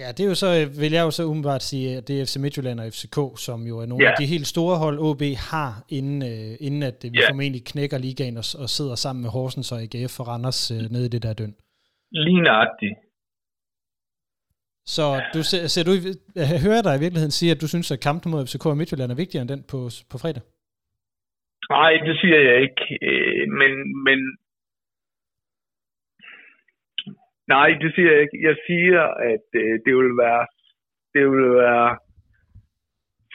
Ja, 0.00 0.08
det 0.16 0.22
er 0.24 0.28
jo 0.32 0.38
så, 0.44 0.50
vil 0.82 0.92
jeg 0.98 1.04
jo 1.08 1.12
så 1.18 1.22
umiddelbart 1.30 1.62
sige, 1.70 1.86
at 1.96 2.08
det 2.08 2.14
er 2.20 2.24
FC 2.28 2.36
Midtjylland 2.44 2.80
og 2.80 2.86
FCK, 2.94 3.18
som 3.46 3.58
jo 3.70 3.74
er 3.82 3.86
nogle 3.86 4.04
Ja. 4.04 4.10
af 4.10 4.16
de 4.20 4.26
helt 4.34 4.46
store 4.54 4.76
hold, 4.84 4.96
OB 5.08 5.22
har, 5.52 5.70
inden, 5.98 6.18
øh, 6.32 6.52
inden 6.66 6.82
at 6.90 6.98
vi 7.14 7.18
Ja. 7.20 7.28
formentlig 7.30 7.62
knækker 7.72 7.98
ligaen 8.06 8.36
og, 8.42 8.46
og 8.62 8.68
sidder 8.76 8.94
sammen 9.04 9.22
med 9.24 9.30
Horsens 9.36 9.72
og 9.74 9.78
AGF 9.84 10.14
og 10.20 10.26
Randers 10.30 10.60
øh, 10.76 10.84
nede 10.94 11.06
i 11.08 11.12
det 11.14 11.22
der 11.26 11.32
døn. 11.40 11.54
Lige 12.26 12.40
nøjagtigt. 12.48 12.94
Så 14.96 15.04
du 15.34 15.40
ser, 15.50 15.62
ser 15.74 15.84
du, 15.88 15.92
jeg 16.40 16.46
hører 16.66 16.82
dig 16.86 16.94
i 16.94 17.02
virkeligheden 17.04 17.38
sige, 17.38 17.52
at 17.54 17.62
du 17.62 17.68
synes, 17.70 17.88
at 17.94 18.04
kampen 18.08 18.28
mod 18.30 18.44
FCK 18.46 18.64
og 18.66 18.78
Midtjylland 18.78 19.10
er 19.12 19.22
vigtigere 19.22 19.42
end 19.42 19.52
den 19.54 19.62
på, 19.72 19.78
på 20.10 20.16
fredag? 20.22 20.42
Nej, 21.76 21.92
det 22.06 22.14
siger 22.20 22.40
jeg 22.48 22.56
ikke. 22.66 22.84
Øh, 23.08 23.44
Men, 23.60 23.72
men... 24.06 24.18
Nej, 27.54 27.68
det 27.82 27.90
siger 27.94 28.10
jeg 28.12 28.20
ikke. 28.24 28.38
Jeg 28.48 28.56
siger, 28.66 29.02
at 29.32 29.46
øh, 29.62 29.74
det 29.86 29.94
vil 30.00 30.14
være, 30.24 30.44
det 31.14 31.24
vil 31.32 31.50
være 31.64 31.88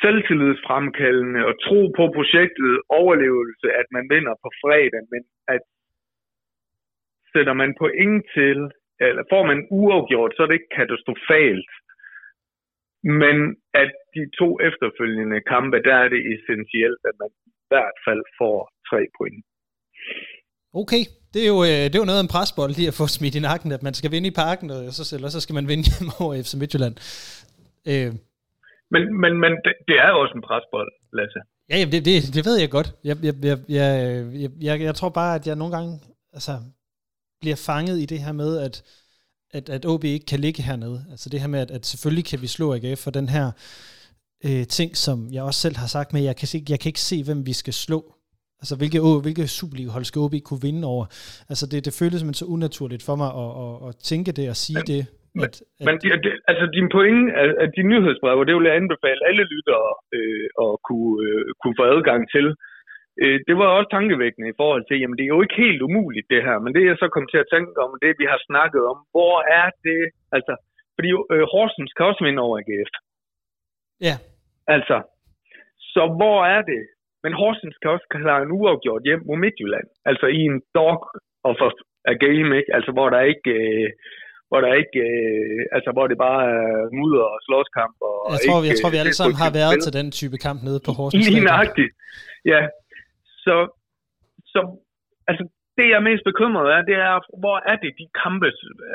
selvtillidsfremkaldende 0.02 1.42
og 1.50 1.56
tro 1.66 1.82
på 2.00 2.04
projektet 2.18 2.74
overlevelse, 3.00 3.68
at 3.82 3.88
man 3.96 4.06
vinder 4.14 4.36
på 4.44 4.50
fredag, 4.62 5.04
men 5.14 5.24
at 5.56 5.64
sætter 7.34 7.54
man 7.62 7.72
point 7.82 8.24
til, 8.38 8.60
eller 9.08 9.24
får 9.34 9.44
man 9.52 9.60
uafgjort, 9.82 10.32
så 10.34 10.40
er 10.44 10.48
det 10.48 10.60
ikke 10.60 10.76
katastrofalt. 10.80 11.72
Men 13.22 13.38
at 13.84 13.92
de 14.16 14.24
to 14.40 14.50
efterfølgende 14.70 15.40
kampe, 15.54 15.78
der 15.88 15.96
er 16.04 16.10
det 16.14 16.22
essentielt, 16.34 17.02
at 17.10 17.16
man 17.22 17.32
i 17.50 17.54
hvert 17.72 17.98
fald 18.06 18.24
får 18.40 18.58
tre 18.90 19.02
point. 19.18 19.42
Okay, 20.82 21.04
det 21.34 21.42
er 21.46 21.50
jo, 21.54 21.60
øh, 21.70 21.84
det 21.90 21.96
er 21.96 22.04
jo 22.04 22.10
noget 22.10 22.22
af 22.22 22.26
en 22.28 22.36
presbold 22.36 22.72
lige 22.78 22.92
at 22.92 23.00
få 23.02 23.06
smidt 23.18 23.36
i 23.40 23.46
nakken, 23.50 23.70
at 23.78 23.84
man 23.88 23.94
skal 24.00 24.12
vinde 24.12 24.30
i 24.32 24.38
parken, 24.44 24.68
og 24.76 24.80
så, 24.98 25.04
eller 25.16 25.30
så 25.36 25.40
skal 25.42 25.58
man 25.60 25.68
vinde 25.72 25.86
hjemme 25.90 26.12
over 26.24 26.34
FC 26.46 26.54
Midtjylland. 26.62 26.96
Øh, 27.92 28.12
Men, 28.94 29.04
men, 29.24 29.34
men 29.44 29.52
det, 29.90 29.96
er 30.04 30.10
jo 30.14 30.18
også 30.24 30.36
en 30.40 30.48
presbold, 30.50 30.92
Lasse. 31.18 31.40
Ja, 31.70 31.76
det, 31.92 32.00
det, 32.08 32.16
det 32.36 32.44
ved 32.48 32.58
jeg 32.64 32.70
godt. 32.78 32.90
Jeg, 33.10 33.16
jeg, 33.28 33.34
jeg, 33.50 33.58
jeg, 33.78 33.90
jeg, 34.42 34.50
jeg, 34.68 34.76
jeg 34.88 34.96
tror 34.96 35.10
bare, 35.10 35.36
at 35.38 35.48
jeg 35.48 35.56
nogle 35.56 35.74
gange 35.78 35.92
altså, 36.38 36.54
bliver 37.44 37.60
fanget 37.70 37.98
i 38.04 38.06
det 38.14 38.20
her 38.26 38.34
med, 38.42 38.52
at, 38.68 38.76
at, 39.58 39.66
at 39.76 39.84
OB 39.92 40.04
ikke 40.04 40.26
kan 40.32 40.40
ligge 40.46 40.62
hernede. 40.70 41.00
Altså 41.14 41.28
det 41.32 41.40
her 41.44 41.48
med, 41.54 41.60
at, 41.66 41.72
at 41.78 41.84
selvfølgelig 41.92 42.26
kan 42.32 42.40
vi 42.44 42.48
slå 42.56 42.66
AGF 42.76 43.00
for 43.06 43.12
den 43.20 43.28
her 43.36 43.46
øh, 44.48 44.64
ting, 44.78 44.90
som 45.06 45.18
jeg 45.36 45.44
også 45.50 45.60
selv 45.66 45.78
har 45.84 45.90
sagt 45.96 46.10
med, 46.14 46.22
jeg 46.30 46.36
kan, 46.40 46.48
se, 46.52 46.58
jeg 46.74 46.80
kan 46.82 46.90
ikke 46.94 47.08
se, 47.12 47.18
hvem 47.28 47.40
vi 47.50 47.54
skal 47.62 47.74
slå. 47.86 48.00
Altså 48.62 48.76
hvilke, 48.80 49.00
hvilke 49.26 49.46
Superliga-hold 49.58 50.06
skal 50.10 50.20
OB 50.26 50.36
kunne 50.48 50.64
vinde 50.70 50.84
over. 50.94 51.06
Altså 51.52 51.66
det, 51.72 51.80
det 51.88 51.94
føles 52.00 52.18
simpelthen 52.20 52.42
så 52.44 52.48
unaturligt 52.56 53.04
for 53.08 53.16
mig 53.22 53.30
at, 53.44 53.50
at, 53.64 53.74
at 53.88 53.94
tænke 54.12 54.32
det 54.40 54.46
og 54.54 54.58
sige 54.66 54.80
Men- 54.82 54.88
det. 54.92 55.02
men- 55.36 55.44
At, 55.48 55.54
at, 55.80 55.86
Men 55.88 55.96
de, 56.02 56.08
de, 56.26 56.30
altså 56.52 56.66
din 56.78 56.88
pointe 56.96 57.28
af, 57.42 57.48
af 57.64 57.68
de 57.76 57.82
nyhedsbreve, 57.92 58.46
det 58.48 58.54
vil 58.58 58.68
jeg 58.70 58.76
anbefale 58.82 59.22
alle 59.30 59.44
lyttere 59.54 59.90
øh, 60.18 60.46
at 60.66 60.72
kunne, 60.88 61.14
øh, 61.28 61.44
kunne 61.62 61.76
få 61.80 61.84
adgang 61.96 62.22
til. 62.36 62.48
Øh, 63.22 63.38
det 63.48 63.56
var 63.60 63.68
også 63.78 63.90
tankevækkende 63.98 64.50
i 64.50 64.60
forhold 64.62 64.84
til, 64.86 65.00
jamen 65.00 65.18
det 65.18 65.24
er 65.26 65.34
jo 65.36 65.44
ikke 65.46 65.62
helt 65.66 65.82
umuligt 65.88 66.28
det 66.34 66.42
her, 66.48 66.58
men 66.64 66.72
det 66.76 66.82
jeg 66.92 66.98
så 67.00 67.08
kom 67.16 67.26
til 67.30 67.40
at 67.44 67.52
tænke 67.54 67.76
om, 67.84 67.90
det 68.04 68.20
vi 68.22 68.28
har 68.34 68.40
snakket 68.50 68.84
om, 68.92 68.98
hvor 69.14 69.36
er 69.62 69.68
det, 69.88 70.02
altså, 70.36 70.54
fordi 70.96 71.10
øh, 71.34 71.46
Horsens 71.54 71.94
kan 71.94 72.06
også 72.10 72.24
vinde 72.28 72.44
over 72.46 72.56
AGF. 72.62 72.92
ja, 74.08 74.16
Altså, 74.76 74.98
så 75.94 76.04
hvor 76.20 76.40
er 76.56 76.62
det? 76.74 76.84
Men 77.24 77.34
Horsens 77.40 77.78
kan 77.82 77.92
også 77.96 78.08
klare 78.16 78.42
en 78.44 78.56
uafgjort 78.60 79.04
hjem 79.08 79.22
mod 79.28 79.38
Midtjylland. 79.44 79.88
Altså 80.10 80.26
i 80.40 80.42
en 80.52 80.58
dog 80.80 80.98
of 81.50 81.58
a, 82.12 82.14
game, 82.26 82.50
ikke? 82.60 82.72
Altså 82.78 82.92
hvor 82.96 83.10
der 83.10 83.22
ikke... 83.34 83.50
Øh, 83.60 83.90
hvor 84.50 84.62
der 84.66 84.74
ikke, 84.84 85.00
øh, 85.10 85.60
altså 85.76 85.90
hvor 85.96 86.06
det 86.12 86.18
bare 86.28 86.42
er 86.58 86.68
mudder 87.00 87.28
og 87.36 87.40
slåskamp. 87.46 87.96
Og 88.08 88.32
jeg 88.34 88.42
tror, 88.46 88.58
ikke, 88.60 88.70
jeg 88.72 88.78
tror, 88.80 88.90
vi 88.96 89.00
øh, 89.00 89.04
alle 89.04 89.18
sammen 89.20 89.38
har 89.44 89.52
været 89.62 89.76
spil. 89.76 89.84
til 89.86 89.94
den 90.00 90.08
type 90.20 90.38
kamp 90.46 90.60
nede 90.68 90.80
på 90.88 90.92
Horsens. 90.98 91.30
Lige 91.30 91.46
nøjagtigt. 91.52 91.92
Ja. 92.52 92.62
Så, 93.46 93.56
så 94.54 94.60
altså, 95.30 95.44
det 95.78 95.86
jeg 95.90 95.98
er 96.02 96.10
mest 96.10 96.24
bekymret 96.32 96.68
af, 96.76 96.82
det 96.90 96.98
er, 97.10 97.16
hvor 97.44 97.58
er 97.72 97.78
det 97.84 97.92
de 98.00 98.08
kampe, 98.24 98.50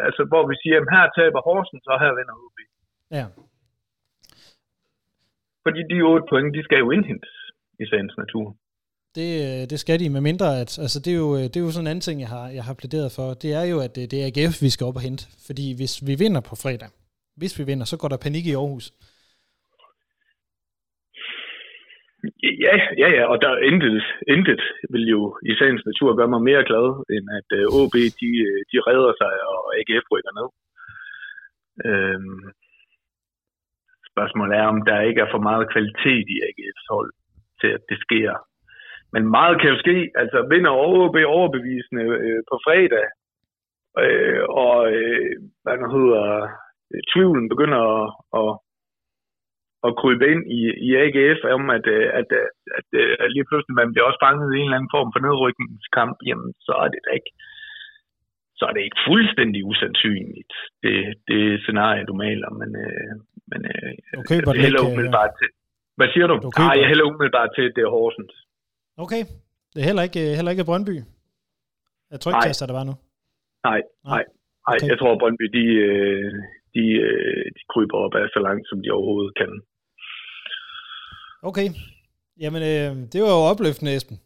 altså 0.07 0.23
hvor 0.31 0.43
vi 0.51 0.55
siger, 0.63 0.77
at 0.81 0.93
her 0.97 1.05
taber 1.19 1.41
Horsens, 1.49 1.87
og 1.93 1.97
her 2.03 2.13
vinder 2.19 2.35
OB. 2.45 2.59
Ja. 3.19 3.27
Fordi 5.65 5.81
de 5.91 5.99
otte 6.11 6.27
point, 6.31 6.51
de 6.57 6.63
skal 6.67 6.79
jo 6.85 6.91
indhentes 6.97 7.35
i 7.83 7.85
sagens 7.91 8.17
natur. 8.23 8.47
Det, 9.19 9.31
øh, 9.47 9.63
det 9.71 9.79
skal 9.81 10.01
de, 10.01 10.11
med 10.11 10.21
mindre 10.31 10.49
at, 10.63 10.71
altså 10.85 10.99
det 11.05 11.13
er, 11.13 11.21
jo, 11.25 11.31
det 11.51 11.57
er 11.57 11.65
jo 11.67 11.71
sådan 11.71 11.87
en 11.87 11.91
anden 11.93 12.07
ting, 12.07 12.21
jeg 12.21 12.31
har, 12.37 12.47
jeg 12.59 12.65
har 12.69 12.75
plæderet 12.81 13.11
for, 13.17 13.27
det 13.43 13.51
er 13.61 13.65
jo, 13.73 13.77
at 13.87 13.93
det, 13.97 14.11
det 14.11 14.19
er 14.19 14.27
AGF, 14.27 14.57
vi 14.67 14.71
skal 14.71 14.87
op 14.87 14.99
og 15.01 15.03
hente, 15.09 15.25
fordi 15.47 15.67
hvis 15.79 15.95
vi 16.09 16.15
vinder 16.23 16.43
på 16.51 16.55
fredag, 16.63 16.91
hvis 17.41 17.59
vi 17.59 17.65
vinder, 17.71 17.85
så 17.85 17.97
går 18.01 18.09
der 18.09 18.25
panik 18.27 18.47
i 18.47 18.55
Aarhus. 18.55 18.87
Ja, 22.65 22.75
ja, 23.03 23.09
ja, 23.17 23.25
og 23.33 23.37
der 23.43 23.51
er 23.51 23.65
intet, 23.71 24.03
intet 24.35 24.63
vil 24.93 25.05
jo 25.15 25.39
i 25.51 25.53
sagens 25.59 25.85
natur 25.87 26.17
gøre 26.17 26.33
mig 26.35 26.43
mere 26.43 26.65
glad, 26.71 26.87
end 27.15 27.27
at 27.39 27.49
øh, 27.59 27.65
uh, 27.75 27.79
OB, 27.79 27.95
de, 28.21 28.31
øh, 28.49 28.61
de 28.71 28.77
redder 28.89 29.13
sig, 29.21 29.35
og 29.53 29.63
AGF 29.79 30.07
rykker 30.13 30.35
ned. 30.39 30.49
Øhm, 31.89 32.43
spørgsmålet 34.11 34.55
er, 34.61 34.67
om 34.73 34.79
der 34.91 35.09
ikke 35.09 35.21
er 35.21 35.31
for 35.35 35.43
meget 35.49 35.71
kvalitet 35.73 36.27
i 36.35 36.37
AGF's 36.49 36.87
hold 36.95 37.11
til, 37.61 37.71
at 37.77 37.83
det 37.91 37.99
sker. 38.07 38.33
Men 39.13 39.23
meget 39.37 39.61
kan 39.61 39.71
jo 39.71 39.79
ske. 39.85 39.97
Altså, 40.23 40.39
vinder 40.53 40.71
OB 40.71 41.17
overbevisende 41.37 42.05
øh, 42.27 42.41
på 42.51 42.55
fredag, 42.67 43.07
øh, 44.05 44.45
og 44.65 44.77
øh, 44.93 45.33
hvad 45.63 45.77
nu 45.79 45.87
hedder, 45.99 46.27
øh, 46.93 47.01
tvivlen 47.13 47.49
begynder 47.53 47.81
at, 47.99 48.07
at, 48.41 48.51
at 49.87 49.93
krybe 50.01 50.25
ind 50.33 50.43
i, 50.59 50.61
i 50.87 50.89
AGF 51.05 51.41
om, 51.57 51.65
at, 51.77 51.87
øh, 51.97 52.07
at, 52.21 52.29
at, 52.43 52.51
at, 52.79 52.89
at 53.23 53.29
lige 53.35 53.49
pludselig 53.49 53.75
man 53.81 53.91
bliver 53.93 54.07
også 54.09 54.23
fanget 54.27 54.49
i 54.51 54.59
en 54.59 54.67
eller 54.69 54.79
anden 54.79 54.95
form 54.97 55.09
for 55.13 55.21
nedrykningskamp, 55.27 56.17
jamen 56.29 56.51
så 56.67 56.73
er 56.85 56.89
det 56.95 57.01
da 57.07 57.11
ikke 57.19 57.33
så 58.59 58.65
er 58.69 58.73
det 58.77 58.83
ikke 58.87 59.01
fuldstændig 59.11 59.61
usandsynligt, 59.71 60.53
det, 60.83 60.97
det 61.29 61.41
scenarie, 61.63 62.05
du 62.11 62.15
maler, 62.25 62.51
men, 62.61 62.71
øh, 62.85 63.13
men 63.51 63.61
øh, 63.73 63.91
køber 64.31 64.51
jeg 64.55 64.63
hælder 64.65 64.81
ikke, 64.81 64.91
øh, 64.91 64.93
umiddelbart 64.93 65.33
til. 65.41 65.49
Hvad 65.99 66.09
siger 66.15 66.27
du? 66.31 66.35
Køber 66.35 66.67
Nej, 66.67 66.77
jeg 66.81 66.89
hælder 66.93 67.05
umiddelbart 67.13 67.51
til, 67.57 67.65
det 67.77 67.83
er 67.87 67.91
Horsens. 67.97 68.35
Okay, 69.05 69.23
det 69.73 69.79
er 69.83 69.87
heller 69.91 70.05
ikke, 70.09 70.23
heller 70.39 70.53
ikke 70.55 70.69
Brøndby. 70.71 70.97
Jeg 72.13 72.19
tryktaster, 72.25 72.67
der 72.71 72.77
var 72.81 72.85
nu. 72.91 72.95
Nej, 73.69 73.81
Nej. 74.13 74.25
nej. 74.69 74.75
Okay. 74.77 74.89
Jeg 74.91 74.99
tror, 74.99 75.19
Brøndby, 75.23 75.45
de, 75.57 75.65
øh, 75.89 76.33
de, 76.79 76.87
øh, 77.09 77.45
de 77.57 77.63
kryber 77.73 77.99
op 78.05 78.15
af 78.21 78.27
så 78.35 78.41
langt, 78.47 78.65
som 78.69 78.79
de 78.83 78.95
overhovedet 78.97 79.35
kan. 79.41 79.51
Okay, 81.49 81.69
jamen 82.43 82.63
øh, 82.73 82.91
det 83.13 83.19
var 83.25 83.33
jo 83.37 83.43
opløftende, 83.53 83.95
Esben. 83.97 84.19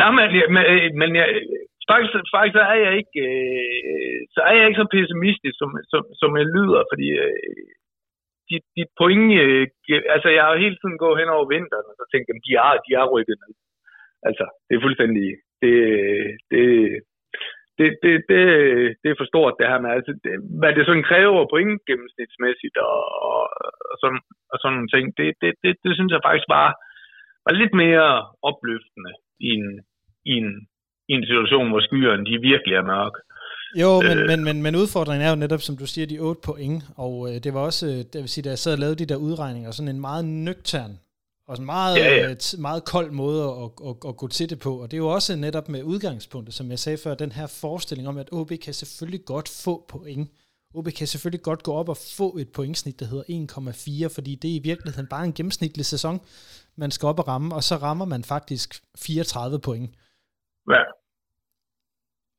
Nej, 0.00 0.10
men, 0.16 0.26
men, 0.54 0.64
men 1.00 1.10
jeg, 1.18 1.26
faktisk, 1.90 2.12
faktisk 2.36 2.56
så 2.58 2.64
er 2.74 2.78
jeg 2.86 2.92
ikke 3.00 3.18
øh, 3.28 4.18
så 4.34 4.40
er 4.48 4.54
jeg 4.58 4.66
ikke 4.66 4.82
så 4.82 4.88
pessimistisk, 4.96 5.54
som, 5.60 5.70
som, 5.92 6.02
som 6.20 6.30
jeg 6.40 6.46
lyder, 6.56 6.82
fordi 6.90 7.08
øh, 7.24 7.66
dit, 8.50 8.64
dit 8.78 8.90
point, 9.00 9.26
øh, 9.42 9.64
altså 10.14 10.28
jeg 10.34 10.42
har 10.42 10.50
jo 10.52 10.62
hele 10.64 10.76
tiden 10.78 10.98
gået 11.04 11.20
hen 11.20 11.30
over 11.36 11.46
vinteren, 11.54 11.86
og 11.90 11.94
så 11.98 12.04
tænkt, 12.12 12.26
at 12.30 12.38
de 12.46 12.52
er, 12.64 12.72
de 12.86 12.90
er 13.00 13.12
rykket 13.14 13.36
ned. 13.42 13.54
Altså, 14.28 14.44
det 14.66 14.72
er 14.74 14.84
fuldstændig, 14.86 15.26
det, 15.62 15.74
det, 16.52 16.64
det, 17.78 17.88
det, 18.02 18.14
det, 18.30 18.42
det 19.02 19.08
er 19.10 19.18
for 19.20 19.28
stort 19.32 19.54
det 19.58 19.70
her 19.70 19.80
med, 19.84 19.90
altså, 19.98 20.12
det, 20.22 20.32
hvad 20.60 20.72
det 20.76 20.84
sådan 20.86 21.08
kræver 21.10 21.52
point 21.54 21.80
gennemsnitsmæssigt 21.88 22.76
og, 22.90 23.00
og, 23.28 23.40
og, 23.90 23.96
sådan, 24.02 24.20
og 24.52 24.56
sådan 24.58 24.74
nogle 24.76 24.92
ting, 24.94 25.04
det, 25.18 25.28
det, 25.42 25.50
det, 25.62 25.72
det 25.84 25.92
synes 25.94 26.12
jeg 26.12 26.26
faktisk 26.26 26.48
var, 26.58 26.68
var 27.46 27.54
lidt 27.60 27.74
mere 27.84 28.08
opløftende 28.48 29.12
i 29.48 29.50
en, 29.58 29.68
i 30.30 30.32
en, 30.42 30.50
i 31.10 31.12
en 31.18 31.24
situation, 31.30 31.70
hvor 31.70 31.82
skyerne 31.86 32.26
de 32.28 32.46
virkelig 32.50 32.74
er 32.76 32.90
mørke. 32.94 33.18
Jo, 33.82 33.90
men, 34.08 34.16
Øh. 34.18 34.26
men, 34.30 34.38
men, 34.48 34.56
men 34.64 34.74
udfordringen 34.82 35.24
er 35.26 35.32
jo 35.32 35.42
netop, 35.44 35.62
som 35.64 35.76
du 35.80 35.86
siger, 35.86 36.06
de 36.06 36.18
8 36.18 36.40
point, 36.48 36.80
og 37.04 37.14
øh, 37.28 37.34
det 37.44 37.50
var 37.56 37.62
også, 37.70 37.84
øh, 37.92 37.98
det 38.12 38.18
vil 38.22 38.32
sige, 38.32 38.44
da 38.44 38.50
jeg 38.54 38.62
sad 38.62 38.72
og 38.76 38.82
lavede 38.82 39.00
de 39.02 39.10
der 39.10 39.24
udregninger, 39.26 39.70
sådan 39.70 39.94
en 39.94 40.06
meget 40.08 40.24
nøgtern 40.46 40.94
og 41.48 41.56
sådan 41.56 41.66
meget, 41.66 41.96
Ja, 41.96 42.14
ja. 42.14 42.30
øh, 42.30 42.36
meget 42.58 42.84
kold 42.84 43.10
måde 43.10 43.42
at, 43.44 43.88
at, 43.88 43.96
at, 44.08 44.16
gå 44.16 44.28
til 44.28 44.50
det 44.50 44.58
på. 44.58 44.82
Og 44.82 44.90
det 44.90 44.96
er 44.96 44.98
jo 44.98 45.08
også 45.08 45.36
netop 45.36 45.68
med 45.68 45.82
udgangspunktet, 45.82 46.54
som 46.54 46.70
jeg 46.70 46.78
sagde 46.78 46.98
før, 46.98 47.14
den 47.14 47.32
her 47.32 47.46
forestilling 47.46 48.08
om, 48.08 48.18
at 48.18 48.28
OB 48.32 48.50
kan 48.64 48.74
selvfølgelig 48.74 49.24
godt 49.24 49.48
få 49.64 49.84
point. 49.88 50.30
OB 50.74 50.88
kan 50.98 51.06
selvfølgelig 51.06 51.42
godt 51.42 51.62
gå 51.62 51.72
op 51.72 51.88
og 51.88 51.96
få 51.96 52.36
et 52.36 52.48
pointsnit, 52.52 53.00
der 53.00 53.06
hedder 53.06 54.04
1,4, 54.08 54.14
fordi 54.14 54.34
det 54.34 54.50
er 54.50 54.54
i 54.54 54.60
virkeligheden 54.62 55.08
bare 55.08 55.24
en 55.24 55.32
gennemsnitlig 55.32 55.86
sæson, 55.86 56.20
man 56.76 56.90
skal 56.90 57.06
op 57.06 57.18
og 57.18 57.28
ramme, 57.28 57.54
og 57.54 57.62
så 57.62 57.76
rammer 57.76 58.04
man 58.04 58.24
faktisk 58.24 58.82
34 58.98 59.60
point. 59.60 59.90
Ja, 60.70 60.82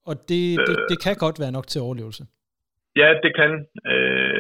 Og 0.06 0.16
det, 0.16 0.30
det, 0.60 0.70
Øh. 0.70 0.90
det 0.90 1.02
kan 1.02 1.16
godt 1.16 1.40
være 1.40 1.52
nok 1.52 1.68
til 1.68 1.82
overlevelse. 1.82 2.26
ja 2.96 3.08
det 3.24 3.32
kan. 3.36 3.52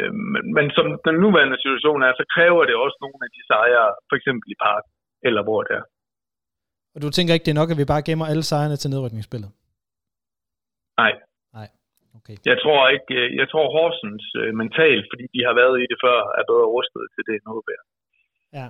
Øh, 0.08 0.14
men, 0.34 0.44
men 0.58 0.66
som 0.78 0.86
den 1.08 1.16
nuværende 1.24 1.58
situation 1.64 2.00
er, 2.08 2.14
så 2.20 2.24
kræver 2.36 2.64
det 2.70 2.76
også 2.86 2.98
nogle 3.06 3.20
af 3.26 3.30
de 3.36 3.42
sejre, 3.50 3.88
for 4.10 4.16
eksempel 4.20 4.48
i 4.54 4.58
park, 4.68 4.84
eller 5.28 5.42
hvor 5.48 5.62
det 5.68 5.74
er. 5.80 5.86
Og 6.96 7.00
du 7.04 7.10
tænker 7.10 7.34
ikke, 7.34 7.46
det 7.46 7.54
er 7.54 7.62
nok, 7.62 7.72
at 7.74 7.82
vi 7.82 7.92
bare 7.94 8.08
gemmer 8.08 8.26
alle 8.32 8.46
sejrene 8.52 8.78
til 8.80 8.90
nedrykningsspillet? 8.94 9.50
Nej. 11.02 11.14
Nej. 11.58 11.70
Okay. 12.18 12.36
Jeg 12.52 12.58
tror 12.64 12.80
ikke, 12.96 13.14
øh, 13.22 13.28
jeg 13.42 13.48
tror 13.52 13.66
Horsens 13.76 14.26
øh, 14.42 14.52
mentalt, 14.62 15.06
fordi 15.12 15.26
de 15.36 15.42
har 15.48 15.54
været 15.62 15.76
i 15.84 15.86
det 15.92 16.00
før, 16.06 16.18
er 16.40 16.44
bedre 16.52 16.68
rustet 16.76 17.04
til 17.16 17.24
det 17.28 17.36
end 17.40 17.48
OB. 17.56 17.70
Ja. 18.60 18.68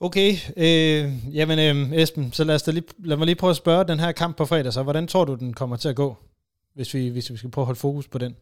Okay, 0.00 0.30
øh, 0.64 1.04
jamen 1.38 1.58
øh, 1.66 2.02
Esben, 2.02 2.32
så 2.32 2.44
lad, 2.44 2.54
os 2.54 2.62
da 2.62 2.70
lige, 2.70 2.88
lad 2.98 3.16
mig 3.16 3.26
lige 3.26 3.40
prøve 3.42 3.54
at 3.56 3.62
spørge 3.64 3.84
den 3.84 3.98
her 4.04 4.12
kamp 4.12 4.36
på 4.36 4.44
fredag, 4.44 4.72
så 4.72 4.82
hvordan 4.82 5.06
tror 5.06 5.24
du, 5.24 5.34
den 5.34 5.54
kommer 5.54 5.76
til 5.76 5.88
at 5.88 5.96
gå, 5.96 6.08
hvis 6.74 6.94
vi, 6.94 7.02
hvis 7.08 7.30
vi 7.32 7.36
skal 7.36 7.50
prøve 7.50 7.62
at 7.62 7.70
holde 7.70 7.84
fokus 7.86 8.08
på 8.08 8.18
den? 8.18 8.36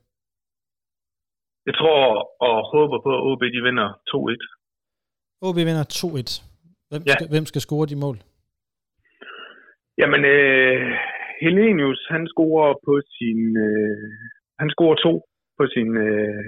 Jeg 1.66 1.74
tror 1.80 1.98
og 2.46 2.54
håber 2.74 2.98
på, 3.06 3.10
at 3.18 3.22
OB 3.30 3.42
de 3.56 3.60
vinder 3.68 3.88
2-1. 4.10 4.42
OB 5.46 5.56
vinder 5.56 5.84
2-1. 6.00 6.32
Hvem, 6.90 7.02
Ja. 7.06 7.12
skal, 7.14 7.26
hvem 7.34 7.46
skal 7.50 7.60
score 7.66 7.86
de 7.92 7.96
mål? 8.04 8.16
Jamen, 10.00 10.22
øh, 10.34 10.80
Helenius, 11.42 12.00
han 12.14 12.22
scorer 12.32 12.72
på 12.86 12.92
sin... 13.16 13.38
Øh, 13.66 14.08
han 14.60 14.68
scorer 14.74 14.96
to 15.06 15.12
på 15.58 15.64
sin 15.74 15.90
øh, 16.06 16.44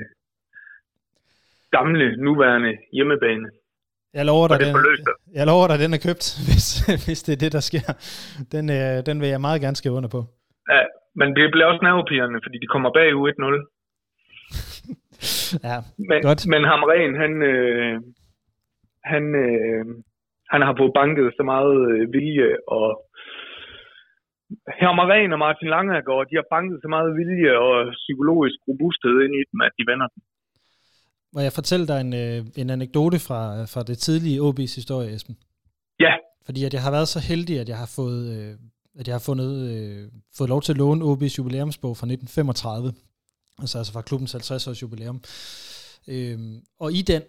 gamle, 1.76 2.06
nuværende 2.26 2.72
hjemmebane. 2.92 3.48
Jeg 4.18 4.24
lover 4.30 4.48
dig, 4.48 4.58
den, 4.64 4.72
jeg 5.38 5.46
lover 5.46 5.66
dig, 5.70 5.78
den 5.84 5.92
er 5.96 6.00
købt, 6.08 6.24
hvis, 6.48 6.66
hvis 7.06 7.20
det 7.26 7.32
er 7.36 7.40
det, 7.44 7.52
der 7.56 7.62
sker. 7.70 7.86
Den, 8.54 8.64
øh, 8.78 8.96
den 9.08 9.16
vil 9.22 9.28
jeg 9.34 9.40
meget 9.46 9.60
gerne 9.64 9.76
skrive 9.80 9.94
under 9.98 10.10
på. 10.16 10.20
Ja, 10.74 10.82
men 11.18 11.28
det 11.36 11.44
bliver 11.52 11.66
også 11.70 11.82
nervepirrende, 11.88 12.38
fordi 12.44 12.56
de 12.64 12.68
kommer 12.74 12.90
bag 12.98 13.08
1-0. 13.12 13.73
Ja, 15.68 15.76
Men, 16.10 16.18
Godt. 16.28 16.40
men 16.52 16.62
Hamren, 16.70 17.12
han, 17.22 17.32
øh, 17.52 17.94
han, 19.12 19.24
øh, 19.44 19.84
han 20.52 20.60
har 20.66 20.74
fået 20.80 20.92
banket 21.00 21.28
så 21.38 21.42
meget 21.52 21.76
øh, 21.92 22.02
vilje, 22.14 22.50
og 22.76 22.86
Hamren 24.80 25.32
og 25.34 25.38
Martin 25.44 25.68
Langergaard, 25.74 26.26
de 26.30 26.38
har 26.40 26.46
banket 26.56 26.78
så 26.84 26.88
meget 26.94 27.10
vilje 27.20 27.52
og 27.66 27.74
psykologisk 28.02 28.58
robusthed 28.68 29.14
ind 29.24 29.34
i 29.40 29.42
dem, 29.50 29.58
at 29.66 29.72
de 29.78 29.84
vender 29.90 30.08
den. 30.14 30.20
må 31.34 31.40
jeg 31.46 31.52
fortælle 31.60 31.86
dig 31.90 31.98
en, 32.06 32.12
øh, 32.24 32.38
en 32.62 32.68
anekdote 32.76 33.18
fra, 33.26 33.40
fra 33.72 33.82
det 33.90 33.98
tidlige 34.06 34.40
OB's 34.46 34.74
historie, 34.80 35.08
Esben? 35.14 35.36
Ja, 36.00 36.14
Fordi 36.46 36.60
at 36.64 36.74
jeg 36.74 36.82
har 36.86 36.90
været 36.96 37.08
så 37.08 37.20
heldig, 37.30 37.56
at 37.62 37.68
jeg 37.68 37.78
har 37.84 37.90
fået, 37.98 38.22
øh, 38.36 38.52
at 39.00 39.06
jeg 39.08 39.14
har 39.18 39.24
fundet, 39.30 39.52
øh, 39.72 40.02
fået 40.38 40.50
lov 40.54 40.60
til 40.62 40.72
at 40.72 40.78
låne 40.78 41.04
OB's 41.10 41.34
jubilæumsbog 41.38 41.96
fra 41.96 42.06
1935. 42.06 42.92
Altså, 43.58 43.78
altså 43.78 43.92
fra 43.92 44.02
klubbens 44.02 44.32
50 44.32 44.66
års 44.66 44.82
jubilæum. 44.82 45.22
Øhm, 46.06 46.64
og 46.78 46.92
i 46.92 47.02
den, 47.02 47.22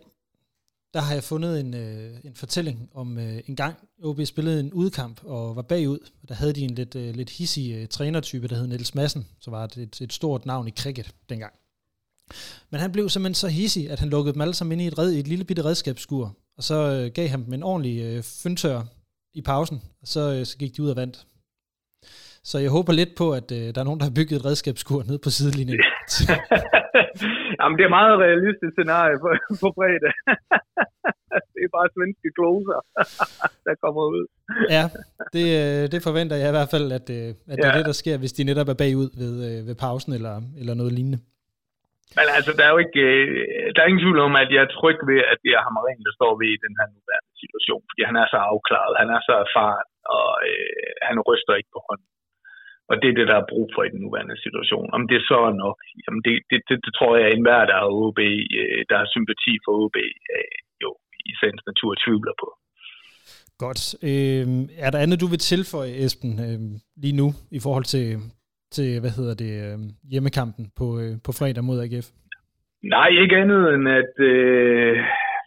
der 0.94 1.02
har 1.02 1.14
jeg 1.14 1.24
fundet 1.24 1.60
en, 1.60 1.74
øh, 1.74 2.20
en 2.24 2.36
fortælling 2.36 2.90
om 2.94 3.18
øh, 3.18 3.42
en 3.48 3.56
gang 3.56 3.76
OB 4.04 4.26
spillede 4.26 4.60
en 4.60 4.74
udkamp 4.74 5.24
og 5.24 5.56
var 5.56 5.62
bagud. 5.62 6.00
Og 6.24 6.30
der 6.30 6.36
havde 6.36 6.54
de 6.54 6.62
en 6.62 6.76
lidt, 6.76 6.96
øh, 6.96 7.16
lidt 7.16 7.30
hissig 7.30 7.74
øh, 7.74 7.88
trænertype, 7.88 8.48
der 8.48 8.56
hed 8.56 8.68
Niels 8.68 8.96
Madsen, 8.96 9.28
som 9.40 9.54
var 9.54 9.64
et, 9.64 9.78
et, 9.78 10.02
et 10.02 10.14
stort 10.14 10.46
navn 10.46 10.68
i 10.68 10.72
cricket 10.72 11.16
dengang. 11.30 11.54
Men 12.70 12.82
han 12.82 12.92
blev 12.92 13.10
simpelthen 13.10 13.36
så 13.36 13.48
hissig, 13.48 13.90
at 13.90 14.00
han 14.00 14.10
lukkede 14.10 14.34
dem 14.34 14.42
alle 14.42 14.54
sammen 14.54 14.72
ind 14.72 14.82
i 14.82 14.88
et, 14.88 14.98
red, 14.98 15.12
i 15.12 15.20
et 15.20 15.28
lille 15.28 15.46
bitte 15.46 15.66
redskabsskur. 15.66 16.38
Og 16.58 16.64
så 16.64 16.76
øh, 16.76 17.12
gav 17.12 17.28
han 17.28 17.46
dem 17.46 17.54
en 17.54 17.64
ordentlig 17.64 18.02
øh, 18.02 18.24
fyndtør 18.24 18.84
i 19.34 19.42
pausen, 19.42 19.82
og 20.02 20.08
så, 20.08 20.20
øh, 20.20 20.46
så 20.46 20.58
gik 20.58 20.78
de 20.78 20.84
ud 20.84 20.90
og 20.90 20.96
vandt. 20.96 21.26
Så 22.49 22.55
jeg 22.65 22.71
håber 22.77 22.93
lidt 23.01 23.13
på, 23.21 23.27
at 23.39 23.47
øh, 23.58 23.65
der 23.73 23.79
er 23.81 23.88
nogen, 23.89 23.99
der 24.01 24.08
har 24.10 24.17
bygget 24.19 24.36
et 24.39 24.45
redskabsskur 24.49 25.01
nede 25.10 25.19
på 25.25 25.29
sidelinjen. 25.38 25.79
Jamen, 27.60 27.75
det 27.77 27.86
er 27.86 27.93
meget 27.99 28.15
realistisk 28.25 28.73
scenarie 28.75 29.17
på, 29.23 29.29
på 29.63 29.67
fredag. 29.77 30.13
det 31.55 31.62
er 31.67 31.71
bare 31.77 31.88
svenske 31.95 32.27
closer, 32.38 32.79
der 33.67 33.73
kommer 33.84 34.03
ud. 34.15 34.23
ja, 34.75 34.84
det, 35.36 35.45
øh, 35.62 35.84
det 35.93 35.99
forventer 36.08 36.36
jeg 36.41 36.49
i 36.51 36.55
hvert 36.58 36.71
fald, 36.75 36.88
at, 36.99 37.08
øh, 37.17 37.27
at 37.51 37.55
det 37.60 37.65
er 37.67 37.73
Ja. 37.73 37.77
det, 37.79 37.86
der 37.91 37.97
sker, 38.01 38.15
hvis 38.21 38.36
de 38.38 38.43
netop 38.49 38.69
er 38.73 38.77
bagud 38.84 39.10
ved, 39.21 39.34
øh, 39.47 39.60
ved 39.67 39.75
pausen 39.86 40.12
eller, 40.17 40.36
eller 40.60 40.73
noget 40.81 40.93
lignende. 40.97 41.19
Men 42.17 42.27
altså, 42.38 42.51
der 42.58 42.63
er 42.67 42.73
jo 42.75 42.79
ikke, 42.86 43.03
der 43.73 43.79
er 43.81 43.89
ingen 43.89 44.03
tvivl 44.05 44.19
om, 44.27 44.34
at 44.43 44.49
jeg 44.55 44.62
er 44.65 44.71
tryg 44.77 44.97
ved, 45.12 45.19
at 45.31 45.38
det 45.45 45.51
er 45.58 45.62
Hamren, 45.67 45.99
der 46.08 46.13
står 46.19 46.31
ved 46.41 46.49
i 46.55 46.63
den 46.65 46.73
her 46.79 46.88
nuværende 46.95 47.34
situation. 47.43 47.81
Fordi 47.89 48.01
han 48.10 48.17
er 48.21 48.27
så 48.34 48.38
afklaret, 48.51 48.93
han 49.01 49.10
er 49.15 49.21
så 49.27 49.34
erfaren, 49.45 49.89
og 50.17 50.29
øh, 50.49 50.89
han 51.08 51.17
ryster 51.29 51.53
ikke 51.60 51.73
på 51.77 51.81
hånden. 51.88 52.10
Og 52.89 52.95
det 53.02 53.08
er 53.10 53.17
det, 53.19 53.28
der 53.32 53.38
er 53.39 53.52
brug 53.52 53.67
for 53.74 53.82
i 53.84 53.93
den 53.93 54.02
nuværende 54.06 54.38
situation. 54.45 54.88
Om 54.98 55.04
det 55.12 55.19
så 55.30 55.38
er 55.50 55.54
nok, 55.65 55.78
jamen 56.04 56.21
det, 56.26 56.34
det, 56.50 56.60
det, 56.69 56.78
det 56.86 56.91
tror 56.98 57.12
jeg, 57.17 57.26
at 57.28 57.34
enhver, 57.38 57.69
der 57.71 57.78
er 57.84 57.88
OB, 58.02 58.19
øh, 58.60 58.82
der 58.89 58.98
har 59.02 59.08
sympati 59.15 59.54
for 59.63 59.71
OB, 59.84 59.95
øh, 60.36 60.56
jo 60.84 60.89
i 61.30 61.32
sagens 61.39 61.63
natur 61.69 61.91
tvivler 62.04 62.36
på. 62.43 62.48
Godt. 63.63 63.82
Øh, 64.10 64.48
er 64.86 64.89
der 64.91 65.04
andet, 65.04 65.21
du 65.24 65.28
vil 65.34 65.39
tilføje, 65.52 65.98
Esben, 66.04 66.34
øh, 66.48 66.60
lige 67.04 67.17
nu, 67.21 67.28
i 67.58 67.60
forhold 67.65 67.88
til, 67.95 68.08
til 68.76 68.89
hvad 69.02 69.13
hedder 69.17 69.36
det, 69.43 69.54
øh, 69.65 69.78
hjemmekampen 70.12 70.65
på, 70.80 70.88
øh, 71.02 71.13
på 71.26 71.32
fredag 71.39 71.63
mod 71.63 71.84
AGF? 71.86 72.08
Nej, 72.95 73.10
ikke 73.24 73.36
andet 73.43 73.62
end 73.74 73.86
at 74.02 74.13
øh, 74.32 74.98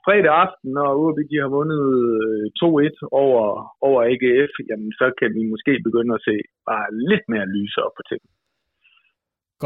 fredag 0.09 0.33
aften, 0.45 0.69
når 0.79 0.89
OB 1.05 1.19
de 1.31 1.37
har 1.43 1.51
vundet 1.59 1.83
øh, 2.05 2.45
2-1 2.63 3.23
over, 3.23 3.45
over 3.89 4.01
AGF, 4.11 4.53
jamen 4.69 4.91
så 5.01 5.07
kan 5.19 5.31
vi 5.37 5.43
måske 5.53 5.73
begynde 5.87 6.13
at 6.19 6.25
se 6.29 6.37
bare 6.71 6.87
lidt 7.11 7.25
mere 7.33 7.47
lysere 7.57 7.91
på 7.99 8.03
ting. 8.11 8.23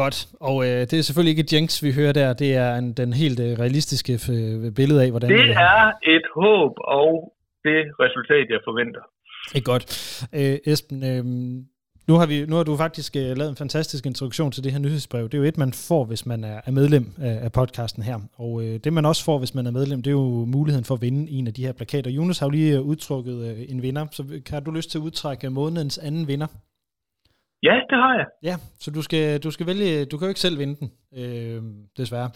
Godt, 0.01 0.17
og 0.49 0.57
øh, 0.67 0.81
det 0.89 0.95
er 0.97 1.05
selvfølgelig 1.07 1.33
ikke 1.35 1.49
jinx, 1.53 1.69
vi 1.85 1.91
hører 1.99 2.13
der. 2.21 2.29
Det 2.43 2.51
er 2.63 2.69
en, 2.79 2.87
den 3.01 3.11
helt 3.23 3.39
øh, 3.47 3.51
realistiske 3.63 4.13
øh, 4.35 4.71
billede 4.79 4.99
af, 5.05 5.09
hvordan... 5.13 5.29
Det 5.29 5.49
øh, 5.49 5.69
er 5.73 5.83
et 6.15 6.25
håb 6.39 6.73
og 6.99 7.09
det 7.67 7.79
resultat, 8.03 8.45
jeg 8.53 8.61
forventer. 8.69 9.03
Det 9.51 9.57
er 9.61 9.67
godt. 9.73 9.85
Øh, 10.39 10.71
Esben, 10.71 10.99
øh, 11.11 11.23
nu 12.07 12.13
har, 12.13 12.25
vi, 12.25 12.45
nu 12.45 12.55
har 12.55 12.63
du 12.63 12.77
faktisk 12.77 13.15
øh, 13.15 13.37
lavet 13.37 13.49
en 13.49 13.55
fantastisk 13.55 14.05
introduktion 14.05 14.51
til 14.51 14.63
det 14.63 14.71
her 14.71 14.79
nyhedsbrev. 14.79 15.23
Det 15.23 15.33
er 15.33 15.37
jo 15.37 15.43
et, 15.43 15.57
man 15.57 15.73
får, 15.73 16.05
hvis 16.05 16.25
man 16.25 16.43
er, 16.43 16.61
er 16.65 16.71
medlem 16.71 17.13
af, 17.17 17.39
af 17.43 17.51
podcasten 17.51 18.03
her. 18.03 18.19
Og 18.33 18.63
øh, 18.63 18.79
det, 18.83 18.93
man 18.93 19.05
også 19.05 19.23
får, 19.23 19.37
hvis 19.39 19.55
man 19.55 19.65
er 19.65 19.71
medlem, 19.71 20.01
det 20.01 20.09
er 20.09 20.15
jo 20.15 20.45
muligheden 20.45 20.85
for 20.85 20.95
at 20.95 21.01
vinde 21.01 21.31
en 21.31 21.47
af 21.47 21.53
de 21.53 21.65
her 21.65 21.71
plakater. 21.71 22.11
Jonas 22.11 22.39
har 22.39 22.45
jo 22.45 22.49
lige 22.51 22.75
øh, 22.75 22.81
udtrukket 22.81 23.47
øh, 23.47 23.65
en 23.69 23.81
vinder, 23.81 24.07
så 24.11 24.41
har 24.49 24.59
du 24.59 24.71
lyst 24.71 24.91
til 24.91 24.97
at 24.97 25.01
udtrække 25.01 25.49
månedens 25.49 25.97
anden 25.97 26.27
vinder? 26.27 26.47
Ja, 27.63 27.73
det 27.89 27.97
har 27.97 28.15
jeg. 28.15 28.25
Ja, 28.43 28.55
så 28.79 28.91
du 28.91 29.01
skal, 29.01 29.39
du 29.39 29.51
skal 29.51 29.65
vælge, 29.65 30.05
du 30.05 30.17
kan 30.17 30.25
jo 30.25 30.29
ikke 30.29 30.39
selv 30.39 30.59
vinde 30.59 30.75
den, 30.79 30.91
øh, 31.15 31.63
desværre. 31.97 32.29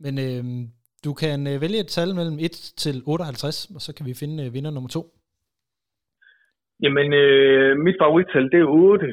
Men 0.00 0.18
øh, 0.18 0.68
du 1.04 1.12
kan 1.12 1.46
øh, 1.46 1.60
vælge 1.60 1.78
et 1.78 1.86
tal 1.86 2.14
mellem 2.14 2.38
1 2.38 2.72
til 2.76 3.02
58, 3.06 3.70
og 3.74 3.82
så 3.82 3.92
kan 3.92 4.06
vi 4.06 4.14
finde 4.14 4.44
øh, 4.44 4.54
vinder 4.54 4.70
nummer 4.70 4.88
2. 4.88 5.17
Jamen, 6.82 7.12
øh, 7.12 7.76
mit 7.86 7.96
favorittal, 8.02 8.44
det 8.52 8.60
er 8.60 8.68
8, 8.68 9.06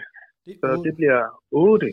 Det 0.46 0.54
så 0.60 0.68
er, 0.68 0.76
det 0.76 0.96
bliver 0.96 1.22
8. 1.52 1.88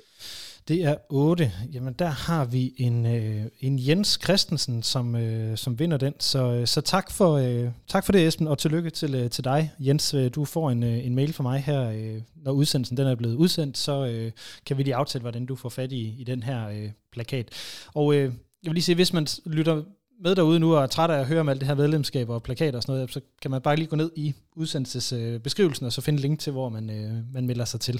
det 0.68 0.84
er 0.84 0.96
8. 1.10 1.50
Jamen, 1.74 1.94
der 1.98 2.12
har 2.28 2.44
vi 2.44 2.72
en, 2.78 3.06
øh, 3.06 3.42
en 3.60 3.78
Jens 3.88 4.18
Christensen, 4.24 4.82
som, 4.82 5.16
øh, 5.16 5.56
som 5.56 5.78
vinder 5.78 5.96
den. 5.96 6.14
Så, 6.20 6.54
øh, 6.54 6.66
så 6.66 6.80
tak, 6.80 7.06
for, 7.18 7.32
øh, 7.44 7.70
tak 7.88 8.04
for 8.04 8.12
det, 8.12 8.26
Esben, 8.26 8.48
og 8.48 8.58
tillykke 8.58 8.90
til, 8.90 9.14
øh, 9.14 9.30
til 9.30 9.44
dig. 9.44 9.70
Jens, 9.78 10.14
øh, 10.14 10.30
du 10.34 10.44
får 10.44 10.70
en, 10.70 10.82
øh, 10.82 11.06
en 11.06 11.14
mail 11.14 11.32
fra 11.32 11.42
mig 11.42 11.60
her, 11.60 11.90
øh, 11.90 12.20
når 12.44 12.52
udsendelsen 12.52 12.96
den 12.96 13.06
er 13.06 13.16
blevet 13.16 13.36
udsendt, 13.36 13.78
så 13.78 14.06
øh, 14.06 14.30
kan 14.66 14.78
vi 14.78 14.82
lige 14.82 14.94
aftale, 14.94 15.22
hvordan 15.22 15.46
du 15.46 15.56
får 15.56 15.68
fat 15.68 15.92
i, 15.92 16.14
i 16.20 16.24
den 16.24 16.42
her 16.42 16.68
øh, 16.68 16.90
plakat. 17.12 17.48
Og 17.94 18.14
øh, 18.14 18.20
jeg 18.62 18.68
vil 18.70 18.74
lige 18.74 18.82
sige, 18.82 18.96
hvis 18.96 19.12
man 19.12 19.26
lytter 19.46 19.82
med 20.24 20.34
derude 20.36 20.60
nu 20.60 20.74
og 20.76 20.82
er 20.82 20.86
træt 20.86 21.10
af 21.10 21.18
at 21.20 21.28
høre 21.28 21.40
om 21.40 21.48
alt 21.48 21.60
det 21.60 21.68
her 21.68 21.74
medlemskab 21.74 22.28
og 22.28 22.42
plakater 22.42 22.76
og 22.76 22.82
sådan 22.82 22.94
noget, 22.94 23.10
så 23.10 23.20
kan 23.42 23.50
man 23.50 23.62
bare 23.62 23.76
lige 23.76 23.88
gå 23.88 23.96
ned 23.96 24.10
i 24.16 24.34
udsendelsesbeskrivelsen 24.56 25.84
øh, 25.84 25.86
og 25.86 25.92
så 25.92 26.04
finde 26.04 26.22
link 26.22 26.38
til, 26.38 26.52
hvor 26.52 26.68
man, 26.68 26.84
øh, 26.90 27.34
man 27.34 27.46
melder 27.46 27.64
sig 27.64 27.80
til. 27.80 27.96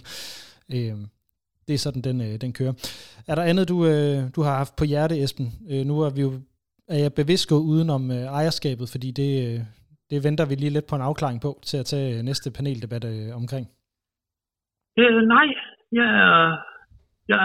Øh, 0.74 0.96
det 1.66 1.74
er 1.74 1.78
sådan, 1.78 2.03
den, 2.03 2.20
øh, 2.20 2.40
den 2.40 2.53
kører. 2.53 2.72
Er 3.28 3.34
der 3.34 3.42
andet, 3.42 3.68
du, 3.68 3.86
øh, 3.86 4.18
du 4.36 4.42
har 4.42 4.57
haft 4.57 4.76
på 4.76 4.84
hjerte, 4.84 5.22
Esben? 5.22 5.49
Øh, 5.70 5.86
nu 5.86 6.01
er 6.01 6.11
vi 6.11 6.20
jo 6.20 6.32
er 6.88 6.99
jeg 7.05 7.12
bevidst 7.20 7.49
gået 7.49 7.68
udenom 7.72 8.03
øh, 8.11 8.24
ejerskabet, 8.40 8.86
fordi 8.92 9.09
det, 9.20 9.30
øh, 9.44 9.61
det 10.11 10.24
venter 10.26 10.46
vi 10.49 10.55
lige 10.55 10.74
lidt 10.76 10.90
på 10.90 10.96
en 10.96 11.07
afklaring 11.09 11.38
på 11.46 11.51
til 11.68 11.76
at 11.82 11.86
tage 11.92 12.09
øh, 12.18 12.22
næste 12.28 12.49
paneldebat 12.57 13.05
øh, 13.12 13.28
omkring. 13.40 13.66
Øh, 15.01 15.20
nej, 15.34 15.46
jeg, 15.99 16.11
jeg, 17.32 17.42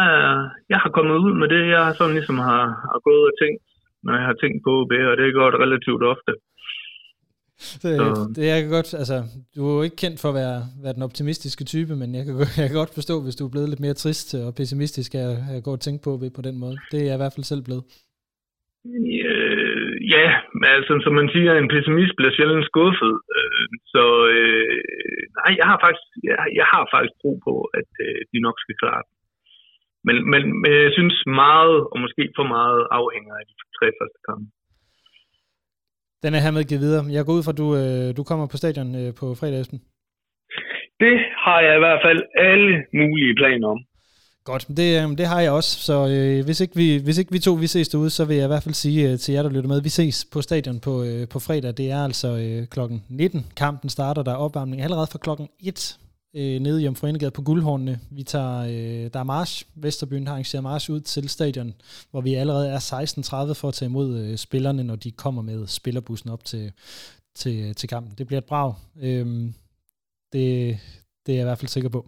jeg 0.71 0.79
har 0.83 0.91
kommet 0.95 1.15
ud 1.25 1.33
med 1.41 1.47
det, 1.53 1.61
jeg 1.75 1.95
sådan 1.97 2.15
ligesom 2.19 2.37
har, 2.49 2.63
har 2.91 2.99
gået 3.07 3.25
og 3.31 3.35
tænkt, 3.41 3.66
når 4.07 4.13
jeg 4.19 4.25
har 4.29 4.37
tænkt 4.41 4.59
på 4.65 4.71
OB, 4.81 4.91
og 5.11 5.15
det 5.17 5.23
er 5.25 5.41
godt 5.43 5.55
relativt 5.65 6.03
ofte. 6.13 6.31
Det, 7.83 7.91
Så- 7.99 8.31
det 8.35 8.43
jeg 8.53 8.59
kan 8.63 8.71
godt, 8.77 8.89
altså, 9.01 9.17
du 9.55 9.59
er 9.69 9.73
jo 9.77 9.81
ikke 9.87 10.01
kendt 10.03 10.17
for 10.21 10.29
at 10.31 10.37
være, 10.41 10.57
være 10.83 10.95
den 10.97 11.07
optimistiske 11.09 11.63
type, 11.73 11.93
men 12.01 12.09
jeg 12.17 12.23
kan, 12.25 12.33
godt- 12.39 12.57
jeg 12.61 12.67
kan 12.69 12.77
godt 12.81 12.93
forstå, 12.99 13.15
hvis 13.23 13.35
du 13.39 13.43
er 13.45 13.53
blevet 13.53 13.69
lidt 13.69 13.83
mere 13.85 13.97
trist 14.03 14.29
og 14.45 14.49
pessimistisk 14.59 15.11
af 15.23 15.29
at 15.55 15.63
gå 15.67 15.71
og 15.77 15.81
tænke 15.85 16.01
på 16.07 16.11
ved 16.23 16.31
på 16.37 16.41
den 16.47 16.55
måde. 16.63 16.75
Det 16.91 16.97
er 17.01 17.07
jeg 17.09 17.17
i 17.17 17.21
hvert 17.21 17.35
fald 17.35 17.47
selv 17.53 17.63
blevet. 17.67 17.83
Øh, 19.31 19.93
ja, 20.15 20.27
men 20.59 20.67
altså, 20.77 20.93
som 21.05 21.13
man 21.19 21.27
siger, 21.35 21.51
en 21.53 21.71
pessimist 21.75 22.13
bliver 22.17 22.33
sjældent 22.37 22.65
skuffet. 22.71 23.13
Øh, 23.37 23.67
så 23.93 24.03
øh, 24.35 24.77
nej, 25.39 25.51
jeg 25.59 25.67
har 25.71 25.77
faktisk, 25.85 26.05
jeg, 26.29 26.35
jeg 26.59 26.67
har 26.73 26.83
faktisk 26.93 27.15
tro 27.21 27.31
på, 27.47 27.53
at 27.79 27.89
øh, 28.05 28.19
de 28.31 28.37
nok 28.45 28.57
skal 28.63 28.75
klare 28.83 29.01
det. 29.07 29.13
Men, 30.07 30.15
men, 30.31 30.41
men 30.61 30.71
jeg 30.85 30.91
synes 30.97 31.17
meget, 31.43 31.77
og 31.91 31.97
måske 32.05 32.23
for 32.37 32.47
meget, 32.55 32.79
afhænger 32.99 33.33
af 33.41 33.45
de 33.49 33.55
tre 33.77 33.87
første 33.97 34.19
kampe. 34.27 34.47
Den 36.23 36.31
er 36.33 36.41
hermed 36.45 36.63
givet 36.69 36.85
videre. 36.85 37.03
Jeg 37.17 37.25
går 37.25 37.33
ud 37.37 37.43
fra, 37.45 37.53
at 37.55 37.61
du, 37.63 37.67
øh, 37.81 38.07
du 38.17 38.23
kommer 38.29 38.45
på 38.49 38.57
stadion 38.61 38.89
øh, 39.01 39.09
på 39.19 39.25
fredag, 39.39 39.59
Esben. 39.61 39.81
Det 41.03 41.15
har 41.45 41.59
jeg 41.65 41.73
i 41.75 41.83
hvert 41.85 42.01
fald 42.05 42.21
alle 42.49 42.71
mulige 42.99 43.35
planer 43.41 43.67
om. 43.75 43.79
Godt, 44.49 44.63
det, 44.79 44.89
øh, 44.99 45.17
det 45.19 45.27
har 45.33 45.41
jeg 45.41 45.51
også, 45.51 45.71
så 45.87 45.95
øh, 46.13 46.45
hvis, 46.45 46.59
ikke 46.61 46.75
vi, 46.81 46.87
hvis 47.05 47.17
ikke 47.19 47.31
vi 47.31 47.39
to 47.39 47.53
vi 47.53 47.67
ses 47.67 47.89
derude, 47.89 48.09
så 48.09 48.23
vil 48.27 48.35
jeg 48.35 48.45
i 48.45 48.53
hvert 48.53 48.65
fald 48.65 48.83
sige 48.83 49.11
øh, 49.11 49.17
til 49.17 49.33
jer, 49.33 49.43
der 49.43 49.49
lytter 49.55 49.69
med, 49.73 49.81
vi 49.87 49.89
ses 49.89 50.17
på 50.33 50.41
stadion 50.41 50.79
på, 50.87 50.93
øh, 51.07 51.23
på 51.33 51.39
fredag. 51.47 51.71
Det 51.77 51.87
er 51.91 52.01
altså 52.09 52.29
øh, 52.43 52.67
klokken 52.73 52.97
19. 53.09 53.45
Kampen 53.57 53.89
starter, 53.89 54.23
der 54.23 54.31
er 54.31 54.43
opvarmning 54.45 54.81
allerede 54.81 55.07
fra 55.11 55.19
klokken 55.25 55.47
1 55.59 56.06
øh, 56.39 56.59
nede 56.65 56.83
i 56.83 56.87
Omforenegade 56.87 57.31
på 57.31 57.41
Guldhornene. 57.41 57.95
Vi 58.11 58.23
tager, 58.23 58.57
øh, 58.59 59.05
der 59.13 59.19
er 59.19 59.23
march. 59.23 59.53
Vesterbyen 59.85 60.27
har 60.27 60.33
arrangeret 60.33 60.63
march 60.63 60.91
ud 60.91 60.99
til 60.99 61.29
stadion, 61.29 61.73
hvor 62.11 62.21
vi 62.21 62.33
allerede 62.33 62.69
er 62.69 62.79
16.30 62.79 63.61
for 63.61 63.67
at 63.67 63.73
tage 63.73 63.89
imod 63.89 64.09
øh, 64.21 64.37
spillerne, 64.37 64.83
når 64.83 64.95
de 64.95 65.11
kommer 65.11 65.41
med 65.41 65.67
spillerbussen 65.67 66.29
op 66.29 66.43
til, 66.43 66.71
til, 67.35 67.75
til 67.75 67.89
kampen. 67.89 68.11
Det 68.17 68.27
bliver 68.27 68.41
et 68.41 68.49
brag. 68.51 68.73
Øh, 69.03 69.25
det, 70.33 70.43
det 71.23 71.31
er 71.31 71.37
jeg 71.39 71.45
i 71.45 71.49
hvert 71.49 71.61
fald 71.61 71.75
sikker 71.75 71.89
på. 71.89 72.05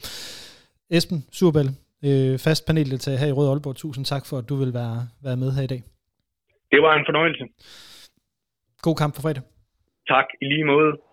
Esben 0.89 1.19
Surbal, 1.31 1.69
øh, 2.07 2.39
fast 2.45 2.65
paneldeltager 2.67 3.17
her 3.17 3.27
i 3.27 3.31
Rød 3.31 3.49
Aalborg. 3.49 3.75
Tusind 3.75 4.05
tak 4.05 4.23
for, 4.29 4.37
at 4.37 4.49
du 4.49 4.55
vil 4.55 4.73
være, 4.73 5.07
være 5.23 5.37
med 5.37 5.51
her 5.51 5.63
i 5.63 5.71
dag. 5.73 5.81
Det 6.71 6.81
var 6.81 6.93
en 6.99 7.05
fornøjelse. 7.07 7.43
God 8.81 8.95
kamp 8.95 9.15
på 9.15 9.21
fredag. 9.21 9.43
Tak, 10.07 10.25
i 10.41 10.45
lige 10.45 10.65
måde. 10.65 11.08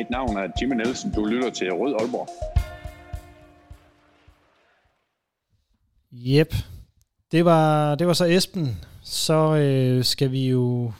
Mit 0.00 0.10
navn 0.10 0.36
er 0.36 0.48
Jimmy 0.60 0.74
Nielsen. 0.74 1.12
Du 1.12 1.24
lytter 1.24 1.50
til 1.50 1.72
Rød 1.72 1.94
Aalborg. 2.00 2.28
Jep. 6.12 6.54
Det 7.32 7.44
var, 7.44 7.94
det 7.94 8.06
var 8.06 8.12
så 8.12 8.24
Esben. 8.24 8.76
Så 9.02 9.56
øh, 9.56 10.04
skal 10.04 10.32
vi 10.32 10.48
jo 10.48 10.92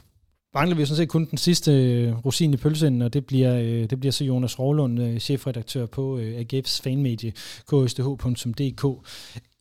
mangler 0.53 0.75
vi 0.75 0.81
jo 0.81 0.85
sådan 0.85 0.97
set 0.97 1.09
kun 1.09 1.25
den 1.25 1.37
sidste 1.37 1.71
øh, 1.71 2.25
rosin 2.25 2.53
i 2.53 2.57
pølsen, 2.57 3.01
og 3.01 3.13
det 3.13 3.25
bliver, 3.25 3.55
øh, 3.55 3.89
det 3.89 3.99
bliver 3.99 4.11
så 4.11 4.23
Jonas 4.23 4.59
Rålund, 4.59 5.01
øh, 5.01 5.19
chefredaktør 5.19 5.85
på 5.85 6.17
øh, 6.17 6.41
AGF's 6.41 6.81
fanmedie, 6.83 7.31
ksdh.dk. 7.67 9.07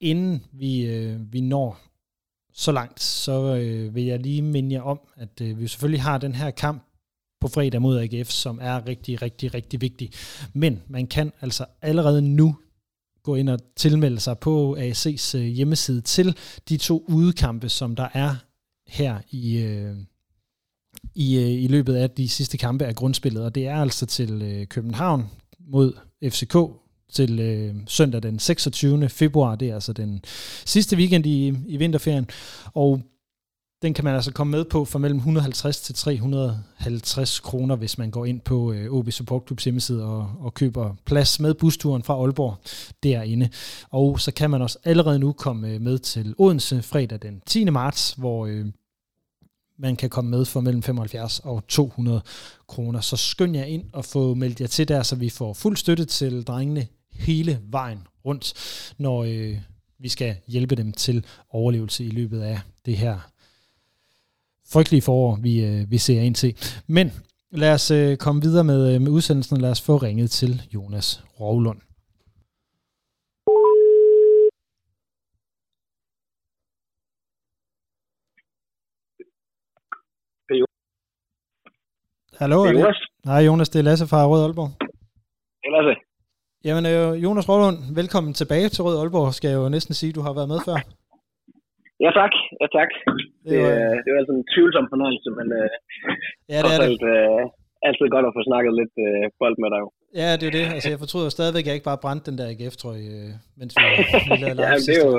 Inden 0.01 0.45
vi, 0.53 0.87
øh, 0.87 1.33
vi 1.33 1.41
når 1.41 1.81
så 2.53 2.73
langt, 2.73 3.01
så 3.01 3.57
øh, 3.57 3.95
vil 3.95 4.05
jeg 4.05 4.19
lige 4.19 4.43
minde 4.43 4.75
jer 4.75 4.83
om, 4.83 5.01
at 5.17 5.41
øh, 5.43 5.61
vi 5.61 5.67
selvfølgelig 5.67 6.03
har 6.03 6.19
den 6.19 6.35
her 6.35 6.51
kamp 6.51 6.83
på 7.41 7.49
fredag 7.49 7.83
mod 7.83 7.99
AGF, 7.99 8.31
som 8.31 8.59
er 8.63 8.87
rigtig, 8.87 9.23
rigtig, 9.23 9.55
rigtig 9.55 9.81
vigtig. 9.81 10.11
Men 10.53 10.83
man 10.89 11.07
kan 11.07 11.33
altså 11.41 11.65
allerede 11.83 12.23
nu 12.23 12.57
gå 13.23 13.35
ind 13.35 13.49
og 13.49 13.59
tilmelde 13.77 14.21
sig 14.21 14.39
på 14.39 14.77
AC's 14.81 15.39
øh, 15.39 15.45
hjemmeside 15.45 16.01
til 16.01 16.37
de 16.69 16.77
to 16.77 17.05
udekampe, 17.09 17.69
som 17.69 17.97
der 17.97 18.09
er 18.15 18.37
her 18.87 19.19
i, 19.31 19.59
øh, 19.59 19.97
i, 21.15 21.39
øh, 21.39 21.63
i 21.63 21.67
løbet 21.67 21.95
af 21.95 22.11
de 22.11 22.29
sidste 22.29 22.59
kampe 22.59 22.85
af 22.85 22.97
grundspillet, 22.97 23.45
og 23.45 23.55
det 23.55 23.67
er 23.67 23.77
altså 23.77 24.07
til 24.07 24.43
øh, 24.43 24.67
København 24.67 25.25
mod 25.69 25.93
FCK 26.25 26.57
til 27.13 27.41
øh, 27.41 27.75
søndag 27.87 28.23
den 28.23 28.39
26. 28.39 29.09
februar, 29.09 29.55
det 29.55 29.71
er 29.71 29.75
altså 29.75 29.93
den 29.93 30.21
sidste 30.65 30.97
weekend 30.97 31.27
i, 31.27 31.55
i 31.67 31.77
vinterferien, 31.77 32.27
og 32.75 33.03
den 33.83 33.95
kan 33.95 34.05
man 34.05 34.15
altså 34.15 34.33
komme 34.33 34.51
med 34.51 34.65
på 34.65 34.85
for 34.85 34.99
mellem 34.99 35.17
150 35.17 35.81
til 35.81 35.95
350 35.95 37.41
kroner, 37.41 37.77
hvis 37.77 37.99
man 37.99 38.11
går 38.11 38.25
ind 38.25 38.41
på 38.41 38.73
øh, 38.73 38.93
OB 38.93 39.11
Support 39.11 39.43
Clubs 39.47 39.65
hjemmeside 39.65 40.05
og, 40.05 40.31
og 40.41 40.55
køber 40.55 40.95
plads 41.05 41.41
med 41.41 41.55
busturen 41.55 42.03
fra 42.03 42.15
Aalborg 42.15 42.57
derinde. 43.03 43.49
Og 43.91 44.21
så 44.21 44.33
kan 44.33 44.51
man 44.51 44.63
også 44.63 44.79
allerede 44.85 45.19
nu 45.19 45.33
komme 45.33 45.69
øh, 45.69 45.81
med 45.81 45.99
til 45.99 46.35
Odense 46.39 46.83
fredag 46.83 47.19
den 47.23 47.43
10. 47.47 47.65
marts, 47.65 48.15
hvor 48.19 48.47
øh, 48.47 48.67
man 49.79 49.97
kan 49.97 50.11
komme 50.11 50.31
med 50.31 50.45
for 50.45 50.61
mellem 50.61 50.83
75 50.83 51.39
og 51.39 51.67
200 51.69 52.23
kroner. 52.69 53.01
Så 53.01 53.17
skynd 53.17 53.57
jer 53.57 53.65
ind 53.65 53.85
og 53.93 54.05
få 54.05 54.35
meldt 54.35 54.61
jer 54.61 54.67
til 54.67 54.89
der, 54.89 55.03
så 55.03 55.17
vi 55.17 55.29
får 55.31 55.55
fuld 55.55 55.77
støtte 55.77 56.05
til 56.05 56.43
drengene 56.43 56.87
hele 57.13 57.61
vejen 57.63 58.07
rundt, 58.25 58.55
når 58.99 59.25
øh, 59.25 59.59
vi 59.99 60.09
skal 60.09 60.37
hjælpe 60.47 60.75
dem 60.75 60.93
til 60.93 61.25
overlevelse 61.51 62.05
i 62.05 62.11
løbet 62.11 62.41
af 62.41 62.61
det 62.87 62.97
her 62.97 63.31
frygtelige 64.73 65.03
forår, 65.03 65.39
vi, 65.43 65.65
øh, 65.65 65.91
vi 65.91 65.99
ser 65.99 66.21
ind 66.21 66.35
til. 66.35 66.81
Men 66.87 67.07
lad 67.51 67.73
os 67.75 67.91
øh, 67.91 68.17
komme 68.17 68.43
videre 68.43 68.65
med, 68.65 68.95
øh, 68.95 69.01
med 69.01 69.11
udsendelsen, 69.11 69.57
og 69.57 69.61
lad 69.63 69.71
os 69.71 69.83
få 69.83 69.97
ringet 69.97 70.31
til 70.31 70.63
Jonas 70.75 71.25
Rovlund. 71.41 71.81
Hallo, 82.41 82.65
Det 82.65 82.69
er 82.69 82.69
er 82.69 82.73
det? 82.73 82.81
Jonas. 82.81 82.97
Hej 83.25 83.41
Jonas, 83.49 83.69
det 83.69 83.79
er 83.79 83.83
Lasse 83.83 84.07
fra 84.07 84.27
Rød 84.27 84.43
Aalborg. 84.45 84.71
Hej 85.65 85.71
Lasse. 85.77 85.95
Jamen 86.65 86.87
øh, 86.87 87.23
Jonas 87.25 87.49
Rålund, 87.49 87.95
velkommen 87.95 88.35
tilbage 88.35 88.69
til 88.69 88.85
Rød 88.85 88.99
Aalborg, 88.99 89.35
skal 89.35 89.49
jeg 89.49 89.57
jo 89.57 89.69
næsten 89.69 89.95
sige, 89.95 90.13
du 90.13 90.21
har 90.21 90.33
været 90.33 90.49
med 90.49 90.61
før. 90.65 91.00
Ja 92.05 92.11
tak, 92.21 92.33
ja 92.61 92.67
tak. 92.79 92.91
Det 93.51 93.57
var- 93.65 93.75
øh, 93.75 93.95
det 94.05 94.09
var 94.13 94.19
altså 94.23 94.35
en 94.41 94.45
tvivlsom 94.53 94.87
fornøjelse, 94.93 95.29
men 95.39 95.47
øh, 95.61 95.69
Ja, 96.53 96.59
det 96.65 96.73
er 96.77 96.83
alt, 96.89 97.03
øh, 97.15 97.43
altid 97.87 98.07
godt 98.15 98.27
at 98.29 98.35
få 98.37 98.43
snakket 98.51 98.73
lidt 98.81 98.95
øh, 99.07 99.25
bold 99.41 99.57
med 99.63 99.69
dig. 99.75 99.81
Ja, 100.21 100.29
det 100.41 100.47
er 100.51 100.55
det. 100.59 100.67
Altså, 100.75 100.89
jeg 100.93 101.01
fortryder 101.05 101.29
stadigvæk, 101.37 101.65
at 101.65 101.69
jeg 101.69 101.77
ikke 101.77 101.91
bare 101.91 102.03
brændte 102.05 102.27
den 102.29 102.37
der 102.41 102.47
AGF-trøje, 102.53 103.07
øh, 103.19 103.31
mens 103.59 103.73
vi, 103.79 103.85
vi 104.29 104.37
lavede 104.43 104.57
live 104.59 104.69
Ja, 104.71 104.75
det 104.87 104.95
er 104.99 105.03
jo, 105.09 105.13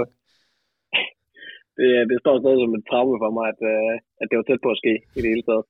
det, 1.78 1.88
det 2.12 2.18
står 2.24 2.34
stadig 2.42 2.60
som 2.64 2.74
et 2.80 2.84
traume 2.90 3.16
for 3.24 3.32
mig, 3.38 3.46
at, 3.54 3.60
øh, 3.74 3.94
at 4.22 4.26
det 4.30 4.36
var 4.40 4.46
tæt 4.48 4.62
på 4.66 4.70
at 4.76 4.80
ske 4.82 4.94
i 5.18 5.20
det 5.24 5.30
hele 5.34 5.46
taget. 5.50 5.66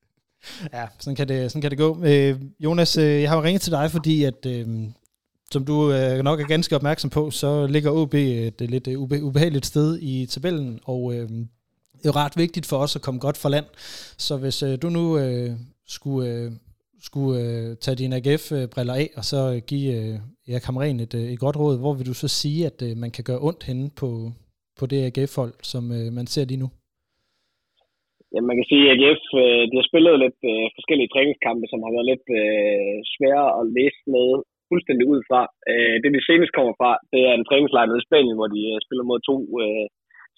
Ja, 0.76 0.84
sådan 1.02 1.16
kan 1.20 1.28
det, 1.32 1.38
sådan 1.50 1.62
kan 1.64 1.72
det 1.74 1.80
gå. 1.86 1.90
Øh, 2.10 2.32
Jonas, 2.66 2.92
øh, 3.04 3.14
jeg 3.22 3.28
har 3.30 3.36
jo 3.38 3.46
ringet 3.46 3.62
til 3.64 3.76
dig, 3.78 3.86
fordi 3.96 4.14
at, 4.30 4.40
øh, 4.54 4.66
som 5.52 5.64
du 5.70 5.76
øh, 5.96 6.18
nok 6.28 6.38
er 6.40 6.52
ganske 6.54 6.76
opmærksom 6.76 7.10
på, 7.10 7.22
så 7.30 7.50
ligger 7.74 7.90
OB 8.00 8.14
et 8.14 8.58
øh, 8.62 8.68
lidt 8.74 8.86
øh, 8.88 9.02
ube, 9.02 9.16
ubehageligt 9.28 9.66
sted 9.66 9.88
i 10.12 10.26
tabellen, 10.26 10.80
og 10.92 11.00
øh, 11.14 11.28
det 11.98 12.06
er 12.06 12.12
jo 12.12 12.20
ret 12.24 12.36
vigtigt 12.44 12.66
for 12.70 12.78
os 12.84 12.96
at 12.96 13.04
komme 13.06 13.20
godt 13.26 13.38
for 13.42 13.48
land. 13.48 13.68
Så 14.26 14.34
hvis 14.42 14.58
øh, 14.66 14.72
du 14.82 14.88
nu 14.98 15.04
øh, 15.22 15.50
skulle, 15.96 16.22
øh, 16.32 16.50
skulle 17.08 17.34
øh, 17.44 17.68
tage 17.82 18.00
dine 18.00 18.16
AGF-briller 18.18 18.94
øh, 18.96 19.02
af, 19.02 19.08
og 19.18 19.24
så 19.32 19.38
give 19.70 19.88
øh, 19.98 20.14
ja, 20.50 20.58
kammeren 20.66 21.00
et, 21.00 21.14
et 21.14 21.40
godt 21.44 21.56
råd, 21.62 21.76
hvor 21.82 21.94
vil 21.98 22.10
du 22.10 22.16
så 22.22 22.28
sige, 22.40 22.60
at 22.70 22.78
øh, 22.86 22.92
man 23.02 23.10
kan 23.16 23.24
gøre 23.28 23.44
ondt 23.48 23.62
henne 23.68 23.86
på, 24.00 24.08
på 24.78 24.84
det 24.90 24.98
AGF-hold, 25.08 25.54
som 25.72 25.82
øh, 25.98 26.08
man 26.18 26.26
ser 26.32 26.44
lige 26.50 26.62
nu? 26.64 26.68
Ja, 28.34 28.40
man 28.48 28.56
kan 28.58 28.66
sige, 28.70 28.84
at 28.84 28.94
AGF 28.94 29.24
øh, 29.42 29.62
de 29.70 29.76
har 29.80 29.86
spillet 29.90 30.14
lidt 30.24 30.40
øh, 30.52 30.66
forskellige 30.76 31.12
træningskampe, 31.14 31.66
som 31.68 31.80
har 31.84 31.92
været 31.96 32.10
lidt 32.12 32.26
øh, 32.40 32.96
svære 33.14 33.46
at 33.58 33.64
læse 33.76 34.02
med 34.16 34.28
fuldstændig 34.72 35.04
ud 35.12 35.20
fra. 35.28 35.40
Øh, 35.70 35.96
det, 36.02 36.08
de 36.16 36.26
senest 36.28 36.52
kommer 36.56 36.74
fra, 36.80 36.90
det 37.12 37.20
er 37.28 37.34
en 37.34 37.46
træningslejr 37.48 37.86
nede 37.88 38.02
i 38.02 38.08
Spanien, 38.08 38.38
hvor 38.38 38.48
de 38.54 38.60
øh, 38.72 38.78
spiller 38.86 39.04
mod 39.10 39.20
to 39.30 39.36
øh, 39.62 39.86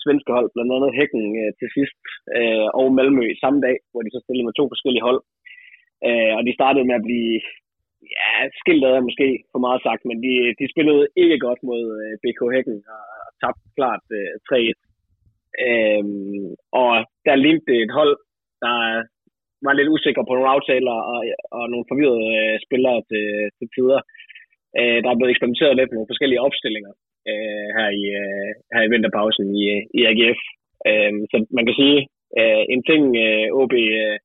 svenske 0.05 0.30
hold, 0.37 0.49
blandt 0.55 0.72
andet 0.76 0.97
Hækken 0.99 1.24
øh, 1.43 1.51
til 1.61 1.68
sidst, 1.76 2.01
øh, 2.39 2.66
og 2.78 2.87
Malmø 2.97 3.26
samme 3.43 3.61
dag, 3.66 3.76
hvor 3.91 4.03
de 4.03 4.14
så 4.14 4.20
stillede 4.22 4.47
med 4.47 4.57
to 4.57 4.64
forskellige 4.72 5.07
hold. 5.09 5.20
Øh, 6.07 6.32
og 6.39 6.43
de 6.47 6.57
startede 6.59 6.89
med 6.89 6.97
at 6.99 7.07
blive 7.09 7.35
ja, 8.14 8.28
skilt 8.61 8.85
ad 8.85 9.07
måske 9.09 9.28
for 9.53 9.61
meget 9.66 9.80
sagt, 9.87 10.03
men 10.09 10.18
de, 10.24 10.35
de 10.61 10.66
spillede 10.72 11.05
ikke 11.22 11.39
godt 11.47 11.61
mod 11.70 11.82
øh, 12.03 12.14
BK 12.22 12.41
Hækken 12.55 12.78
og, 12.97 13.05
og 13.24 13.30
tabte 13.41 13.68
klart 13.78 14.05
øh, 14.18 14.35
3-1. 14.49 14.78
Øh, 15.66 16.05
og 16.80 16.93
der 17.26 17.43
lignede 17.45 17.66
det 17.70 17.78
et 17.82 17.93
hold, 17.99 18.14
der 18.64 18.76
var 19.67 19.73
lidt 19.77 19.93
usikker 19.95 20.23
på 20.25 20.33
nogle 20.35 20.53
aftaler 20.55 20.97
og, 21.12 21.21
og 21.59 21.65
nogle 21.73 21.89
forvirrede 21.91 22.29
øh, 22.41 22.57
spillere 22.67 22.99
til, 23.11 23.27
til 23.57 23.67
tider. 23.75 24.01
Øh, 24.79 24.99
der 25.03 25.09
er 25.11 25.19
blevet 25.19 25.33
eksperimenteret 25.33 25.77
lidt 25.77 25.91
med 25.91 25.97
nogle 25.97 26.12
forskellige 26.12 26.45
opstillinger 26.47 26.93
øh, 27.31 27.69
her, 27.77 27.89
i, 28.03 28.05
øh, 28.23 28.51
her 28.75 28.83
i 28.85 28.91
vinterpausen 28.93 29.47
i, 29.61 29.65
i 29.99 30.01
AGF. 30.11 30.41
Øh, 30.91 31.12
så 31.31 31.37
man 31.57 31.65
kan 31.67 31.77
sige, 31.81 31.99
øh, 32.41 32.62
en 32.75 32.83
ting 32.91 33.03
øh, 33.27 33.47
OB 33.61 33.75
øh, 34.01 34.17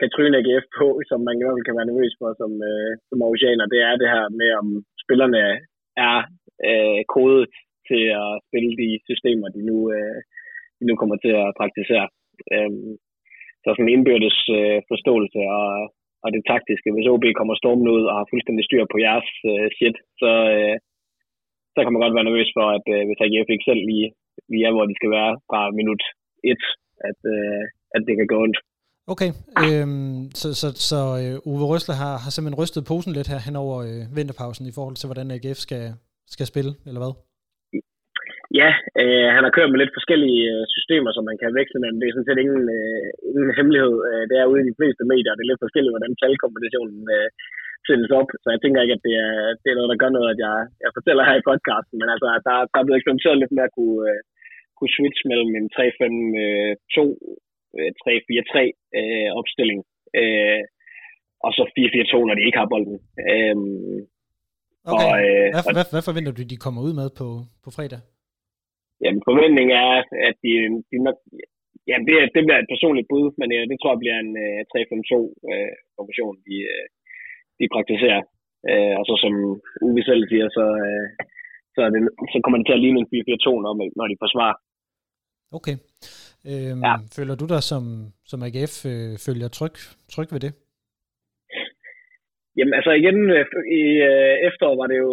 kan 0.00 0.10
tryne 0.14 0.38
AGF 0.40 0.66
på, 0.78 0.86
som 1.08 1.18
man 1.26 1.36
i 1.36 1.42
hvert 1.42 1.56
fald 1.56 1.68
kan 1.68 1.78
være 1.78 1.90
nervøs 1.90 2.14
for 2.20 2.28
som, 2.40 2.52
øh, 2.70 2.90
som 3.08 3.22
Aarhusianer, 3.22 3.66
det 3.74 3.80
er 3.88 3.94
det 4.02 4.08
her 4.14 4.24
med, 4.40 4.50
om 4.60 4.66
spillerne 5.04 5.42
er 6.08 6.18
øh, 6.68 7.00
kodet 7.14 7.52
til 7.88 8.04
at 8.22 8.30
spille 8.46 8.72
de 8.82 8.88
systemer, 9.08 9.48
de 9.56 9.60
nu, 9.70 9.76
øh, 9.96 10.18
de 10.78 10.84
nu 10.88 10.94
kommer 11.00 11.16
til 11.24 11.32
at 11.42 11.54
praktisere. 11.60 12.06
Øhm, 12.54 12.92
så 13.62 13.68
sådan 13.72 13.94
indbyrdes 13.94 14.38
øh, 14.58 14.78
forståelse 14.90 15.40
og, 15.58 15.70
og 16.24 16.28
det 16.34 16.42
taktiske. 16.52 16.92
Hvis 16.94 17.10
OB 17.12 17.24
kommer 17.38 17.54
stormen 17.62 17.88
ud 17.96 18.02
og 18.10 18.14
har 18.18 18.30
fuldstændig 18.32 18.64
styr 18.66 18.84
på 18.92 18.96
jeres 19.06 19.30
øh, 19.50 19.66
shit, 19.76 19.96
så, 20.20 20.32
øh, 20.56 20.76
så 21.74 21.78
kan 21.80 21.92
man 21.92 22.02
godt 22.02 22.16
være 22.16 22.28
nervøs 22.28 22.50
for, 22.56 22.66
at 22.76 22.86
øh, 22.94 23.02
hvis 23.06 23.22
AGF 23.24 23.48
ikke 23.52 23.68
selv 23.70 23.82
lige, 23.90 24.08
lige 24.50 24.64
er, 24.66 24.72
hvor 24.74 24.86
de 24.90 24.98
skal 24.98 25.10
være 25.18 25.32
fra 25.48 25.60
minut 25.78 26.02
1, 26.44 26.62
at, 27.08 27.20
øh, 27.34 27.62
at 27.94 28.00
det 28.06 28.14
kan 28.16 28.30
gå 28.32 28.36
ondt. 28.44 28.58
Okay, 29.12 29.30
øhm, 29.64 30.20
så, 30.40 30.48
så, 30.60 30.68
så 30.90 31.00
øh, 31.22 31.48
Uwe 31.50 31.64
Røsler 31.70 31.96
har, 32.02 32.14
har 32.24 32.30
simpelthen 32.30 32.60
rystet 32.62 32.88
posen 32.90 33.12
lidt 33.12 33.32
her 33.32 33.40
hen 33.46 33.56
over 33.64 33.76
øh, 33.88 34.02
vinterpausen 34.16 34.64
i 34.66 34.74
forhold 34.78 34.96
til, 34.96 35.06
hvordan 35.08 35.30
AGF 35.34 35.58
skal, 35.66 35.84
skal 36.34 36.46
spille, 36.52 36.72
eller 36.88 37.00
hvad? 37.02 37.12
Ja, 38.60 38.70
øh, 39.02 39.28
han 39.34 39.42
har 39.46 39.52
kørt 39.56 39.70
med 39.70 39.80
lidt 39.80 39.96
forskellige 39.98 40.42
øh, 40.54 40.62
systemer, 40.74 41.10
som 41.16 41.24
man 41.30 41.38
kan 41.42 41.50
veksle 41.58 41.80
mellem. 41.82 41.98
Det 42.00 42.06
er 42.06 42.14
sådan 42.16 42.28
set 42.30 42.42
ingen, 42.44 42.64
øh, 42.78 43.06
ingen 43.30 43.50
hemmelighed. 43.58 43.94
Øh, 44.08 44.22
det 44.30 44.36
er 44.36 44.50
ude 44.50 44.60
i 44.62 44.68
de 44.70 44.78
fleste 44.80 45.02
medier, 45.12 45.32
det 45.34 45.42
er 45.44 45.50
lidt 45.52 45.64
forskelligt, 45.64 45.94
hvordan 45.94 46.12
talkombinationen 46.22 47.00
øh, 47.16 47.28
sættes 47.86 48.10
op. 48.20 48.28
Så 48.42 48.48
jeg 48.54 48.60
tænker 48.62 48.80
ikke, 48.84 48.96
at 48.98 49.04
det 49.08 49.14
er, 49.26 49.34
det 49.62 49.68
er 49.70 49.76
noget, 49.78 49.92
der 49.92 50.02
gør 50.02 50.12
noget, 50.16 50.28
at 50.34 50.38
jeg, 50.46 50.56
jeg 50.84 50.90
fortæller 50.96 51.22
her 51.28 51.36
i 51.40 51.46
podcasten. 51.50 51.96
Men 52.00 52.08
altså, 52.14 52.26
der, 52.46 52.54
der 52.72 52.78
er 52.78 52.84
blevet 52.86 52.98
eksperimenteret 53.00 53.40
lidt 53.40 53.54
med 53.56 53.64
at 53.68 53.74
kunne, 53.78 54.00
øh, 54.10 54.20
kunne 54.76 54.94
switch 54.96 55.20
mellem 55.30 55.50
en 55.60 55.66
3-5-2, 55.76 56.98
øh, 57.78 57.90
3-4-3 58.02 58.54
øh, 58.98 59.28
opstilling. 59.40 59.80
Øh, 60.20 60.60
og 61.46 61.50
så 61.56 61.62
4-4-2, 61.76 62.16
når 62.28 62.34
de 62.36 62.46
ikke 62.48 62.60
har 62.62 62.68
bolden. 62.74 62.96
Øh, 63.30 63.56
Okay. 64.92 65.08
Og, 65.12 65.16
øh, 65.26 65.46
hvad, 65.54 65.62
og- 65.68 65.74
hvad, 65.76 65.86
hvad 65.94 66.02
forventer 66.08 66.32
du, 66.32 66.42
de 66.52 66.56
kommer 66.64 66.80
ud 66.86 66.92
med 67.00 67.08
på, 67.20 67.26
på 67.64 67.70
fredag? 67.76 68.00
Jamen, 69.04 69.20
forventningen 69.28 69.74
er, 69.86 69.92
at 70.28 70.36
de, 70.44 70.52
de 70.90 70.96
nok... 71.06 71.16
Jamen, 71.88 72.06
det, 72.08 72.14
er- 72.20 72.32
det 72.34 72.42
bliver 72.46 72.60
et 72.60 72.72
personligt 72.74 73.08
bud, 73.12 73.26
men 73.40 73.48
øh, 73.56 73.62
det 73.70 73.76
tror 73.78 73.92
jeg 73.94 74.02
bliver 74.02 74.18
en 74.24 74.32
øh, 74.44 74.60
3-5-2-formation, 74.72 76.34
de, 76.46 76.56
øh, 76.72 76.86
de 77.58 77.64
praktiserer. 77.74 78.22
Øh, 78.70 78.94
og 79.00 79.04
så 79.08 79.14
som 79.24 79.32
Uwe 79.86 80.02
selv 80.10 80.22
siger, 80.30 80.46
så, 80.58 80.64
øh, 80.86 81.06
så, 81.74 81.78
er 81.86 81.90
det, 81.94 82.00
så 82.32 82.36
kommer 82.42 82.58
det 82.58 82.66
til 82.66 82.76
at 82.78 82.82
ligne 82.84 82.98
en 83.00 83.10
4-4-2, 83.14 83.50
når, 83.64 83.72
når 83.98 84.06
de 84.12 84.20
forsvarer. 84.24 84.56
Okay. 85.58 85.76
Øhm, 86.50 86.80
Ja. 86.88 86.94
Føler 87.16 87.34
du 87.40 87.46
dig 87.54 87.62
som, 87.72 87.82
som 88.30 88.38
AGF 88.46 88.74
øh, 88.92 89.12
følger 89.26 89.48
tryg, 89.58 89.76
tryg 90.14 90.28
ved 90.34 90.40
det? 90.46 90.52
Jamen 92.58 92.74
altså 92.78 92.92
igen, 93.00 93.18
øh, 93.36 93.44
i 93.80 93.82
øh, 94.10 94.34
efteråret 94.48 94.80
var 94.82 94.88
det 94.90 94.98
jo 95.04 95.10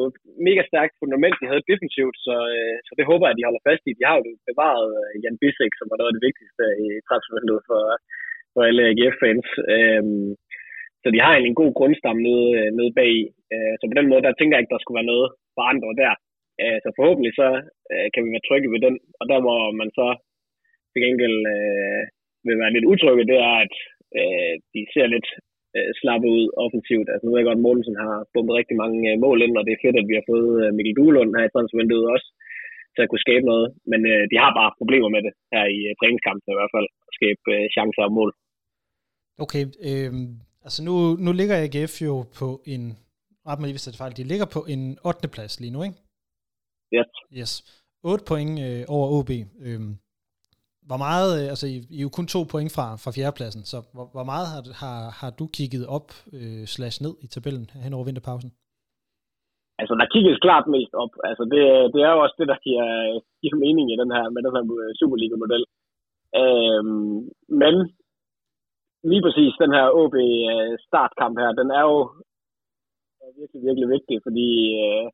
mega 0.47 0.61
stærkt 0.71 0.93
fundament, 1.01 1.35
de 1.41 1.49
havde 1.51 1.69
defensivt, 1.71 2.17
så, 2.27 2.35
øh, 2.55 2.77
så 2.87 2.91
det 2.97 3.09
håber 3.09 3.25
jeg, 3.25 3.33
at 3.33 3.39
de 3.39 3.47
holder 3.47 3.67
fast 3.67 3.83
i. 3.89 3.91
De 3.99 4.07
har 4.09 4.15
jo 4.17 4.23
bevaret 4.49 4.89
øh, 5.01 5.13
Jan 5.23 5.39
Bissek, 5.41 5.73
som 5.75 5.87
var 5.89 5.97
noget 5.97 6.11
af 6.11 6.15
det 6.15 6.25
vigtigste 6.27 6.63
i 6.85 6.87
transfervinduet 7.07 7.63
for, 7.69 7.81
for 8.53 8.61
alle 8.69 8.83
AGF-fans. 8.91 9.47
Øhm, 9.75 10.29
så 11.01 11.07
de 11.13 11.19
har 11.23 11.31
egentlig 11.31 11.51
en 11.51 11.61
god 11.63 11.71
grundstamme 11.79 12.21
nede, 12.27 12.47
øh, 12.59 12.69
nede 12.77 12.91
bag 12.99 13.09
i. 13.21 13.23
Øh, 13.53 13.73
så 13.77 13.83
på 13.91 13.95
den 13.99 14.09
måde, 14.11 14.23
der 14.25 14.37
tænker 14.37 14.53
jeg 14.55 14.61
ikke, 14.61 14.73
der 14.73 14.83
skulle 14.83 14.99
være 14.99 15.13
noget 15.13 15.27
for 15.55 15.63
andre 15.71 15.89
der. 16.01 16.13
Øh, 16.61 16.77
så 16.83 16.89
forhåbentlig 16.97 17.33
så 17.41 17.49
øh, 17.91 18.07
kan 18.13 18.21
vi 18.23 18.29
være 18.33 18.47
trygge 18.47 18.69
ved 18.73 18.81
den. 18.87 18.95
Og 19.19 19.23
der, 19.31 19.39
hvor 19.45 19.59
man 19.81 19.89
så 19.99 20.07
til 20.91 20.99
gengæld 21.05 21.39
øh, 21.55 22.03
vil 22.47 22.57
være 22.61 22.73
lidt 22.75 22.89
utrygge, 22.91 23.29
det 23.31 23.37
er, 23.49 23.55
at 23.65 23.75
øh, 24.19 24.53
de 24.73 24.81
ser 24.93 25.07
lidt 25.15 25.29
øh, 25.77 25.89
slappe 26.01 26.27
ud 26.35 26.43
offensivt. 26.65 27.07
Altså 27.11 27.23
nu 27.23 27.31
ved 27.31 27.39
jeg 27.39 27.49
godt, 27.49 27.61
at 27.61 27.65
Mogensen 27.65 27.95
har 28.03 28.13
bumpet 28.33 28.57
rigtig 28.59 28.77
mange 28.83 28.99
øh, 29.11 29.15
mål 29.25 29.39
ind, 29.45 29.53
og 29.59 29.63
det 29.65 29.73
er 29.73 29.83
fedt, 29.85 29.97
at 30.01 30.09
vi 30.09 30.15
har 30.19 30.25
fået 30.31 30.51
øh, 30.61 30.69
Mikkel 30.75 30.97
Duelund 30.97 31.31
her 31.37 31.45
i 31.47 31.53
transfervinduet 31.53 32.07
også 32.15 32.27
til 32.93 33.05
at 33.05 33.09
kunne 33.09 33.25
skabe 33.27 33.45
noget. 33.51 33.67
Men 33.91 34.01
øh, 34.11 34.23
de 34.31 34.37
har 34.43 34.51
bare 34.59 34.77
problemer 34.79 35.09
med 35.15 35.21
det 35.25 35.33
her 35.53 35.65
i 35.77 35.79
øh, 35.89 35.93
træningskampen 35.99 36.49
i 36.53 36.57
hvert 36.59 36.73
fald, 36.75 36.87
at 37.07 37.13
skabe 37.19 37.43
øh, 37.55 37.63
chancer 37.75 38.03
og 38.07 38.13
mål. 38.19 38.31
Okay, 39.45 39.63
øhm, 39.89 40.27
altså 40.65 40.79
nu, 40.87 40.95
nu 41.25 41.31
ligger 41.39 41.55
AGF 41.57 41.93
jo 42.07 42.15
på 42.39 42.47
en, 42.73 42.81
ret 43.47 43.59
mig 43.59 43.67
lige, 43.67 43.77
hvis 43.77 43.85
det 43.85 43.93
er 43.93 44.03
fejl, 44.03 44.17
de 44.19 44.31
ligger 44.31 44.47
på 44.55 44.61
en 44.73 44.81
8. 45.05 45.27
plads 45.35 45.53
lige 45.63 45.73
nu, 45.75 45.79
ikke? 45.87 45.97
Yes. 46.97 47.09
Yes. 47.39 47.51
8 48.03 48.23
point 48.31 48.53
øh, 48.67 48.83
over 48.95 49.07
OB. 49.17 49.31
Øhm, 49.67 49.91
hvor 50.89 50.99
meget, 51.07 51.29
øh, 51.37 51.45
altså 51.53 51.65
I, 51.73 51.75
I 51.95 51.97
er 51.99 52.05
jo 52.07 52.15
kun 52.17 52.27
to 52.33 52.41
point 52.53 52.71
fra, 52.75 52.87
fra 53.03 53.11
fjerdepladsen, 53.17 53.63
så 53.71 53.77
hvor, 53.95 54.07
hvor 54.15 54.25
meget 54.31 54.45
har, 54.53 54.61
har, 54.81 54.99
har 55.21 55.31
du 55.39 55.45
kigget 55.57 55.83
op 55.97 56.07
øh, 56.37 56.63
slash 56.75 56.95
ned 57.05 57.13
i 57.25 57.27
tabellen 57.33 57.65
hen 57.85 57.95
over 57.95 58.07
vinterpausen? 58.07 58.51
Altså, 59.81 59.93
der 59.99 60.13
kigges 60.13 60.43
klart 60.45 60.65
mest 60.75 60.93
op. 61.03 61.13
Altså, 61.29 61.43
det, 61.53 61.61
det 61.93 62.01
er 62.07 62.11
jo 62.13 62.19
også 62.25 62.37
det, 62.41 62.47
der 62.51 62.59
giver, 62.65 62.87
giver 63.41 63.57
mening 63.65 63.87
i 63.89 63.99
den 64.01 64.09
her, 64.15 64.25
med 64.33 64.41
den 64.45 64.53
her 64.55 64.65
øh, 64.77 64.91
Superliga-model. 64.99 65.63
Øhm, 66.41 67.19
men 67.61 67.75
lige 69.11 69.23
præcis 69.25 69.61
den 69.63 69.71
her 69.77 69.85
OB 69.99 70.15
øh, 70.51 70.71
startkamp 70.87 71.35
her, 71.41 71.51
den 71.61 71.69
er 71.79 71.83
jo 71.89 71.97
virkelig, 73.39 73.61
virkelig 73.67 73.87
vigtig, 73.95 74.17
fordi 74.25 74.49
øh, 74.83 75.05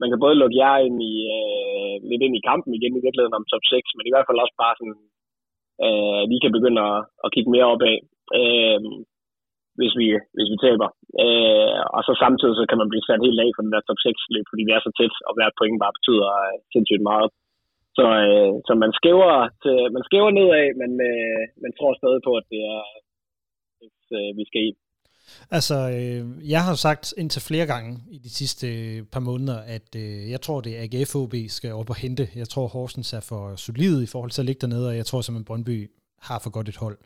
man 0.00 0.08
kan 0.10 0.22
både 0.24 0.40
lukke 0.40 0.58
jer 0.62 0.76
ind 0.86 0.98
i, 1.12 1.14
øh, 1.36 1.94
lidt 2.10 2.22
ind 2.26 2.34
i 2.36 2.46
kampen 2.50 2.72
igen 2.74 2.94
i 2.96 3.04
virkeligheden 3.04 3.38
om 3.38 3.48
top 3.52 3.64
6, 3.64 3.96
men 3.96 4.04
i 4.06 4.12
hvert 4.12 4.26
fald 4.28 4.42
også 4.44 4.56
bare 4.64 4.74
sådan, 4.78 4.98
øh, 5.86 6.22
vi 6.32 6.36
kan 6.42 6.54
begynde 6.56 6.80
at, 6.90 6.98
at 7.24 7.32
kigge 7.34 7.50
mere 7.54 7.70
opad, 7.74 7.96
øh, 8.38 8.80
hvis, 9.78 9.92
vi, 10.00 10.06
hvis 10.34 10.48
vi 10.52 10.56
taber. 10.66 10.88
Øh, 11.24 11.80
og 11.96 12.00
så 12.06 12.12
samtidig 12.24 12.54
så 12.58 12.64
kan 12.68 12.80
man 12.80 12.90
blive 12.90 13.06
sat 13.06 13.24
helt 13.26 13.42
af 13.44 13.50
for 13.54 13.62
den 13.64 13.72
der 13.74 13.82
top 13.84 14.00
6 14.02 14.34
løb, 14.34 14.46
fordi 14.50 14.62
det 14.66 14.74
er 14.74 14.82
så 14.84 14.92
tæt, 14.98 15.14
og 15.28 15.32
hver 15.36 15.50
point 15.58 15.78
bare 15.82 15.96
betyder 15.98 16.28
øh, 16.46 16.56
sindssygt 16.72 17.04
meget. 17.10 17.28
Så, 17.98 18.06
øh, 18.26 18.52
så 18.66 18.72
man 18.82 18.92
skæver, 18.98 19.32
til, 19.62 19.76
man 19.96 20.04
skæver 20.08 20.30
nedad, 20.38 20.66
men 20.82 20.90
øh, 21.10 21.42
man 21.64 21.72
tror 21.78 21.92
stadig 22.00 22.20
på, 22.26 22.32
at 22.40 22.46
det 22.52 22.60
er 22.74 22.82
øh, 24.16 24.30
vi 24.38 24.44
skal 24.48 24.62
i. 24.68 24.70
Altså, 25.50 25.90
øh, 25.90 26.50
jeg 26.50 26.64
har 26.64 26.74
sagt 26.74 27.14
indtil 27.18 27.42
flere 27.42 27.66
gange 27.66 28.02
i 28.10 28.18
de 28.18 28.30
sidste 28.30 28.66
øh, 28.66 29.02
par 29.02 29.20
måneder, 29.20 29.58
at 29.58 29.96
øh, 29.96 30.30
jeg 30.30 30.40
tror, 30.40 30.60
det 30.60 30.78
er 30.78 31.00
AGF 31.00 31.14
OB 31.16 31.34
skal 31.48 31.72
op 31.72 31.90
og 31.90 31.96
hente. 31.96 32.28
Jeg 32.34 32.48
tror, 32.48 32.66
Horsens 32.66 33.12
er 33.12 33.20
for 33.20 33.56
solid 33.56 34.02
i 34.02 34.06
forhold 34.06 34.30
til 34.30 34.42
at 34.42 34.46
ligge 34.46 34.60
dernede, 34.60 34.88
og 34.88 34.96
jeg 34.96 35.06
tror 35.06 35.20
simpelthen, 35.20 35.44
Brøndby 35.44 35.90
har 36.18 36.38
for 36.38 36.50
godt 36.50 36.68
et 36.68 36.76
hold. 36.76 36.98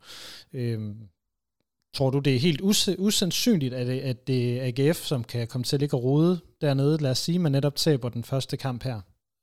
Øh, 0.53 0.95
tror 1.95 2.11
du, 2.11 2.19
det 2.19 2.35
er 2.35 2.39
helt 2.39 2.63
us- 2.63 2.95
usandsynligt, 2.99 3.75
at 3.75 3.87
det, 3.87 4.01
at 4.01 4.27
det 4.27 4.61
er 4.61 4.89
AGF, 4.89 4.97
som 4.97 5.25
kan 5.25 5.47
komme 5.49 5.65
til 5.65 5.77
at 5.77 5.81
ligge 5.81 5.97
og 5.97 6.03
rode 6.05 6.41
dernede? 6.61 7.03
Lad 7.03 7.11
os 7.11 7.19
sige, 7.19 7.35
at 7.35 7.41
man 7.41 7.53
netop 7.53 7.77
taber 7.77 8.09
den 8.09 8.25
første 8.25 8.57
kamp 8.57 8.83
her, 8.83 9.01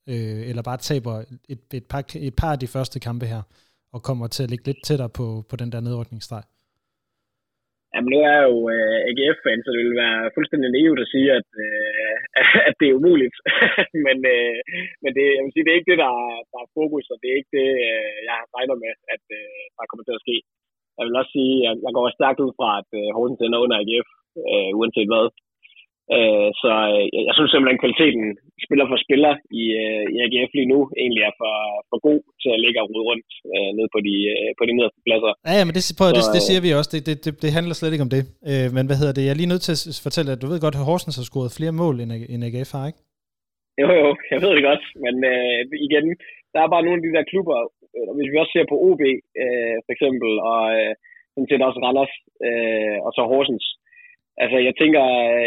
øh, 0.10 0.48
eller 0.50 0.62
bare 0.62 0.78
taber 0.78 1.24
et, 1.50 1.60
et, 1.74 1.86
par, 1.86 2.04
et 2.16 2.36
par 2.36 2.52
af 2.52 2.60
de 2.60 2.68
første 2.68 3.00
kampe 3.00 3.26
her, 3.26 3.42
og 3.94 4.04
kommer 4.04 4.28
til 4.28 4.44
at 4.44 4.50
ligge 4.50 4.66
lidt 4.66 4.78
tættere 4.84 5.10
på, 5.10 5.46
på 5.50 5.56
den 5.56 5.72
der 5.72 5.80
nedrykningsstreg. 5.80 6.44
Jamen, 7.94 8.10
nu 8.12 8.18
er 8.28 8.32
jeg 8.38 8.46
jo 8.52 8.58
øh, 8.76 8.98
AGF-fan, 9.10 9.60
så 9.64 9.70
det 9.74 9.82
vil 9.84 10.02
være 10.04 10.34
fuldstændig 10.36 10.70
naivt 10.72 11.00
at 11.04 11.12
sige, 11.14 11.30
at, 11.40 11.50
øh, 11.66 12.16
at 12.70 12.76
det 12.80 12.88
er 12.88 12.98
umuligt. 13.00 13.36
men 14.06 14.18
øh, 14.34 14.58
men 15.04 15.12
det, 15.18 15.26
jeg 15.36 15.44
vil 15.44 15.54
sige, 15.54 15.66
det 15.66 15.72
er 15.72 15.80
ikke 15.80 15.92
det, 15.92 16.02
der, 16.04 16.12
er, 16.26 16.36
der 16.52 16.60
er 16.66 16.74
fokus, 16.80 17.06
og 17.14 17.18
det 17.22 17.28
er 17.30 17.38
ikke 17.40 17.56
det, 17.60 17.70
øh, 17.88 18.16
jeg 18.30 18.38
regner 18.58 18.78
med, 18.84 18.94
at 19.16 19.24
øh, 19.40 19.62
der 19.78 19.90
kommer 19.90 20.06
til 20.06 20.18
at 20.18 20.24
ske. 20.26 20.36
Jeg 20.98 21.04
vil 21.06 21.20
også 21.22 21.34
sige, 21.38 21.56
at 21.70 21.78
jeg 21.86 21.92
går 21.98 22.06
stærkt 22.18 22.40
ud 22.46 22.52
fra, 22.60 22.70
at 22.82 22.90
øh, 23.00 23.08
Horsens 23.16 23.42
ender 23.46 23.64
under 23.64 23.78
AGF, 23.82 24.10
øh, 24.52 24.72
uanset 24.80 25.10
hvad. 25.12 25.26
Øh, 26.16 26.50
så 26.62 26.72
øh, 26.94 27.06
jeg 27.28 27.34
synes 27.36 27.50
simpelthen, 27.52 27.78
at 27.78 27.84
kvaliteten 27.84 28.26
spiller 28.66 28.86
for 28.92 28.98
spiller 29.06 29.34
i, 29.62 29.64
øh, 29.84 30.04
i 30.14 30.16
AGF 30.26 30.52
lige 30.58 30.72
nu 30.74 30.80
egentlig 31.04 31.24
er 31.30 31.36
for, 31.42 31.56
for 31.90 31.98
god 32.08 32.20
til 32.42 32.50
at 32.56 32.62
ligge 32.64 32.80
og 32.82 32.88
rode 32.92 33.06
rundt 33.10 33.30
øh, 33.54 33.70
ned 33.78 33.88
på 33.96 34.00
de, 34.08 34.16
øh, 34.34 34.50
på 34.60 34.64
de 34.68 34.74
nederste 34.78 35.02
pladser. 35.08 35.32
Ja, 35.48 35.54
ja 35.60 35.64
men 35.68 35.74
det, 35.78 35.84
prøv, 36.00 36.08
det, 36.18 36.24
Så, 36.26 36.32
det 36.38 36.44
øh, 36.44 36.48
siger 36.48 36.62
vi 36.66 36.70
også. 36.80 36.92
Det, 36.94 37.02
det, 37.10 37.16
det, 37.26 37.34
det 37.44 37.50
handler 37.58 37.74
slet 37.76 37.94
ikke 37.94 38.08
om 38.08 38.14
det. 38.16 38.24
Øh, 38.52 38.68
men 38.76 38.84
hvad 38.88 38.98
hedder 39.00 39.16
det? 39.16 39.24
Jeg 39.26 39.34
er 39.34 39.42
lige 39.42 39.54
nødt 39.54 39.66
til 39.66 39.74
at 39.76 40.02
fortælle, 40.08 40.30
at 40.34 40.42
du 40.42 40.48
ved 40.52 40.60
godt, 40.66 40.78
at 40.80 40.88
Horsens 40.90 41.18
har 41.20 41.28
scoret 41.30 41.56
flere 41.58 41.74
mål, 41.82 41.96
end, 42.04 42.12
end 42.34 42.46
AGF 42.48 42.72
har, 42.78 42.86
ikke? 42.92 43.02
Jo, 43.82 43.88
jo, 44.02 44.10
jeg 44.34 44.40
ved 44.44 44.52
det 44.58 44.64
godt, 44.70 44.84
men 45.04 45.16
øh, 45.34 45.60
igen, 45.88 46.06
der 46.54 46.60
er 46.62 46.74
bare 46.74 46.86
nogle 46.86 47.00
af 47.00 47.04
de 47.06 47.16
der 47.18 47.30
klubber, 47.32 47.58
øh, 47.96 48.10
hvis 48.16 48.30
vi 48.32 48.38
også 48.42 48.54
ser 48.56 48.66
på 48.72 48.78
OB 48.88 49.02
øh, 49.42 49.76
for 49.86 49.92
eksempel, 49.96 50.32
og 50.52 50.62
øh, 50.80 50.94
sådan 51.34 51.50
set 51.50 51.68
også 51.68 51.80
Randers, 51.86 52.14
øh, 52.48 52.98
og 53.06 53.12
så 53.16 53.22
Horsens. 53.32 53.66
Altså, 54.44 54.58
jeg 54.68 54.74
tænker, 54.82 55.04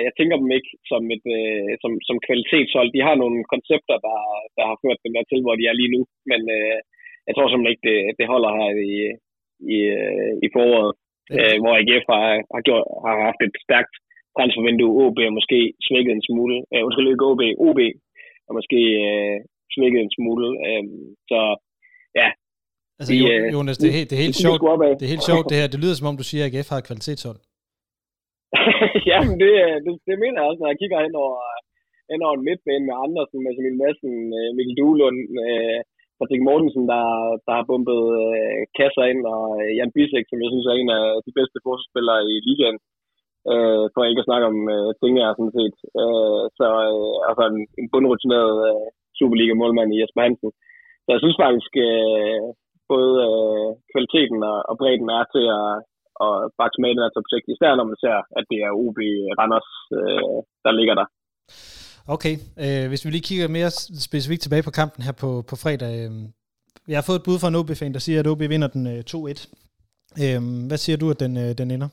jeg 0.06 0.12
tænker 0.18 0.36
dem 0.42 0.50
ikke 0.58 0.70
som 0.90 1.02
et 1.16 1.26
øh, 1.38 1.70
som, 1.82 1.92
som 2.08 2.16
kvalitetshold. 2.26 2.88
De 2.92 3.06
har 3.08 3.16
nogle 3.22 3.40
koncepter, 3.52 3.96
der, 4.06 4.18
der 4.56 4.64
har 4.70 4.76
ført 4.82 5.02
dem 5.04 5.12
der 5.16 5.24
til, 5.30 5.40
hvor 5.42 5.54
de 5.56 5.64
er 5.66 5.76
lige 5.78 5.94
nu, 5.96 6.00
men 6.30 6.40
øh, 6.56 6.78
jeg 7.26 7.32
tror 7.34 7.46
simpelthen 7.48 7.74
ikke, 7.74 7.86
det, 7.90 7.98
det 8.18 8.26
holder 8.32 8.50
her 8.58 8.70
i, 8.90 8.94
i, 9.74 9.76
øh, 9.98 10.32
i 10.46 10.48
foråret, 10.54 10.92
øh, 11.36 11.56
hvor 11.62 11.72
AGF 11.80 12.04
har, 12.12 12.26
har, 12.54 12.62
gjort, 12.66 12.84
har 13.04 13.14
haft 13.28 13.40
et 13.46 13.56
stærkt 13.66 13.94
transfervindue. 14.36 14.96
OB 15.02 15.18
er 15.18 15.38
måske 15.38 15.58
svækket 15.86 16.12
en 16.14 16.26
smule. 16.28 16.56
Øh, 16.72 16.80
undskyld, 16.86 17.08
ikke 17.12 17.28
OB, 17.30 17.42
OB 17.68 17.80
er 18.48 18.52
måske 18.58 18.80
øh, 19.04 19.36
svækket 19.74 20.00
en 20.02 20.14
smule. 20.16 20.46
Øh, 20.66 20.84
så 21.30 21.40
ja, 22.20 22.28
Altså, 22.98 23.12
jo, 23.20 23.26
øh, 23.32 23.52
Jonas, 23.54 23.78
det 23.78 23.88
er, 23.88 23.96
helt, 23.98 24.08
det 24.10 24.16
er 24.18 24.22
helt 24.26 24.40
sjovt. 24.46 24.60
Det 25.00 25.04
er 25.06 25.12
helt 25.14 25.28
sjovt, 25.30 25.44
det 25.50 25.56
her. 25.60 25.66
Det 25.74 25.80
lyder 25.82 25.94
som 25.94 26.06
om, 26.10 26.16
du 26.22 26.26
siger, 26.30 26.42
at 26.44 26.48
AGF 26.54 26.68
har 26.72 26.78
et 26.78 26.86
kvalitetshold. 26.90 27.38
Jamen, 29.10 29.34
det, 29.42 29.52
øh, 29.64 29.76
det, 29.84 29.92
det 30.08 30.16
mener 30.22 30.38
jeg 30.38 30.48
også, 30.48 30.60
når 30.60 30.70
jeg 30.70 30.80
kigger 30.80 31.04
hen 31.06 31.14
over, 31.24 31.38
øh, 31.50 31.60
hen 32.10 32.20
over 32.26 32.34
en 32.36 32.46
midtbane 32.48 32.86
med 32.88 32.96
Andersen, 33.04 33.38
øh, 33.40 33.44
med 33.44 33.52
Emil 33.58 33.80
Madsen, 33.82 34.14
Mikkel 34.56 34.76
Duelund, 34.78 35.20
øh, 35.44 35.80
Patrick 36.18 36.42
Mortensen, 36.46 36.84
der, 36.92 37.04
der 37.46 37.52
har 37.58 37.68
bumpet 37.70 38.02
øh, 38.22 38.60
kasser 38.78 39.04
ind, 39.12 39.22
og 39.34 39.42
Jan 39.78 39.94
Bisek, 39.94 40.24
som 40.28 40.38
jeg 40.42 40.50
synes 40.50 40.66
er 40.68 40.76
en 40.76 40.90
af 40.98 41.04
de 41.26 41.32
bedste 41.38 41.58
forsvarsspillere 41.66 42.20
i 42.32 42.34
ligaen. 42.48 42.78
Øh, 43.52 43.84
for 43.92 44.00
ikke 44.02 44.22
at 44.22 44.28
snakke 44.28 44.46
om 44.52 44.58
øh, 44.74 44.90
ting, 45.00 45.12
jeg 45.16 45.38
sådan 45.38 45.56
set. 45.58 45.76
Øh, 46.02 46.42
så 46.58 46.66
øh, 46.90 47.16
altså 47.28 47.42
en, 47.52 47.60
en 47.80 47.86
bundrutineret 47.92 48.56
øh, 48.70 48.86
Superliga-målmand 49.18 49.90
i 49.92 50.00
Jesper 50.00 50.22
Hansen. 50.24 50.50
Så 51.04 51.08
jeg 51.14 51.20
synes 51.22 51.38
faktisk, 51.44 51.72
øh, 51.88 52.40
både 52.92 53.12
øh, 53.28 53.68
kvaliteten 53.92 54.40
og, 54.50 54.58
og 54.70 54.74
bredden 54.80 55.10
er 55.18 55.24
til 55.34 55.44
at, 55.58 55.70
og 56.22 56.32
faktisk 56.58 56.80
med 56.80 56.90
i 56.90 56.96
den 56.96 57.04
her 57.04 57.14
top 57.14 57.28
6, 57.30 57.54
især 57.54 57.70
når 57.78 57.86
man 57.90 57.98
ser, 58.04 58.16
at 58.38 58.44
det 58.50 58.58
er 58.66 58.78
OB 58.82 58.98
Randers, 59.38 59.70
øh, 59.98 60.38
der 60.64 60.72
ligger 60.78 60.94
der. 61.00 61.06
Okay, 62.14 62.34
øh, 62.64 62.84
hvis 62.90 63.04
vi 63.04 63.10
lige 63.10 63.28
kigger 63.28 63.56
mere 63.58 63.70
specifikt 64.08 64.42
tilbage 64.42 64.66
på 64.68 64.76
kampen 64.80 65.00
her 65.06 65.14
på, 65.22 65.30
på 65.50 65.54
fredag. 65.62 65.92
Øh, 66.02 66.12
jeg 66.90 66.96
har 66.98 67.06
fået 67.08 67.20
et 67.20 67.26
bud 67.26 67.38
fra 67.40 67.50
en 67.50 67.58
OB-fan, 67.60 67.96
der 67.96 68.02
siger, 68.06 68.18
at 68.20 68.30
OB 68.32 68.42
vinder 68.54 68.70
den 68.76 68.84
øh, 68.94 69.00
2-1. 69.10 69.40
Øh, 70.22 70.38
hvad 70.68 70.78
siger 70.84 70.96
du, 71.02 71.06
at 71.14 71.20
den, 71.24 71.32
øh, 71.44 71.50
den 71.60 71.68
ender? 71.74 71.90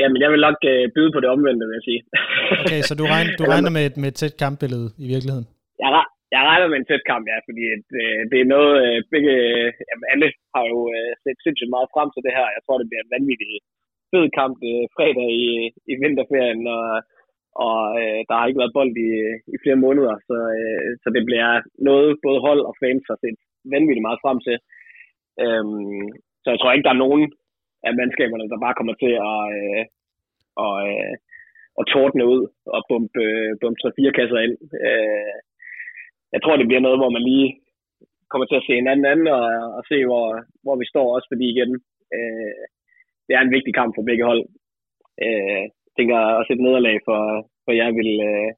Jamen, 0.00 0.18
jeg 0.24 0.30
vil 0.32 0.40
nok 0.48 0.58
øh, 0.72 0.82
byde 0.94 1.10
på 1.14 1.20
det 1.22 1.28
omvendte, 1.34 1.64
vil 1.68 1.78
jeg 1.78 1.86
sige. 1.90 2.00
okay, 2.62 2.80
så 2.88 2.92
du 3.00 3.04
regner, 3.14 3.32
du 3.40 3.44
regner 3.52 3.70
med, 3.76 3.82
et, 3.88 3.96
med 4.02 4.08
et 4.12 4.18
tæt 4.20 4.34
kampbillede 4.44 4.88
i 5.04 5.06
virkeligheden? 5.12 5.46
Jeg, 5.84 5.90
jeg 6.32 6.40
regner 6.48 6.66
med 6.68 6.78
en 6.80 6.88
tæt 6.88 7.04
kamp, 7.10 7.24
ja, 7.32 7.38
fordi 7.48 7.62
at, 7.76 7.86
øh, 8.02 8.20
det 8.30 8.38
er 8.40 8.52
noget, 8.54 8.74
øh, 8.86 8.98
begge, 9.12 9.34
øh, 9.48 9.68
jamen, 9.88 10.06
alle 10.12 10.28
har 10.54 10.64
jo 10.72 10.78
øh, 10.96 11.12
set 11.22 11.38
sindssygt 11.44 11.74
meget 11.74 11.92
frem 11.94 12.08
til 12.12 12.24
det 12.26 12.32
her. 12.38 12.46
Jeg 12.56 12.62
tror, 12.62 12.76
det 12.78 12.88
bliver 12.88 13.04
en 13.04 13.14
vanvittig 13.16 13.52
fed 14.12 14.26
kamp 14.38 14.56
øh, 14.70 14.84
fredag 14.96 15.28
i, 15.46 15.48
i 15.92 15.94
vinterferien, 16.02 16.62
og, 16.76 16.86
og 17.66 17.78
øh, 18.02 18.20
der 18.28 18.34
har 18.36 18.46
ikke 18.46 18.62
været 18.62 18.76
bold 18.78 18.94
i, 19.08 19.10
i 19.54 19.56
flere 19.62 19.82
måneder, 19.84 20.14
så, 20.28 20.36
øh, 20.58 20.88
så 21.02 21.08
det 21.16 21.22
bliver 21.28 21.50
noget, 21.88 22.10
både 22.26 22.38
hold 22.46 22.60
og 22.68 22.74
fans 22.82 23.04
har 23.10 23.18
set 23.24 23.38
vanvittigt 23.74 24.06
meget 24.06 24.22
frem 24.24 24.38
til. 24.46 24.56
Øhm, 25.44 26.06
så 26.42 26.46
jeg 26.52 26.58
tror 26.58 26.72
ikke, 26.72 26.86
der 26.88 26.94
er 26.94 27.04
nogen 27.04 27.24
af 27.88 27.92
mandskaberne, 27.98 28.50
der 28.52 28.64
bare 28.64 28.78
kommer 28.78 28.94
til 29.02 29.12
at, 29.30 29.40
øh, 29.58 29.82
og, 30.64 30.74
øh, 30.90 31.14
og 31.78 31.84
tordne 31.92 32.24
ud 32.34 32.42
og 32.76 32.80
bumpe, 32.88 33.22
øh, 33.26 33.50
bumpe 33.60 33.78
3-4 33.82 34.18
kasser 34.18 34.38
ind. 34.46 34.56
Øh, 34.88 35.36
jeg 36.34 36.40
tror, 36.40 36.54
det 36.56 36.68
bliver 36.68 36.86
noget, 36.86 36.98
hvor 37.00 37.10
man 37.16 37.24
lige 37.30 37.48
kommer 38.30 38.46
til 38.48 38.60
at 38.60 38.66
se 38.66 38.72
hinanden 38.80 39.06
anden 39.12 39.28
og, 39.38 39.44
og 39.78 39.82
se, 39.90 39.98
hvor, 40.08 40.26
hvor 40.64 40.76
vi 40.80 40.86
står 40.92 41.06
også, 41.16 41.28
fordi 41.32 41.46
igen, 41.54 41.70
øh, 42.16 42.62
det 43.26 43.32
er 43.34 43.42
en 43.42 43.56
vigtig 43.56 43.72
kamp 43.80 43.90
for 43.94 44.04
begge 44.10 44.24
hold. 44.30 44.42
Øh, 45.24 45.62
jeg 45.86 45.92
tænker 45.96 46.16
også 46.38 46.50
et 46.52 46.64
nederlag 46.66 46.96
for, 47.08 47.20
for 47.64 47.72
jeg 47.82 47.90
vil, 47.98 48.10
øh, 48.30 48.50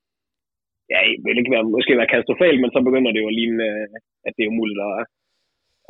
ja, 0.93 0.99
vil 1.25 1.41
ikke 1.41 1.55
være, 1.55 1.72
måske 1.77 1.99
være 2.01 2.12
katastrofalt, 2.12 2.61
men 2.61 2.70
så 2.75 2.81
begynder 2.89 3.11
det 3.12 3.20
jo 3.22 3.31
at 3.31 3.39
ligne, 3.41 3.59
øh, 3.70 3.87
at 4.27 4.33
det 4.37 4.43
er 4.43 4.53
umuligt 4.53 4.81
at 4.89 5.07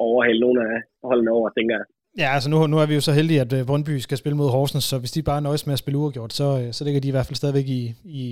overhale 0.06 0.40
nogle 0.44 0.58
af 0.68 0.76
holdene 1.08 1.30
over, 1.38 1.48
tænker 1.50 1.74
jeg. 1.78 1.86
Ja, 2.22 2.28
altså 2.36 2.48
nu, 2.50 2.56
nu 2.72 2.76
er 2.78 2.86
vi 2.88 2.98
jo 2.98 3.04
så 3.08 3.12
heldige, 3.18 3.40
at 3.44 3.52
øh, 3.56 3.66
Brøndby 3.68 3.94
skal 4.06 4.18
spille 4.18 4.36
mod 4.40 4.50
Horsens, 4.56 4.84
så 4.90 4.96
hvis 4.98 5.14
de 5.16 5.30
bare 5.30 5.44
nøjes 5.46 5.66
med 5.66 5.76
at 5.76 5.82
spille 5.82 6.00
uafgjort, 6.02 6.32
så, 6.40 6.46
øh, 6.60 6.68
så 6.76 6.80
ligger 6.84 7.00
de 7.00 7.10
i 7.10 7.14
hvert 7.14 7.28
fald 7.28 7.40
stadigvæk 7.42 7.68
i... 7.78 7.82
i 8.20 8.24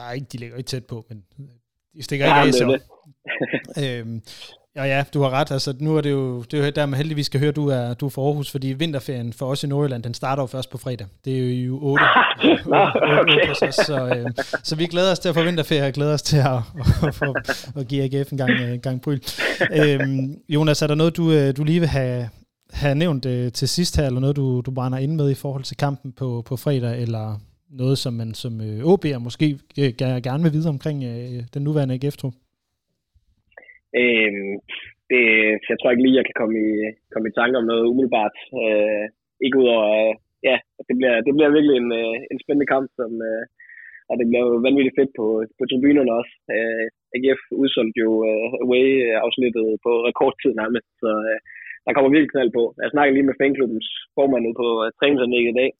nej, 0.00 0.14
de 0.30 0.36
ligger 0.38 0.56
ikke 0.56 0.72
tæt 0.72 0.86
på, 0.92 0.96
men 1.08 1.18
de 1.96 2.02
stikker 2.02 2.26
ja, 2.26 2.42
ikke 2.42 2.48
af 2.48 2.54
så. 2.54 2.78
øhm, 3.82 4.22
Ja, 4.76 4.84
ja, 4.84 5.04
du 5.14 5.22
har 5.22 5.30
ret. 5.30 5.50
Altså, 5.50 5.74
nu 5.80 5.96
er 5.96 6.00
det 6.00 6.10
jo, 6.10 6.42
det 6.42 6.60
er 6.60 6.64
jo 6.64 6.70
der, 6.70 6.86
man 6.86 6.96
heldigvis 6.96 7.26
skal 7.26 7.40
høre, 7.40 7.48
at 7.48 7.56
du 7.56 7.68
er, 7.68 7.94
du 7.94 8.06
er 8.06 8.10
fra 8.10 8.22
Aarhus, 8.22 8.50
fordi 8.50 8.72
vinterferien 8.72 9.32
for 9.32 9.46
os 9.46 9.64
i 9.64 9.66
Nordjylland, 9.66 10.02
den 10.02 10.14
starter 10.14 10.42
jo 10.42 10.46
først 10.46 10.70
på 10.70 10.78
fredag. 10.78 11.06
Det 11.24 11.38
er 11.38 11.64
jo 11.64 11.78
8, 11.82 12.04
8, 12.44 12.62
8, 13.20 13.32
8 13.50 13.54
så, 13.54 13.84
så, 13.86 14.06
øh, 14.06 14.30
så 14.62 14.76
vi 14.76 14.86
glæder 14.86 15.12
os 15.12 15.18
til 15.18 15.28
at 15.28 15.34
få 15.34 15.42
vinterferie, 15.42 15.86
og 15.86 15.92
glæder 15.92 16.14
os 16.14 16.22
til 16.22 16.36
at, 16.36 16.44
at, 17.02 17.22
at, 17.22 17.68
at 17.76 17.88
give 17.88 18.02
AGF 18.02 18.32
en 18.32 18.38
gang, 18.38 18.50
en 18.50 18.72
øh, 18.74 18.80
gang 18.80 19.02
bryl. 19.02 19.20
Øhm, 19.72 20.36
Jonas, 20.48 20.82
er 20.82 20.86
der 20.86 20.94
noget, 20.94 21.16
du, 21.16 21.32
øh, 21.32 21.56
du 21.56 21.64
lige 21.64 21.80
vil 21.80 21.88
have, 21.88 22.28
have 22.70 22.94
nævnt 22.94 23.26
øh, 23.26 23.52
til 23.52 23.68
sidst 23.68 23.96
her, 23.96 24.06
eller 24.06 24.20
noget, 24.20 24.36
du, 24.36 24.60
du 24.60 24.70
brænder 24.70 24.98
ind 24.98 25.14
med 25.14 25.30
i 25.30 25.34
forhold 25.34 25.64
til 25.64 25.76
kampen 25.76 26.12
på, 26.12 26.42
på 26.46 26.56
fredag, 26.56 27.02
eller 27.02 27.40
noget, 27.80 27.96
som 28.04 28.12
man 28.20 28.30
som 28.42 28.54
øh, 28.68 28.78
OB'er 28.90 29.18
måske 29.28 29.46
øh, 29.80 29.90
gerne 30.28 30.42
vil 30.44 30.54
vide 30.56 30.72
omkring 30.74 30.98
øh, 31.10 31.40
den 31.54 31.62
nuværende 31.66 31.94
AGF-trup? 31.96 32.34
Øhm, 34.00 34.54
det, 35.10 35.22
jeg 35.70 35.76
tror 35.78 35.90
ikke 35.90 36.04
lige, 36.04 36.18
jeg 36.20 36.26
kan 36.28 36.38
komme 36.40 36.56
i, 36.68 36.70
komme 37.12 37.28
i 37.28 37.36
tanke 37.38 37.58
om 37.60 37.66
noget 37.70 37.84
umiddelbart. 37.90 38.36
Øh, 38.62 39.04
ikke 39.44 39.58
udover, 39.62 39.86
øh, 39.96 40.12
ja, 40.48 40.56
det 40.88 40.94
bliver, 40.98 41.16
det 41.26 41.32
bliver 41.36 41.54
virkelig 41.56 41.76
en, 41.82 41.90
øh, 42.02 42.16
en 42.32 42.38
spændende 42.42 42.70
kamp, 42.74 42.86
som, 42.98 43.10
øh, 43.28 43.44
og 44.10 44.14
det 44.18 44.26
bliver 44.28 44.44
jo 44.46 44.52
vanvittigt 44.66 44.98
fedt 44.98 45.12
på, 45.18 45.26
på 45.58 45.62
tribunerne 45.70 46.12
også. 46.20 46.34
Øh, 46.54 46.86
AGF 47.16 47.42
udsolgte 47.62 47.98
jo 48.06 48.10
øh, 48.28 48.48
away-afsnittet 48.64 49.66
på 49.84 49.90
rekordtid 50.08 50.52
nærmest, 50.62 50.88
så 51.02 51.10
øh, 51.30 51.38
der 51.86 51.92
kommer 51.94 52.10
virkelig 52.10 52.32
knald 52.32 52.52
på. 52.58 52.62
Jeg 52.82 52.92
snakkede 52.92 53.16
lige 53.16 53.28
med 53.28 53.38
fanklubbens 53.42 53.88
formand 54.16 54.44
på 54.60 54.66
uh, 54.82 54.90
træningsanlægget 54.98 55.52
i 55.52 55.58
dag, 55.60 55.70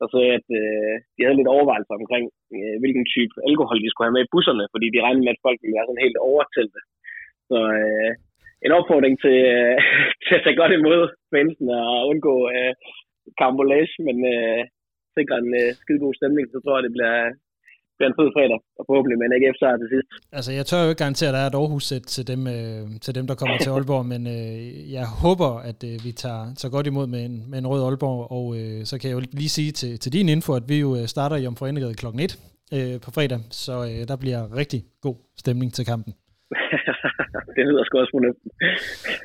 der 0.00 0.06
sagde, 0.12 0.32
at 0.38 0.48
øh, 0.60 0.94
de 1.14 1.20
havde 1.24 1.38
lidt 1.38 1.54
overvejelser 1.54 1.94
omkring, 2.00 2.24
øh, 2.54 2.76
hvilken 2.82 3.04
type 3.14 3.34
alkohol 3.48 3.78
de 3.80 3.90
skulle 3.90 4.06
have 4.08 4.16
med 4.16 4.24
i 4.26 4.32
busserne, 4.34 4.64
fordi 4.74 4.86
de 4.90 5.04
regnede 5.04 5.24
med, 5.24 5.34
at 5.36 5.44
folk 5.46 5.58
ville 5.60 5.76
være 5.76 5.88
sådan 5.88 6.06
helt 6.06 6.18
overtælte. 6.30 6.80
Så 7.50 7.58
øh, 7.80 8.10
en 8.64 8.76
opfordring 8.78 9.14
til, 9.24 9.36
øh, 9.54 9.76
til 10.24 10.34
at 10.36 10.42
tage 10.44 10.60
godt 10.60 10.72
imod 10.78 11.00
fansen 11.32 11.68
og 11.80 11.94
undgå 12.10 12.34
øh, 12.54 12.72
karambolage, 13.38 13.96
men 14.06 14.16
øh, 14.34 14.60
sikre 15.16 15.36
en 15.44 15.50
øh, 15.60 15.70
skide 15.80 16.02
god 16.04 16.14
stemning, 16.20 16.44
så 16.48 16.58
tror 16.60 16.76
jeg, 16.76 16.84
det 16.86 16.94
bliver, 16.96 17.16
bliver 18.04 18.14
en 18.14 18.20
fed 18.20 18.30
fredag, 18.36 18.58
og 18.78 18.82
forhåbentlig 18.88 19.16
med 19.18 19.26
en 19.28 19.36
AGF 19.36 19.56
sejr 19.60 19.76
til 19.82 19.88
sidst. 19.94 20.08
Altså, 20.36 20.50
jeg 20.58 20.64
tør 20.66 20.82
jo 20.84 20.88
ikke 20.90 21.02
garantere, 21.04 21.30
at 21.30 21.34
der 21.36 21.42
er 21.44 21.50
et 21.52 21.58
Aarhus-sæt 21.60 22.04
til 22.16 22.24
dem, 22.32 22.40
øh, 22.54 22.82
til 23.04 23.12
dem, 23.18 23.24
der 23.30 23.34
kommer 23.40 23.56
til 23.58 23.70
Aalborg, 23.70 24.04
men 24.14 24.22
øh, 24.36 24.58
jeg 24.96 25.06
håber, 25.24 25.50
at 25.70 25.80
øh, 25.90 25.96
vi 26.06 26.12
tager, 26.22 26.44
tager 26.60 26.72
godt 26.76 26.86
imod 26.92 27.06
med 27.14 27.20
en, 27.28 27.36
med 27.50 27.58
en 27.62 27.66
rød 27.72 27.82
Aalborg, 27.88 28.20
og 28.38 28.44
øh, 28.58 28.78
så 28.90 28.94
kan 28.98 29.06
jeg 29.08 29.16
jo 29.16 29.22
lige 29.40 29.52
sige 29.58 29.72
til, 29.80 29.92
til 30.02 30.10
din 30.16 30.28
info, 30.36 30.50
at 30.60 30.66
vi 30.72 30.76
jo 30.84 30.90
øh, 30.98 31.04
starter 31.14 31.36
i 31.42 31.46
Omforenet 31.50 31.96
klokken 32.02 32.20
1 32.20 32.32
øh, 32.76 32.96
på 33.04 33.10
fredag, 33.16 33.40
så 33.62 33.74
øh, 33.88 34.00
der 34.10 34.16
bliver 34.22 34.40
rigtig 34.60 34.80
god 35.06 35.16
stemning 35.42 35.68
til 35.76 35.84
kampen. 35.92 36.12
det 37.56 37.62
lyder 37.68 37.82
sgu 37.84 37.94
også 38.02 38.14
fornuftigt. 38.16 38.52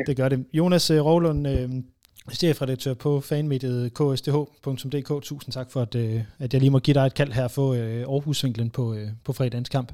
det 0.07 0.13
gør 0.19 0.29
det. 0.33 0.39
Jonas 0.59 0.85
øh, 0.95 0.99
Rovlund, 1.07 1.41
øh, 1.53 1.67
chefredaktør 2.29 2.93
på 2.93 3.21
fanmediet 3.21 3.93
ksdh.dk. 3.93 5.23
Tusind 5.23 5.53
tak 5.53 5.71
for, 5.71 5.81
at, 5.81 5.95
øh, 5.95 6.21
at 6.39 6.53
jeg 6.53 6.61
lige 6.61 6.71
må 6.71 6.79
give 6.79 6.93
dig 6.93 7.05
et 7.05 7.13
kald 7.13 7.31
her 7.31 7.47
for 7.47 7.73
Aarhus-vinklen 8.13 8.69
på, 8.69 8.95
på 9.25 9.33
fredagens 9.33 9.69
kamp. 9.69 9.91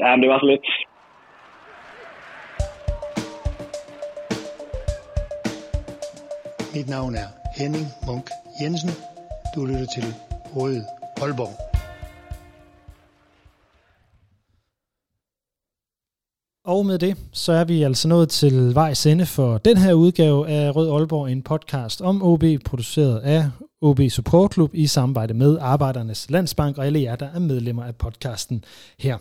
Ja, 0.00 0.16
det 0.20 0.28
var 0.28 0.38
så 0.38 0.46
lidt. 0.46 0.66
Mit 6.74 6.88
navn 6.88 7.14
er 7.14 7.28
Henning 7.58 7.86
Munk 8.06 8.26
Jensen. 8.62 8.90
Du 9.54 9.64
lytter 9.64 9.86
til 9.96 10.04
Røde 10.56 10.84
Aalborg. 11.22 11.75
Og 16.66 16.86
med 16.86 16.98
det, 16.98 17.16
så 17.32 17.52
er 17.52 17.64
vi 17.64 17.82
altså 17.82 18.08
nået 18.08 18.28
til 18.28 18.74
vejs 18.74 19.06
ende 19.06 19.26
for 19.26 19.58
den 19.58 19.76
her 19.76 19.92
udgave 19.92 20.48
af 20.48 20.76
Rød 20.76 20.90
Aalborg, 20.90 21.30
en 21.30 21.42
podcast 21.42 22.00
om 22.02 22.22
OB, 22.22 22.44
produceret 22.64 23.18
af 23.18 23.50
OB 23.80 24.00
Support 24.10 24.54
Club 24.54 24.74
i 24.74 24.86
samarbejde 24.86 25.34
med 25.34 25.58
Arbejdernes 25.60 26.30
Landsbank 26.30 26.78
og 26.78 26.86
alle 26.86 27.02
jer, 27.02 27.16
der 27.16 27.26
er 27.26 27.38
medlemmer 27.38 27.84
af 27.84 27.96
podcasten 27.96 28.64
her. 28.98 29.18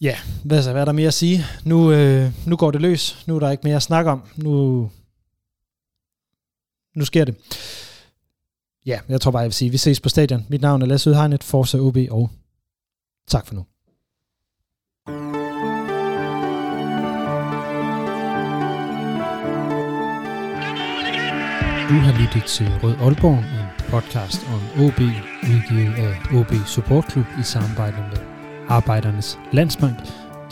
Ja, 0.00 0.16
hvad, 0.44 0.62
så, 0.62 0.72
hvad 0.72 0.80
er 0.80 0.84
der 0.84 0.92
mere 0.92 1.06
at 1.06 1.14
sige? 1.14 1.44
Nu, 1.64 1.92
øh, 1.92 2.32
nu 2.46 2.56
går 2.56 2.70
det 2.70 2.80
løs. 2.80 3.24
Nu 3.26 3.36
er 3.36 3.40
der 3.40 3.50
ikke 3.50 3.64
mere 3.64 3.76
at 3.76 3.82
snakke 3.82 4.10
om. 4.10 4.22
Nu, 4.36 4.90
nu 6.96 7.04
sker 7.04 7.24
det. 7.24 7.34
Ja, 8.86 9.00
jeg 9.08 9.20
tror 9.20 9.30
bare, 9.30 9.40
jeg 9.40 9.48
vil 9.48 9.54
sige, 9.54 9.70
vi 9.70 9.76
ses 9.76 10.00
på 10.00 10.08
stadion. 10.08 10.46
Mit 10.48 10.60
navn 10.60 10.82
er 10.82 10.86
Lasse 10.86 11.10
Udhegnet, 11.10 11.44
Forza 11.44 11.78
OB, 11.78 11.96
og 12.10 12.30
tak 13.28 13.46
for 13.46 13.54
nu. 13.54 13.64
Du 21.88 21.94
har 21.94 22.20
lyttet 22.20 22.44
til 22.44 22.66
Rød 22.82 22.94
Aalborg, 23.00 23.38
en 23.38 23.90
podcast 23.90 24.40
om 24.54 24.84
OB, 24.84 25.00
udgivet 25.42 25.94
af 25.94 26.34
OB 26.34 26.52
Support 26.66 27.12
Club 27.12 27.26
i 27.40 27.42
samarbejde 27.42 27.96
med 27.96 28.18
Arbejdernes 28.68 29.38
Landsbank. 29.52 29.98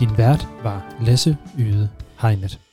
Din 0.00 0.18
vært 0.18 0.48
var 0.62 0.94
Lasse 1.00 1.36
Yde 1.58 1.88
Heinet. 2.22 2.65